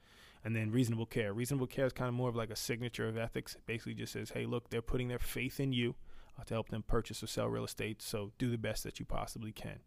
And 0.44 0.54
then 0.54 0.70
reasonable 0.70 1.06
care. 1.06 1.32
Reasonable 1.32 1.66
care 1.66 1.86
is 1.86 1.92
kind 1.92 2.08
of 2.08 2.14
more 2.14 2.28
of 2.28 2.36
like 2.36 2.50
a 2.50 2.56
signature 2.56 3.08
of 3.08 3.16
ethics. 3.16 3.54
It 3.54 3.66
basically 3.66 3.94
just 3.94 4.12
says, 4.12 4.30
hey, 4.30 4.46
look, 4.46 4.70
they're 4.70 4.82
putting 4.82 5.08
their 5.08 5.18
faith 5.18 5.58
in 5.58 5.72
you 5.72 5.94
uh, 6.38 6.44
to 6.44 6.54
help 6.54 6.68
them 6.68 6.84
purchase 6.86 7.22
or 7.22 7.26
sell 7.26 7.48
real 7.48 7.64
estate. 7.64 8.02
So 8.02 8.30
do 8.38 8.50
the 8.50 8.58
best 8.58 8.84
that 8.84 9.00
you 9.00 9.06
possibly 9.06 9.52
can. 9.52 9.80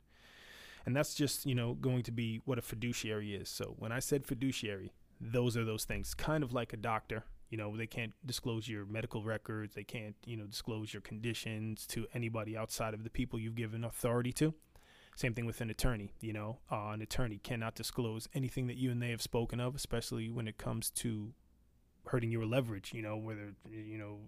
And 0.85 0.95
that's 0.95 1.13
just, 1.13 1.45
you 1.45 1.53
know, 1.53 1.75
going 1.75 2.01
to 2.03 2.11
be 2.11 2.41
what 2.45 2.57
a 2.57 2.61
fiduciary 2.61 3.35
is. 3.35 3.49
So 3.49 3.75
when 3.77 3.91
I 3.91 3.99
said 3.99 4.25
fiduciary, 4.25 4.93
those 5.21 5.55
are 5.55 5.63
those 5.63 5.85
things. 5.85 6.13
Kind 6.13 6.43
of 6.43 6.53
like 6.53 6.73
a 6.73 6.77
doctor, 6.77 7.23
you 7.49 7.57
know, 7.57 7.75
they 7.75 7.87
can't 7.87 8.13
disclose 8.25 8.67
your 8.67 8.85
medical 8.85 9.23
records, 9.23 9.75
they 9.75 9.83
can't, 9.83 10.15
you 10.25 10.37
know, 10.37 10.45
disclose 10.45 10.93
your 10.93 11.01
conditions 11.01 11.85
to 11.87 12.05
anybody 12.13 12.57
outside 12.57 12.93
of 12.93 13.03
the 13.03 13.09
people 13.09 13.39
you've 13.39 13.55
given 13.55 13.83
authority 13.83 14.31
to. 14.33 14.53
Same 15.15 15.33
thing 15.33 15.45
with 15.45 15.61
an 15.61 15.69
attorney, 15.69 16.13
you 16.21 16.33
know, 16.33 16.59
uh, 16.71 16.89
an 16.89 17.01
attorney 17.01 17.39
cannot 17.43 17.73
disclose 17.73 18.29
anything 18.35 18.67
that 18.67 18.77
you 18.77 18.91
and 18.91 19.01
they 19.01 19.09
have 19.09 19.21
spoken 19.21 19.59
of, 19.59 19.75
especially 19.75 20.29
when 20.29 20.47
it 20.47 20.57
comes 20.57 20.91
to 20.91 21.33
hurting 22.05 22.31
your 22.31 22.45
leverage, 22.45 22.93
you 22.93 23.01
know, 23.01 23.17
whether, 23.17 23.53
you 23.69 23.97
know, 23.97 24.19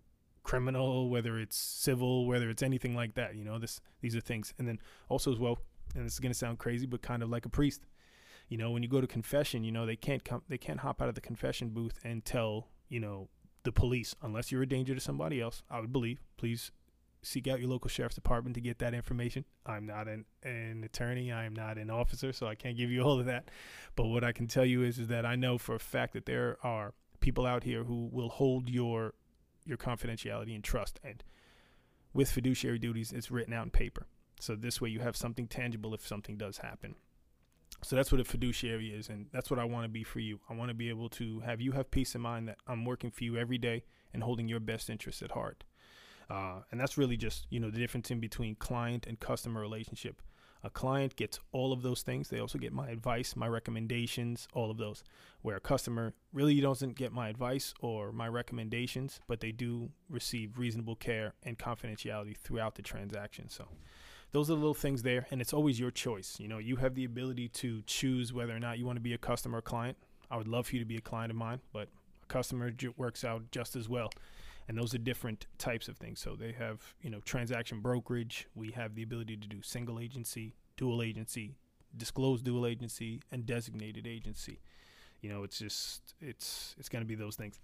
criminal, 0.44 1.10
whether 1.10 1.38
it's 1.40 1.56
civil, 1.56 2.26
whether 2.26 2.50
it's 2.50 2.64
anything 2.64 2.96
like 2.96 3.14
that, 3.14 3.36
you 3.36 3.44
know, 3.44 3.60
this, 3.60 3.82
these 4.02 4.16
are 4.16 4.22
things. 4.22 4.54
And 4.58 4.68
then 4.68 4.80
also 5.10 5.32
as 5.32 5.38
well, 5.38 5.60
and 5.96 6.06
this 6.06 6.14
is 6.14 6.20
going 6.20 6.32
to 6.32 6.38
sound 6.38 6.58
crazy, 6.58 6.86
but 6.86 7.02
kind 7.02 7.22
of 7.22 7.30
like 7.30 7.46
a 7.46 7.50
priest. 7.50 7.82
You 8.48 8.58
know, 8.58 8.72
when 8.72 8.82
you 8.82 8.90
go 8.90 9.00
to 9.00 9.08
confession, 9.08 9.64
you 9.64 9.72
know 9.72 9.86
they 9.86 9.96
can't 9.96 10.24
come, 10.24 10.42
they 10.50 10.58
can't 10.58 10.80
hop 10.80 11.02
out 11.02 11.10
of 11.10 11.16
the 11.16 11.22
confession 11.22 11.70
booth 11.70 12.00
and 12.04 12.26
tell 12.26 12.68
you 12.90 13.00
know 13.00 13.30
the 13.64 13.72
police 13.72 14.16
unless 14.22 14.52
you're 14.52 14.62
a 14.64 14.68
danger 14.68 14.94
to 14.96 15.02
somebody 15.02 15.40
else. 15.42 15.64
I 15.70 15.80
would 15.80 15.94
believe. 15.94 16.20
Please 16.38 16.72
seek 17.22 17.48
out 17.48 17.60
your 17.60 17.70
local 17.70 17.90
sheriff's 17.90 18.16
department 18.16 18.56
to 18.56 18.62
get 18.62 18.80
that 18.80 18.94
information. 18.94 19.46
I'm 19.66 19.86
not 19.86 20.08
an, 20.08 20.26
an 20.44 20.84
attorney. 20.84 21.32
I 21.32 21.46
am 21.46 21.54
not 21.54 21.78
an 21.78 21.90
officer, 21.90 22.32
so 22.32 22.48
I 22.48 22.56
can't 22.56 22.78
give 22.78 22.90
you 22.90 23.02
all 23.04 23.20
of 23.20 23.26
that. 23.26 23.50
But 23.96 24.08
what 24.08 24.24
I 24.24 24.32
can 24.32 24.48
tell 24.48 24.66
you 24.66 24.84
is, 24.84 25.00
is 25.00 25.08
that 25.08 25.26
I 25.26 25.36
know 25.36 25.58
for 25.58 25.76
a 25.76 25.80
fact 25.80 26.14
that 26.14 26.26
there 26.26 26.58
are 26.64 26.94
people 27.20 27.46
out 27.46 27.64
here 27.64 27.84
who 27.84 28.10
will 28.12 28.30
hold 28.30 28.70
your 28.70 29.14
your 29.66 29.78
confidentiality 29.78 30.56
and 30.56 30.64
trust. 30.64 31.00
And 31.04 31.24
with 32.14 32.32
fiduciary 32.32 32.80
duties, 32.80 33.12
it's 33.12 33.30
written 33.30 33.54
out 33.54 33.66
in 33.66 33.72
paper. 33.72 34.08
So 34.40 34.56
this 34.56 34.82
way 34.82 34.90
you 34.90 35.02
have 35.02 35.16
something 35.16 35.48
tangible 35.48 35.94
if 35.94 36.08
something 36.08 36.38
does 36.38 36.60
happen. 36.60 36.96
So 37.82 37.96
that's 37.96 38.12
what 38.12 38.20
a 38.20 38.26
fiduciary 38.26 38.90
is, 38.90 39.10
and 39.10 39.28
that's 39.32 39.50
what 39.50 39.60
I 39.60 39.64
want 39.64 39.86
to 39.86 39.90
be 39.90 40.04
for 40.04 40.20
you. 40.20 40.40
I 40.50 40.54
want 40.54 40.70
to 40.70 40.76
be 40.76 40.90
able 40.90 41.10
to 41.10 41.40
have 41.42 41.62
you 41.62 41.72
have 41.72 41.90
peace 41.92 42.14
of 42.14 42.22
mind 42.22 42.50
that 42.50 42.58
I'm 42.68 42.84
working 42.84 43.10
for 43.10 43.24
you 43.24 43.38
every 43.38 43.58
day 43.58 43.84
and 44.14 44.22
holding 44.22 44.48
your 44.48 44.60
best 44.60 44.90
interests 44.90 45.22
at 45.22 45.32
heart. 45.32 45.64
Uh, 46.30 46.62
and 46.72 46.80
that's 46.80 46.98
really 46.98 47.18
just 47.18 47.48
you 47.50 47.60
know 47.60 47.72
the 47.72 47.80
difference 47.80 48.12
in 48.12 48.20
between 48.20 48.56
client 48.56 49.08
and 49.08 49.20
customer 49.20 49.62
relationship. 49.62 50.22
A 50.62 50.70
client 50.70 51.16
gets 51.16 51.40
all 51.54 51.72
of 51.72 51.84
those 51.84 52.02
things. 52.02 52.28
They 52.28 52.40
also 52.40 52.58
get 52.58 52.74
my 52.74 52.90
advice, 52.90 53.34
my 53.34 53.48
recommendations, 53.48 54.46
all 54.54 54.70
of 54.70 54.78
those. 54.78 55.06
Where 55.42 55.56
a 55.56 55.62
customer 55.62 56.14
really 56.34 56.60
doesn't 56.60 56.98
get 56.98 57.14
my 57.14 57.30
advice 57.30 57.74
or 57.80 58.12
my 58.12 58.28
recommendations, 58.28 59.22
but 59.26 59.40
they 59.40 59.54
do 59.54 59.90
receive 60.10 60.58
reasonable 60.60 60.98
care 60.98 61.34
and 61.44 61.58
confidentiality 61.58 62.36
throughout 62.36 62.76
the 62.76 62.82
transaction. 62.82 63.48
So 63.48 63.70
those 64.32 64.50
are 64.50 64.54
the 64.54 64.60
little 64.60 64.74
things 64.74 65.02
there, 65.02 65.26
and 65.32 65.42
it's 65.42 65.54
always 65.54 65.80
your 65.80 65.92
choice. 65.92 66.38
You 66.40 66.48
know, 66.48 66.60
you 66.60 66.76
have 66.78 66.96
the 66.96 67.06
ability 67.06 67.48
to 67.50 67.82
choose 67.84 68.32
whether 68.32 68.56
or 68.56 68.60
not 68.60 68.78
you 68.78 68.86
want 68.86 68.98
to 68.98 69.02
be 69.02 69.14
a 69.14 69.18
customer 69.18 69.58
or 69.60 69.62
client. 69.62 69.98
I 70.30 70.38
would 70.38 70.48
love 70.48 70.68
for 70.68 70.76
you 70.76 70.80
to 70.80 70.86
be 70.86 70.98
a 70.98 71.02
client 71.02 71.32
of 71.32 71.38
mine, 71.38 71.60
but 71.74 71.90
a 72.24 72.26
customer 72.28 72.70
j- 72.70 72.90
works 72.96 73.24
out 73.24 73.50
just 73.52 73.76
as 73.76 73.90
well. 73.90 74.12
And 74.68 74.78
those 74.78 74.94
are 74.94 75.00
different 75.00 75.48
types 75.58 75.88
of 75.88 75.98
things. 75.98 76.20
So 76.20 76.36
they 76.36 76.52
have, 76.52 76.94
you 77.02 77.10
know, 77.10 77.20
transaction 77.22 77.80
brokerage. 77.80 78.48
We 78.54 78.70
have 78.72 78.94
the 78.94 79.02
ability 79.02 79.38
to 79.38 79.48
do 79.48 79.64
single 79.64 80.00
agency, 80.00 80.54
dual 80.78 81.02
agency, 81.02 81.56
disclosed 81.98 82.46
dual 82.46 82.68
agency, 82.68 83.22
and 83.32 83.48
designated 83.48 84.06
agency. 84.06 84.60
You 85.22 85.30
know, 85.30 85.44
it's 85.44 85.58
just 85.58 86.14
it's 86.22 86.76
it's 86.78 86.88
going 86.88 87.02
to 87.04 87.08
be 87.08 87.16
those 87.16 87.36
things. 87.36 87.60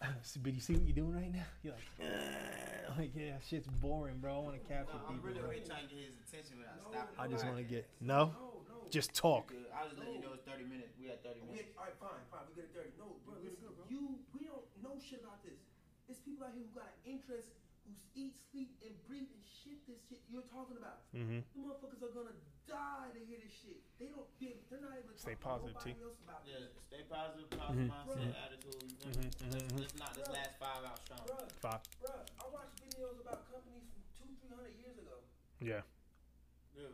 but 0.42 0.52
you 0.52 0.60
see 0.60 0.74
what 0.76 0.84
you're 0.84 0.96
doing 0.96 1.14
right 1.16 1.32
now? 1.32 1.48
You're 1.64 1.74
like, 1.74 2.98
like 2.98 3.12
yeah, 3.16 3.40
shit's 3.40 3.66
boring, 3.80 4.20
bro. 4.20 4.36
I 4.36 4.40
want 4.44 4.56
to 4.60 4.64
capture 4.68 4.96
No, 4.96 5.04
I'm 5.08 5.16
people. 5.16 5.28
really, 5.28 5.40
bro. 5.40 5.50
really 5.50 5.64
trying 5.64 5.88
to 5.88 5.92
get 5.94 6.04
his 6.04 6.16
attention 6.20 6.60
without 6.60 6.80
stopping. 6.84 7.16
I 7.16 7.24
just 7.28 7.44
want 7.48 7.56
to 7.58 7.66
get 7.66 7.88
no. 8.00 8.32
No, 8.36 8.60
no, 8.68 8.76
just 8.92 9.16
talk. 9.16 9.48
Good. 9.48 9.66
I 9.72 9.88
was 9.88 9.96
letting 9.96 10.20
you 10.20 10.22
know 10.22 10.36
it's 10.36 10.44
30 10.44 10.68
minutes. 10.68 10.94
We 11.00 11.08
had 11.08 11.24
30 11.24 11.42
minutes. 11.48 11.72
get, 11.72 11.80
all 11.80 11.88
right, 11.88 11.96
fine, 11.96 12.22
fine. 12.28 12.44
We 12.48 12.54
get 12.60 12.68
it 12.70 12.74
dirty. 12.76 12.92
No, 13.00 13.16
bro, 13.24 13.40
good 13.40 13.56
listen. 13.56 13.66
go, 13.66 13.72
bro. 13.74 13.84
You, 13.88 14.20
we 14.36 14.44
don't 14.46 14.64
know 14.84 14.94
shit 15.00 15.24
about 15.24 15.40
this. 15.42 15.58
It's 16.06 16.20
people 16.22 16.46
out 16.46 16.54
here 16.54 16.62
who 16.62 16.72
got 16.76 16.92
an 17.02 17.18
interest, 17.18 17.50
who 17.82 17.90
eat, 18.14 18.38
sleep, 18.52 18.76
and 18.84 18.94
breathe 19.10 19.26
and 19.32 19.42
shit 19.42 19.80
this 19.90 19.98
shit 20.06 20.22
you're 20.30 20.46
talking 20.52 20.78
about. 20.78 21.02
Mm-hmm. 21.16 21.42
The 21.42 21.58
motherfuckers 21.58 22.00
are 22.04 22.14
gonna 22.14 22.36
die 22.66 23.08
to 23.14 23.20
hear 23.24 23.38
this 23.42 23.54
shit. 23.54 23.80
They 23.98 24.06
don't. 24.12 24.26
They, 24.38 24.58
they're 24.68 24.82
not 24.82 24.92
able 24.98 25.14
to 25.14 25.18
Stay 25.18 25.34
positive, 25.38 25.78
to 25.78 25.84
T. 25.86 25.96
else 26.02 26.18
about 26.22 26.42
Yeah, 26.44 26.66
this. 26.66 26.74
stay 26.90 27.02
positive, 27.08 27.48
positive 27.54 27.88
Mhm. 27.88 27.94
mindset, 27.94 28.18
Bruh. 28.26 28.44
attitude. 28.46 28.82
You 28.82 28.96
feel 28.98 29.10
Mhm, 29.10 29.22
me? 29.22 29.30
mhm, 29.30 29.52
Let's, 29.54 29.72
mhm. 29.72 29.80
let's 29.80 29.94
knock 29.96 30.12
this 30.14 30.28
last 30.28 30.52
five 30.58 30.82
out 30.84 30.98
strong. 31.00 31.22
Bruh, 31.26 31.46
Five. 31.62 31.80
bruh, 32.02 32.22
I 32.38 32.44
watched 32.50 32.76
videos 32.82 33.16
about 33.22 33.40
companies 33.50 33.86
from 33.90 34.02
two, 34.18 34.28
three 34.42 34.50
hundred 34.50 34.74
years 34.76 34.96
ago. 34.98 35.16
Yeah. 35.60 35.82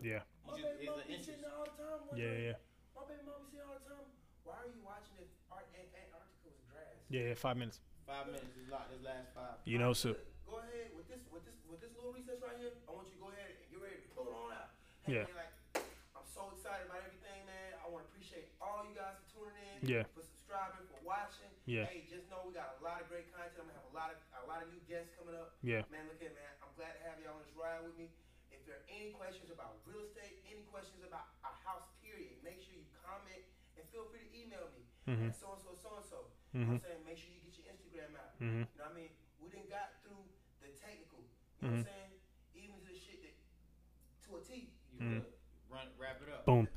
Yeah. 0.03 0.23
My 0.47 0.55
It's 0.55 0.63
just- 0.63 0.63
baby 0.63 0.87
it's 0.87 0.91
mom 0.91 1.01
an 1.01 1.07
be 1.07 1.13
interest. 1.13 1.27
sitting 1.27 1.43
there 1.43 1.55
all 1.57 1.65
the 1.67 1.71
time. 1.75 2.01
Yeah. 2.01 2.07
wondering- 2.07 2.45
Yeah. 2.45 2.57
My 2.95 3.03
baby 3.09 3.23
mom 3.27 3.39
be 3.43 3.51
sitting 3.51 3.67
all 3.67 3.79
the 3.79 3.89
time. 3.91 4.07
Why 4.45 4.57
are 4.63 4.67
you 4.71 4.81
watching 4.83 5.17
if 5.19 5.29
Art 5.51 5.67
Antarctica 5.75 6.49
was 6.49 6.63
grass? 6.71 6.97
Yeah. 7.11 7.21
Yeah. 7.23 7.35
Five 7.35 7.57
minutes. 7.57 7.81
Five 8.07 8.27
minutes. 8.27 8.47
Just 8.55 8.69
lock 8.71 8.91
this 8.91 9.03
last 9.03 9.29
five. 9.35 9.59
You 9.65 9.79
know, 9.79 9.93
so 9.93 10.15
Go 10.47 10.59
ahead 10.59 10.93
with 10.95 11.09
this 11.09 11.23
with 11.33 11.45
this 11.47 11.55
with 11.67 11.81
this 11.81 11.91
little 11.97 12.13
recess 12.13 12.39
right 12.43 12.59
here. 12.59 12.73
I 12.87 12.91
want 12.93 13.09
you 13.09 13.15
to 13.15 13.21
go 13.21 13.29
ahead 13.31 13.51
and 13.57 13.71
get 13.71 13.81
ready 13.81 13.97
to 14.03 14.09
pull 14.15 14.29
it 14.29 14.35
on 14.35 14.53
out. 14.53 14.71
Hey, 15.03 15.15
Yeah. 15.15 15.25
man, 15.25 15.35
like 15.37 15.47
I'm 15.49 15.62
so 16.33 16.49
excited 16.57 16.89
about 16.89 17.05
everything, 17.05 17.45
man. 17.45 17.77
I 17.85 17.87
want 17.93 18.05
to 18.05 18.09
appreciate 18.09 18.49
all 18.57 18.83
you 18.89 18.97
guys 18.97 19.21
for 19.21 19.27
tuning 19.37 19.57
in. 19.61 19.79
Yeah. 19.85 20.05
For 20.17 20.25
subscribing, 20.25 20.89
for 20.89 21.01
watching. 21.05 21.53
Yeah. 21.69 21.85
Hey, 21.87 22.09
just 22.09 22.27
know 22.33 22.41
we 22.49 22.57
got 22.57 22.81
a 22.81 22.83
lot 22.83 23.05
of 23.05 23.07
great 23.13 23.29
content. 23.37 23.61
I'm 23.61 23.69
gonna 23.69 23.77
have 23.77 23.89
a 23.93 23.95
lot 23.95 24.09
of 24.11 24.19
a 24.41 24.47
lot 24.49 24.65
of 24.65 24.73
new 24.73 24.81
guests 24.89 25.13
coming 25.15 25.37
up. 25.37 25.55
yeah. 25.61 25.85
Man, 25.93 26.09
look 26.09 26.19
here, 26.19 26.33
man. 26.33 26.53
I'm 26.65 26.73
glad 26.75 26.97
to 26.97 27.01
have 27.05 27.21
y'all 27.21 27.37
on 27.37 27.45
this 27.45 27.53
ride 27.53 27.85
with 27.85 27.95
me. 28.01 28.09
If 28.51 28.65
there 28.65 28.81
are 28.81 28.87
any 28.89 29.13
questions 29.17 29.53
about 29.53 29.81
real 29.85 30.05
estate, 30.09 30.41
any 30.49 30.65
questions 30.73 31.05
about 31.05 31.29
a 31.45 31.53
house, 31.69 31.89
period, 32.01 32.41
make 32.45 32.61
sure 32.65 32.73
you 32.77 32.85
comment 33.05 33.45
and 33.77 33.85
feel 33.93 34.09
free 34.09 34.25
to 34.25 34.31
email 34.33 34.67
me. 34.73 34.83
Mhm. 35.09 35.33
So 35.37 35.53
and 35.53 35.61
so, 35.63 35.73
so 35.77 35.89
and 36.01 36.07
so. 36.09 36.19
Mhm. 36.57 36.69
I'm 36.77 36.81
saying 36.81 37.03
make 37.05 37.19
sure 37.21 37.33
you 37.33 37.41
get 37.45 37.55
your 37.61 37.69
Instagram 37.73 38.13
out. 38.17 38.37
Mhm. 38.41 38.65
You 38.73 38.79
know 38.81 38.89
what 38.89 38.93
I 38.93 38.95
mean? 38.97 39.13
We 39.41 39.49
didn't 39.53 39.69
got 39.69 40.01
through 40.05 40.25
the 40.65 40.69
technical. 40.81 41.21
You 41.61 41.69
know 41.69 41.77
what 41.77 41.79
I'm 41.79 41.85
saying? 41.85 42.13
Even 42.55 42.77
to 42.81 42.87
the 42.93 42.99
shit 42.99 43.21
that 43.25 43.35
to 44.29 44.37
a 44.37 44.41
T. 44.45 44.73
You 44.93 44.99
Mhm. 45.01 45.21
good. 45.25 45.33
Run, 45.73 45.87
wrap 45.99 46.21
it 46.27 46.33
up. 46.33 46.45
Boom. 46.47 46.69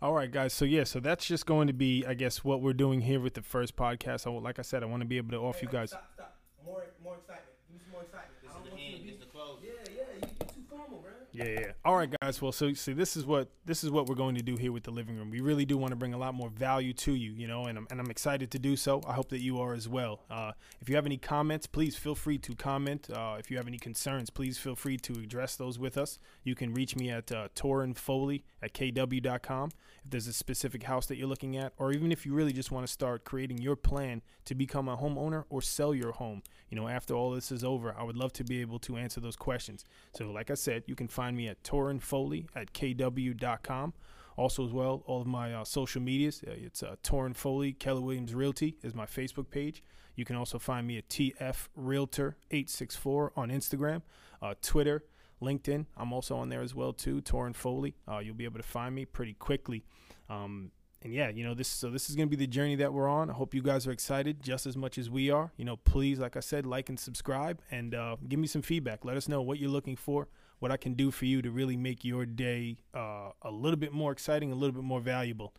All 0.00 0.12
right, 0.12 0.30
guys. 0.30 0.52
So 0.52 0.64
yeah, 0.64 0.84
so 0.84 0.98
that's 1.00 1.24
just 1.24 1.46
going 1.46 1.68
to 1.68 1.72
be, 1.72 2.04
I 2.06 2.14
guess, 2.14 2.42
what 2.42 2.60
we're 2.60 2.72
doing 2.72 3.02
here 3.02 3.20
with 3.20 3.34
the 3.34 3.42
first 3.42 3.76
podcast. 3.76 4.26
I, 4.26 4.30
like 4.30 4.58
I 4.58 4.62
said, 4.62 4.82
I 4.82 4.86
want 4.86 5.00
to 5.02 5.06
be 5.06 5.16
able 5.16 5.30
to 5.30 5.38
offer 5.38 5.60
Hey, 5.60 5.66
you 5.66 5.72
guys. 5.72 5.90
Stop, 5.90 6.10
stop. 6.14 6.36
More, 6.66 6.84
more 7.02 7.16
excitement. 7.16 7.46
Give 7.68 7.74
me 7.76 7.80
some 7.84 7.92
more 7.92 8.02
excitement. 8.02 8.34
This 8.42 8.50
I 8.50 8.54
is 8.54 8.56
don't 8.58 8.64
the 8.64 8.70
want 8.70 8.82
you 8.82 8.90
to 8.90 8.94
end. 8.96 9.04
be- 9.04 9.10
This 9.10 9.14
is 9.14 9.20
the 9.20 9.30
close. 9.30 9.58
Yeah, 9.62 9.70
yeah. 9.94 10.26
You, 10.26 10.28
you 10.42 10.46
too 10.50 10.64
formal, 10.68 10.98
bro. 10.98 11.12
Yeah, 11.32 11.44
yeah. 11.44 11.72
All 11.84 11.96
right, 11.96 12.12
guys. 12.20 12.42
Well, 12.42 12.52
so 12.52 12.72
see, 12.74 12.92
this 12.92 13.16
is 13.16 13.24
what 13.24 13.48
this 13.64 13.82
is 13.82 13.90
what 13.90 14.06
we're 14.06 14.14
going 14.14 14.34
to 14.34 14.42
do 14.42 14.56
here 14.56 14.70
with 14.70 14.84
the 14.84 14.90
living 14.90 15.16
room. 15.16 15.30
We 15.30 15.40
really 15.40 15.64
do 15.64 15.78
want 15.78 15.92
to 15.92 15.96
bring 15.96 16.12
a 16.12 16.18
lot 16.18 16.34
more 16.34 16.50
value 16.50 16.92
to 16.92 17.14
you, 17.14 17.32
you 17.32 17.48
know, 17.48 17.64
and 17.64 17.78
I'm 17.78 17.86
and 17.90 18.00
I'm 18.00 18.10
excited 18.10 18.50
to 18.50 18.58
do 18.58 18.76
so. 18.76 19.00
I 19.06 19.14
hope 19.14 19.30
that 19.30 19.40
you 19.40 19.58
are 19.60 19.72
as 19.72 19.88
well. 19.88 20.20
Uh, 20.30 20.52
if 20.82 20.90
you 20.90 20.96
have 20.96 21.06
any 21.06 21.16
comments, 21.16 21.66
please 21.66 21.96
feel 21.96 22.14
free 22.14 22.36
to 22.38 22.54
comment. 22.54 23.08
Uh, 23.10 23.36
if 23.38 23.50
you 23.50 23.56
have 23.56 23.66
any 23.66 23.78
concerns, 23.78 24.28
please 24.28 24.58
feel 24.58 24.76
free 24.76 24.98
to 24.98 25.14
address 25.14 25.56
those 25.56 25.78
with 25.78 25.96
us. 25.96 26.18
You 26.44 26.54
can 26.54 26.74
reach 26.74 26.96
me 26.96 27.10
at 27.10 27.32
uh, 27.32 27.48
Foley 27.94 28.44
at 28.62 28.74
kw.com 28.74 29.70
if 30.04 30.10
there's 30.10 30.26
a 30.26 30.32
specific 30.32 30.82
house 30.82 31.06
that 31.06 31.16
you're 31.16 31.28
looking 31.28 31.56
at, 31.56 31.72
or 31.78 31.92
even 31.92 32.12
if 32.12 32.26
you 32.26 32.34
really 32.34 32.52
just 32.52 32.70
want 32.70 32.86
to 32.86 32.92
start 32.92 33.24
creating 33.24 33.58
your 33.58 33.76
plan 33.76 34.20
to 34.44 34.54
become 34.54 34.88
a 34.88 34.96
homeowner 34.96 35.44
or 35.48 35.62
sell 35.62 35.94
your 35.94 36.12
home. 36.12 36.42
You 36.68 36.76
know, 36.76 36.88
after 36.88 37.14
all 37.14 37.30
this 37.30 37.52
is 37.52 37.64
over, 37.64 37.94
I 37.96 38.02
would 38.02 38.16
love 38.16 38.32
to 38.34 38.44
be 38.44 38.60
able 38.60 38.78
to 38.80 38.96
answer 38.96 39.20
those 39.20 39.36
questions. 39.36 39.84
So, 40.14 40.30
like 40.30 40.50
I 40.50 40.54
said, 40.54 40.82
you 40.86 40.94
can 40.94 41.08
find 41.08 41.21
me 41.30 41.48
at 41.48 41.62
Torin 41.62 42.00
Foley 42.00 42.48
at 42.54 42.72
kw.com. 42.72 43.94
Also, 44.36 44.64
as 44.64 44.72
well, 44.72 45.02
all 45.06 45.20
of 45.20 45.26
my 45.26 45.54
uh, 45.54 45.64
social 45.64 46.00
medias. 46.00 46.42
Uh, 46.46 46.52
it's 46.52 46.82
uh, 46.82 46.96
Torin 47.02 47.36
Foley, 47.36 47.72
Keller 47.72 48.00
Williams 48.00 48.34
Realty 48.34 48.76
is 48.82 48.94
my 48.94 49.06
Facebook 49.06 49.50
page. 49.50 49.82
You 50.16 50.24
can 50.24 50.36
also 50.36 50.58
find 50.58 50.86
me 50.86 50.98
at 50.98 51.08
TF 51.08 51.68
Realtor 51.76 52.36
864 52.50 53.32
on 53.36 53.50
Instagram, 53.50 54.02
uh, 54.40 54.54
Twitter, 54.62 55.04
LinkedIn. 55.40 55.86
I'm 55.96 56.12
also 56.12 56.36
on 56.36 56.48
there 56.48 56.62
as 56.62 56.74
well 56.74 56.92
too, 56.92 57.20
Torin 57.20 57.54
Foley. 57.54 57.94
Uh, 58.08 58.18
you'll 58.18 58.34
be 58.34 58.44
able 58.44 58.58
to 58.58 58.66
find 58.66 58.94
me 58.94 59.04
pretty 59.04 59.34
quickly. 59.34 59.84
Um, 60.28 60.70
and 61.02 61.12
yeah, 61.12 61.28
you 61.28 61.44
know 61.44 61.54
this. 61.54 61.68
So 61.68 61.90
this 61.90 62.08
is 62.08 62.16
going 62.16 62.28
to 62.28 62.36
be 62.36 62.42
the 62.42 62.46
journey 62.46 62.76
that 62.76 62.92
we're 62.92 63.08
on. 63.08 63.28
I 63.28 63.32
hope 63.32 63.54
you 63.54 63.62
guys 63.62 63.86
are 63.86 63.90
excited 63.90 64.42
just 64.42 64.66
as 64.66 64.76
much 64.76 64.98
as 64.98 65.10
we 65.10 65.30
are. 65.30 65.52
You 65.56 65.64
know, 65.64 65.76
please, 65.76 66.20
like 66.20 66.36
I 66.36 66.40
said, 66.40 66.64
like 66.64 66.88
and 66.88 66.98
subscribe, 66.98 67.60
and 67.70 67.94
uh, 67.94 68.16
give 68.28 68.38
me 68.38 68.46
some 68.46 68.62
feedback. 68.62 69.04
Let 69.04 69.16
us 69.16 69.28
know 69.28 69.42
what 69.42 69.58
you're 69.58 69.70
looking 69.70 69.96
for, 69.96 70.28
what 70.62 70.70
I 70.70 70.76
can 70.76 70.94
do 70.94 71.10
for 71.10 71.24
you 71.24 71.42
to 71.42 71.50
really 71.50 71.76
make 71.76 72.04
your 72.04 72.24
day 72.24 72.76
uh, 72.94 73.30
a 73.42 73.50
little 73.50 73.76
bit 73.76 73.92
more 73.92 74.12
exciting, 74.12 74.52
a 74.52 74.54
little 74.54 74.72
bit 74.72 74.84
more 74.84 75.00
valuable. 75.00 75.54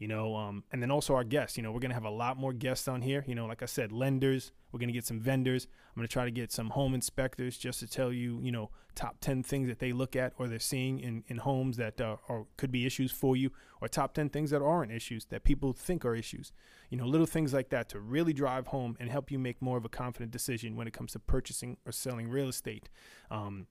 You 0.00 0.06
know, 0.06 0.36
um, 0.36 0.62
and 0.72 0.80
then 0.80 0.92
also 0.92 1.14
our 1.14 1.24
guests. 1.24 1.56
You 1.56 1.62
know, 1.62 1.72
we're 1.72 1.80
gonna 1.80 1.94
have 1.94 2.04
a 2.04 2.10
lot 2.10 2.36
more 2.36 2.52
guests 2.52 2.86
on 2.86 3.02
here. 3.02 3.24
You 3.26 3.34
know, 3.34 3.46
like 3.46 3.62
I 3.62 3.66
said, 3.66 3.92
lenders. 3.92 4.52
We're 4.70 4.80
gonna 4.80 4.92
get 4.92 5.06
some 5.06 5.20
vendors. 5.20 5.66
I'm 5.66 6.00
gonna 6.00 6.08
try 6.08 6.24
to 6.24 6.30
get 6.30 6.52
some 6.52 6.70
home 6.70 6.94
inspectors 6.94 7.56
just 7.56 7.80
to 7.80 7.86
tell 7.88 8.12
you, 8.12 8.40
you 8.40 8.52
know, 8.52 8.70
top 8.94 9.20
ten 9.20 9.42
things 9.42 9.68
that 9.68 9.78
they 9.78 9.92
look 9.92 10.14
at 10.14 10.34
or 10.38 10.46
they're 10.48 10.60
seeing 10.60 11.00
in, 11.00 11.24
in 11.28 11.38
homes 11.38 11.76
that 11.76 12.00
uh, 12.00 12.16
are 12.28 12.46
could 12.56 12.70
be 12.70 12.86
issues 12.86 13.10
for 13.10 13.36
you, 13.36 13.50
or 13.80 13.88
top 13.88 14.14
ten 14.14 14.28
things 14.28 14.50
that 14.50 14.62
aren't 14.62 14.92
issues 14.92 15.24
that 15.26 15.42
people 15.42 15.72
think 15.72 16.04
are 16.04 16.14
issues. 16.14 16.52
You 16.90 16.98
know, 16.98 17.06
little 17.06 17.26
things 17.26 17.52
like 17.52 17.70
that 17.70 17.88
to 17.90 18.00
really 18.00 18.32
drive 18.32 18.68
home 18.68 18.96
and 19.00 19.10
help 19.10 19.30
you 19.32 19.38
make 19.38 19.60
more 19.60 19.78
of 19.78 19.84
a 19.84 19.88
confident 19.88 20.30
decision 20.30 20.76
when 20.76 20.86
it 20.86 20.92
comes 20.92 21.12
to 21.12 21.18
purchasing 21.18 21.76
or 21.86 21.92
selling 21.92 22.28
real 22.28 22.48
estate. 22.48 22.88
Um, 23.32 23.66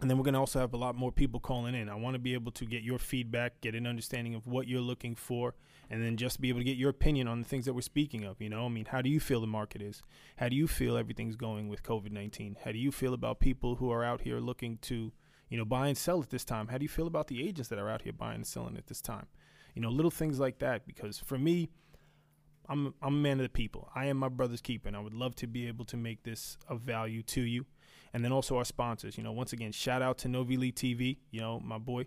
and 0.00 0.10
then 0.10 0.18
we're 0.18 0.24
going 0.24 0.34
to 0.34 0.40
also 0.40 0.58
have 0.58 0.74
a 0.74 0.78
lot 0.78 0.96
more 0.96 1.12
people 1.12 1.38
calling 1.38 1.74
in. 1.74 1.88
I 1.88 1.94
want 1.94 2.14
to 2.14 2.18
be 2.18 2.34
able 2.34 2.50
to 2.52 2.66
get 2.66 2.82
your 2.82 2.98
feedback, 2.98 3.60
get 3.60 3.76
an 3.76 3.86
understanding 3.86 4.34
of 4.34 4.46
what 4.46 4.66
you're 4.66 4.80
looking 4.80 5.14
for, 5.14 5.54
and 5.88 6.02
then 6.02 6.16
just 6.16 6.40
be 6.40 6.48
able 6.48 6.60
to 6.60 6.64
get 6.64 6.76
your 6.76 6.90
opinion 6.90 7.28
on 7.28 7.40
the 7.40 7.48
things 7.48 7.64
that 7.66 7.74
we're 7.74 7.80
speaking 7.80 8.24
of. 8.24 8.40
You 8.40 8.48
know, 8.48 8.66
I 8.66 8.68
mean, 8.68 8.86
how 8.86 9.02
do 9.02 9.08
you 9.08 9.20
feel 9.20 9.40
the 9.40 9.46
market 9.46 9.80
is? 9.80 10.02
How 10.36 10.48
do 10.48 10.56
you 10.56 10.66
feel 10.66 10.96
everything's 10.96 11.36
going 11.36 11.68
with 11.68 11.84
COVID 11.84 12.10
19? 12.10 12.56
How 12.64 12.72
do 12.72 12.78
you 12.78 12.90
feel 12.90 13.14
about 13.14 13.38
people 13.38 13.76
who 13.76 13.90
are 13.92 14.02
out 14.02 14.22
here 14.22 14.40
looking 14.40 14.78
to, 14.82 15.12
you 15.48 15.58
know, 15.58 15.64
buy 15.64 15.86
and 15.86 15.96
sell 15.96 16.20
at 16.20 16.30
this 16.30 16.44
time? 16.44 16.68
How 16.68 16.78
do 16.78 16.84
you 16.84 16.88
feel 16.88 17.06
about 17.06 17.28
the 17.28 17.46
agents 17.46 17.68
that 17.68 17.78
are 17.78 17.88
out 17.88 18.02
here 18.02 18.12
buying 18.12 18.36
and 18.36 18.46
selling 18.46 18.76
at 18.76 18.88
this 18.88 19.00
time? 19.00 19.26
You 19.76 19.82
know, 19.82 19.90
little 19.90 20.10
things 20.10 20.40
like 20.40 20.58
that. 20.58 20.88
Because 20.88 21.20
for 21.20 21.38
me, 21.38 21.70
I'm 22.68 22.94
I'm 23.00 23.14
a 23.14 23.18
man 23.18 23.38
of 23.38 23.44
the 23.44 23.48
people. 23.48 23.90
I 23.94 24.06
am 24.06 24.16
my 24.16 24.28
brother's 24.28 24.60
keeper, 24.60 24.88
and 24.88 24.96
I 24.96 25.00
would 25.00 25.14
love 25.14 25.36
to 25.36 25.46
be 25.46 25.68
able 25.68 25.84
to 25.86 25.96
make 25.96 26.24
this 26.24 26.58
of 26.68 26.80
value 26.80 27.22
to 27.22 27.42
you. 27.42 27.66
And 28.14 28.24
then 28.24 28.32
also 28.32 28.56
our 28.56 28.64
sponsors. 28.64 29.18
You 29.18 29.24
know, 29.24 29.32
once 29.32 29.52
again, 29.52 29.72
shout 29.72 30.00
out 30.00 30.16
to 30.18 30.28
Novi 30.28 30.56
Lee 30.56 30.72
TV. 30.72 31.18
You 31.30 31.40
know, 31.40 31.60
my 31.60 31.78
boy. 31.78 32.06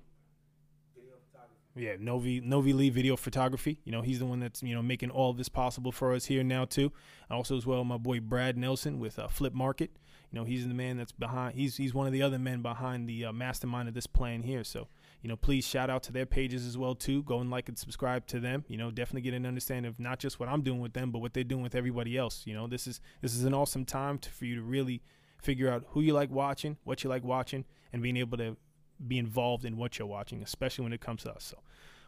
Yeah, 1.75 1.95
Novi 1.99 2.41
Novi 2.41 2.73
Lee 2.73 2.89
Video 2.89 3.15
Photography. 3.15 3.79
You 3.83 3.91
know, 3.91 4.01
he's 4.01 4.17
the 4.17 4.25
one 4.25 4.39
that's 4.39 4.63
you 4.63 4.73
know 4.73 4.81
making 4.81 5.11
all 5.11 5.33
this 5.33 5.47
possible 5.47 5.91
for 5.91 6.13
us 6.15 6.25
here 6.25 6.43
now 6.43 6.65
too. 6.65 6.91
Also 7.29 7.55
as 7.55 7.67
well, 7.67 7.83
my 7.83 7.97
boy 7.97 8.19
Brad 8.19 8.57
Nelson 8.57 8.99
with 8.99 9.19
uh, 9.19 9.27
Flip 9.27 9.53
Market. 9.53 9.91
You 10.31 10.39
know, 10.39 10.43
he's 10.43 10.67
the 10.67 10.73
man 10.73 10.97
that's 10.97 11.11
behind. 11.11 11.55
He's 11.55 11.77
he's 11.77 11.93
one 11.93 12.07
of 12.07 12.13
the 12.13 12.23
other 12.23 12.39
men 12.39 12.61
behind 12.61 13.07
the 13.07 13.25
uh, 13.25 13.31
mastermind 13.31 13.87
of 13.87 13.93
this 13.93 14.07
plan 14.07 14.41
here. 14.41 14.63
So 14.63 14.87
you 15.21 15.29
know, 15.29 15.35
please 15.35 15.65
shout 15.67 15.89
out 15.89 16.03
to 16.03 16.11
their 16.11 16.25
pages 16.25 16.65
as 16.65 16.77
well 16.77 16.95
too. 16.95 17.23
Go 17.23 17.39
and 17.39 17.49
like 17.49 17.69
and 17.69 17.77
subscribe 17.77 18.25
to 18.27 18.39
them. 18.39 18.65
You 18.67 18.77
know, 18.77 18.89
definitely 18.91 19.21
get 19.21 19.33
an 19.33 19.45
understanding 19.45 19.89
of 19.89 19.99
not 19.99 20.19
just 20.19 20.39
what 20.39 20.49
I'm 20.49 20.61
doing 20.61 20.79
with 20.79 20.93
them, 20.93 21.11
but 21.11 21.19
what 21.19 21.33
they're 21.33 21.43
doing 21.43 21.63
with 21.63 21.75
everybody 21.75 22.17
else. 22.17 22.43
You 22.45 22.55
know, 22.55 22.67
this 22.67 22.87
is 22.87 23.01
this 23.21 23.35
is 23.35 23.43
an 23.43 23.53
awesome 23.53 23.85
time 23.85 24.17
to, 24.19 24.29
for 24.31 24.45
you 24.45 24.55
to 24.55 24.61
really 24.63 25.03
figure 25.41 25.69
out 25.69 25.85
who 25.89 26.01
you 26.01 26.13
like 26.13 26.29
watching, 26.29 26.77
what 26.83 27.03
you 27.03 27.09
like 27.09 27.23
watching, 27.23 27.65
and 27.93 28.01
being 28.01 28.17
able 28.17 28.37
to 28.37 28.57
be 29.05 29.17
involved 29.17 29.65
in 29.65 29.77
what 29.77 29.99
you're 29.99 30.07
watching, 30.07 30.41
especially 30.41 30.83
when 30.83 30.93
it 30.93 31.01
comes 31.01 31.23
to 31.23 31.31
us. 31.31 31.43
So, 31.43 31.59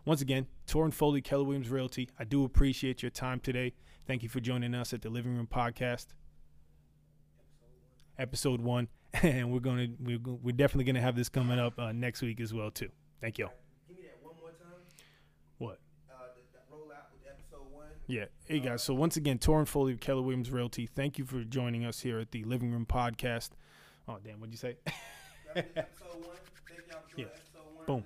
once 0.05 0.21
again, 0.21 0.47
Torin 0.67 0.93
Foley, 0.93 1.21
Keller 1.21 1.43
Williams 1.43 1.69
Realty. 1.69 2.09
I 2.17 2.23
do 2.23 2.43
appreciate 2.43 3.01
your 3.01 3.11
time 3.11 3.39
today. 3.39 3.73
Thank 4.07 4.23
you 4.23 4.29
for 4.29 4.39
joining 4.39 4.73
us 4.73 4.93
at 4.93 5.01
the 5.01 5.09
Living 5.09 5.35
Room 5.35 5.47
Podcast, 5.47 6.07
episode 8.17 8.61
one, 8.61 8.87
and 9.21 9.51
we're 9.51 9.59
gonna 9.59 9.87
we're, 9.99 10.19
we're 10.19 10.55
definitely 10.55 10.85
gonna 10.85 11.01
have 11.01 11.15
this 11.15 11.29
coming 11.29 11.59
up 11.59 11.77
uh, 11.77 11.91
next 11.91 12.21
week 12.21 12.39
as 12.41 12.53
well 12.53 12.71
too. 12.71 12.89
Thank 13.21 13.37
you. 13.37 13.45
all 13.45 13.53
Give 13.87 13.97
me 13.97 14.03
that 14.03 14.23
one 14.23 14.35
more 14.39 14.51
time. 14.51 14.81
What? 15.57 15.79
Uh, 16.09 16.33
the, 16.35 16.41
that 16.53 16.65
roll 16.71 16.91
out 16.95 17.11
with 17.11 17.21
episode 17.29 17.69
one. 17.71 17.91
Yeah. 18.09 18.25
Hey 18.47 18.59
guys. 18.59 18.81
So 18.81 18.95
once 18.95 19.17
again, 19.17 19.37
Torin 19.37 19.67
Foley, 19.67 19.91
with 19.91 20.01
Keller 20.01 20.23
Williams 20.23 20.49
Realty. 20.49 20.87
Thank 20.87 21.19
you 21.19 21.25
for 21.25 21.43
joining 21.43 21.85
us 21.85 21.99
here 21.99 22.17
at 22.17 22.31
the 22.31 22.43
Living 22.43 22.71
Room 22.71 22.87
Podcast. 22.87 23.51
Oh 24.07 24.17
damn, 24.23 24.39
what'd 24.39 24.51
you 24.51 24.57
say? 24.57 24.77
Yeah. 27.15 27.25
Boom. 27.87 27.97
of. 27.97 28.03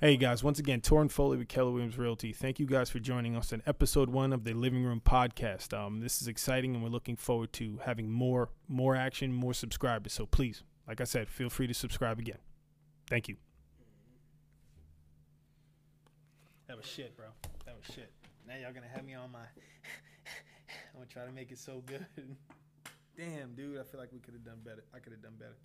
Hey 0.00 0.16
guys, 0.16 0.42
once 0.42 0.58
again, 0.58 0.80
Torin 0.80 1.10
Foley 1.10 1.36
with 1.36 1.48
Keller 1.48 1.70
Williams 1.70 1.98
Realty. 1.98 2.32
Thank 2.32 2.58
you 2.58 2.66
guys 2.66 2.88
for 2.90 2.98
joining 2.98 3.36
us 3.36 3.52
in 3.52 3.62
episode 3.66 4.10
one 4.10 4.32
of 4.32 4.42
the 4.44 4.54
Living 4.54 4.84
Room 4.84 5.00
Podcast. 5.04 5.76
Um, 5.76 6.00
this 6.00 6.20
is 6.20 6.28
exciting, 6.28 6.74
and 6.74 6.82
we're 6.82 6.90
looking 6.90 7.16
forward 7.16 7.52
to 7.54 7.78
having 7.84 8.10
more 8.10 8.48
more 8.68 8.96
action, 8.96 9.32
more 9.32 9.54
subscribers. 9.54 10.14
So 10.14 10.26
please, 10.26 10.64
like 10.88 11.00
I 11.00 11.04
said, 11.04 11.28
feel 11.28 11.50
free 11.50 11.68
to 11.68 11.74
subscribe 11.74 12.18
again. 12.18 12.38
Thank 13.08 13.28
you. 13.28 13.36
That 16.66 16.76
was 16.76 16.86
shit, 16.86 17.16
bro. 17.16 17.26
That 17.66 17.76
was 17.76 17.94
shit. 17.94 18.10
Now 18.46 18.54
y'all 18.62 18.72
gonna 18.72 18.86
have 18.94 19.04
me 19.04 19.14
on 19.14 19.32
my. 19.32 19.40
I'm 20.94 21.02
gonna 21.02 21.06
try 21.06 21.26
to 21.26 21.32
make 21.32 21.50
it 21.50 21.58
so 21.58 21.82
good. 21.84 22.06
Damn, 23.16 23.54
dude, 23.54 23.78
I 23.78 23.82
feel 23.82 23.98
like 23.98 24.12
we 24.12 24.20
could 24.20 24.34
have 24.34 24.44
done 24.44 24.60
better. 24.64 24.84
I 24.94 25.00
could 25.00 25.12
have 25.12 25.22
done 25.22 25.34
better. 25.36 25.56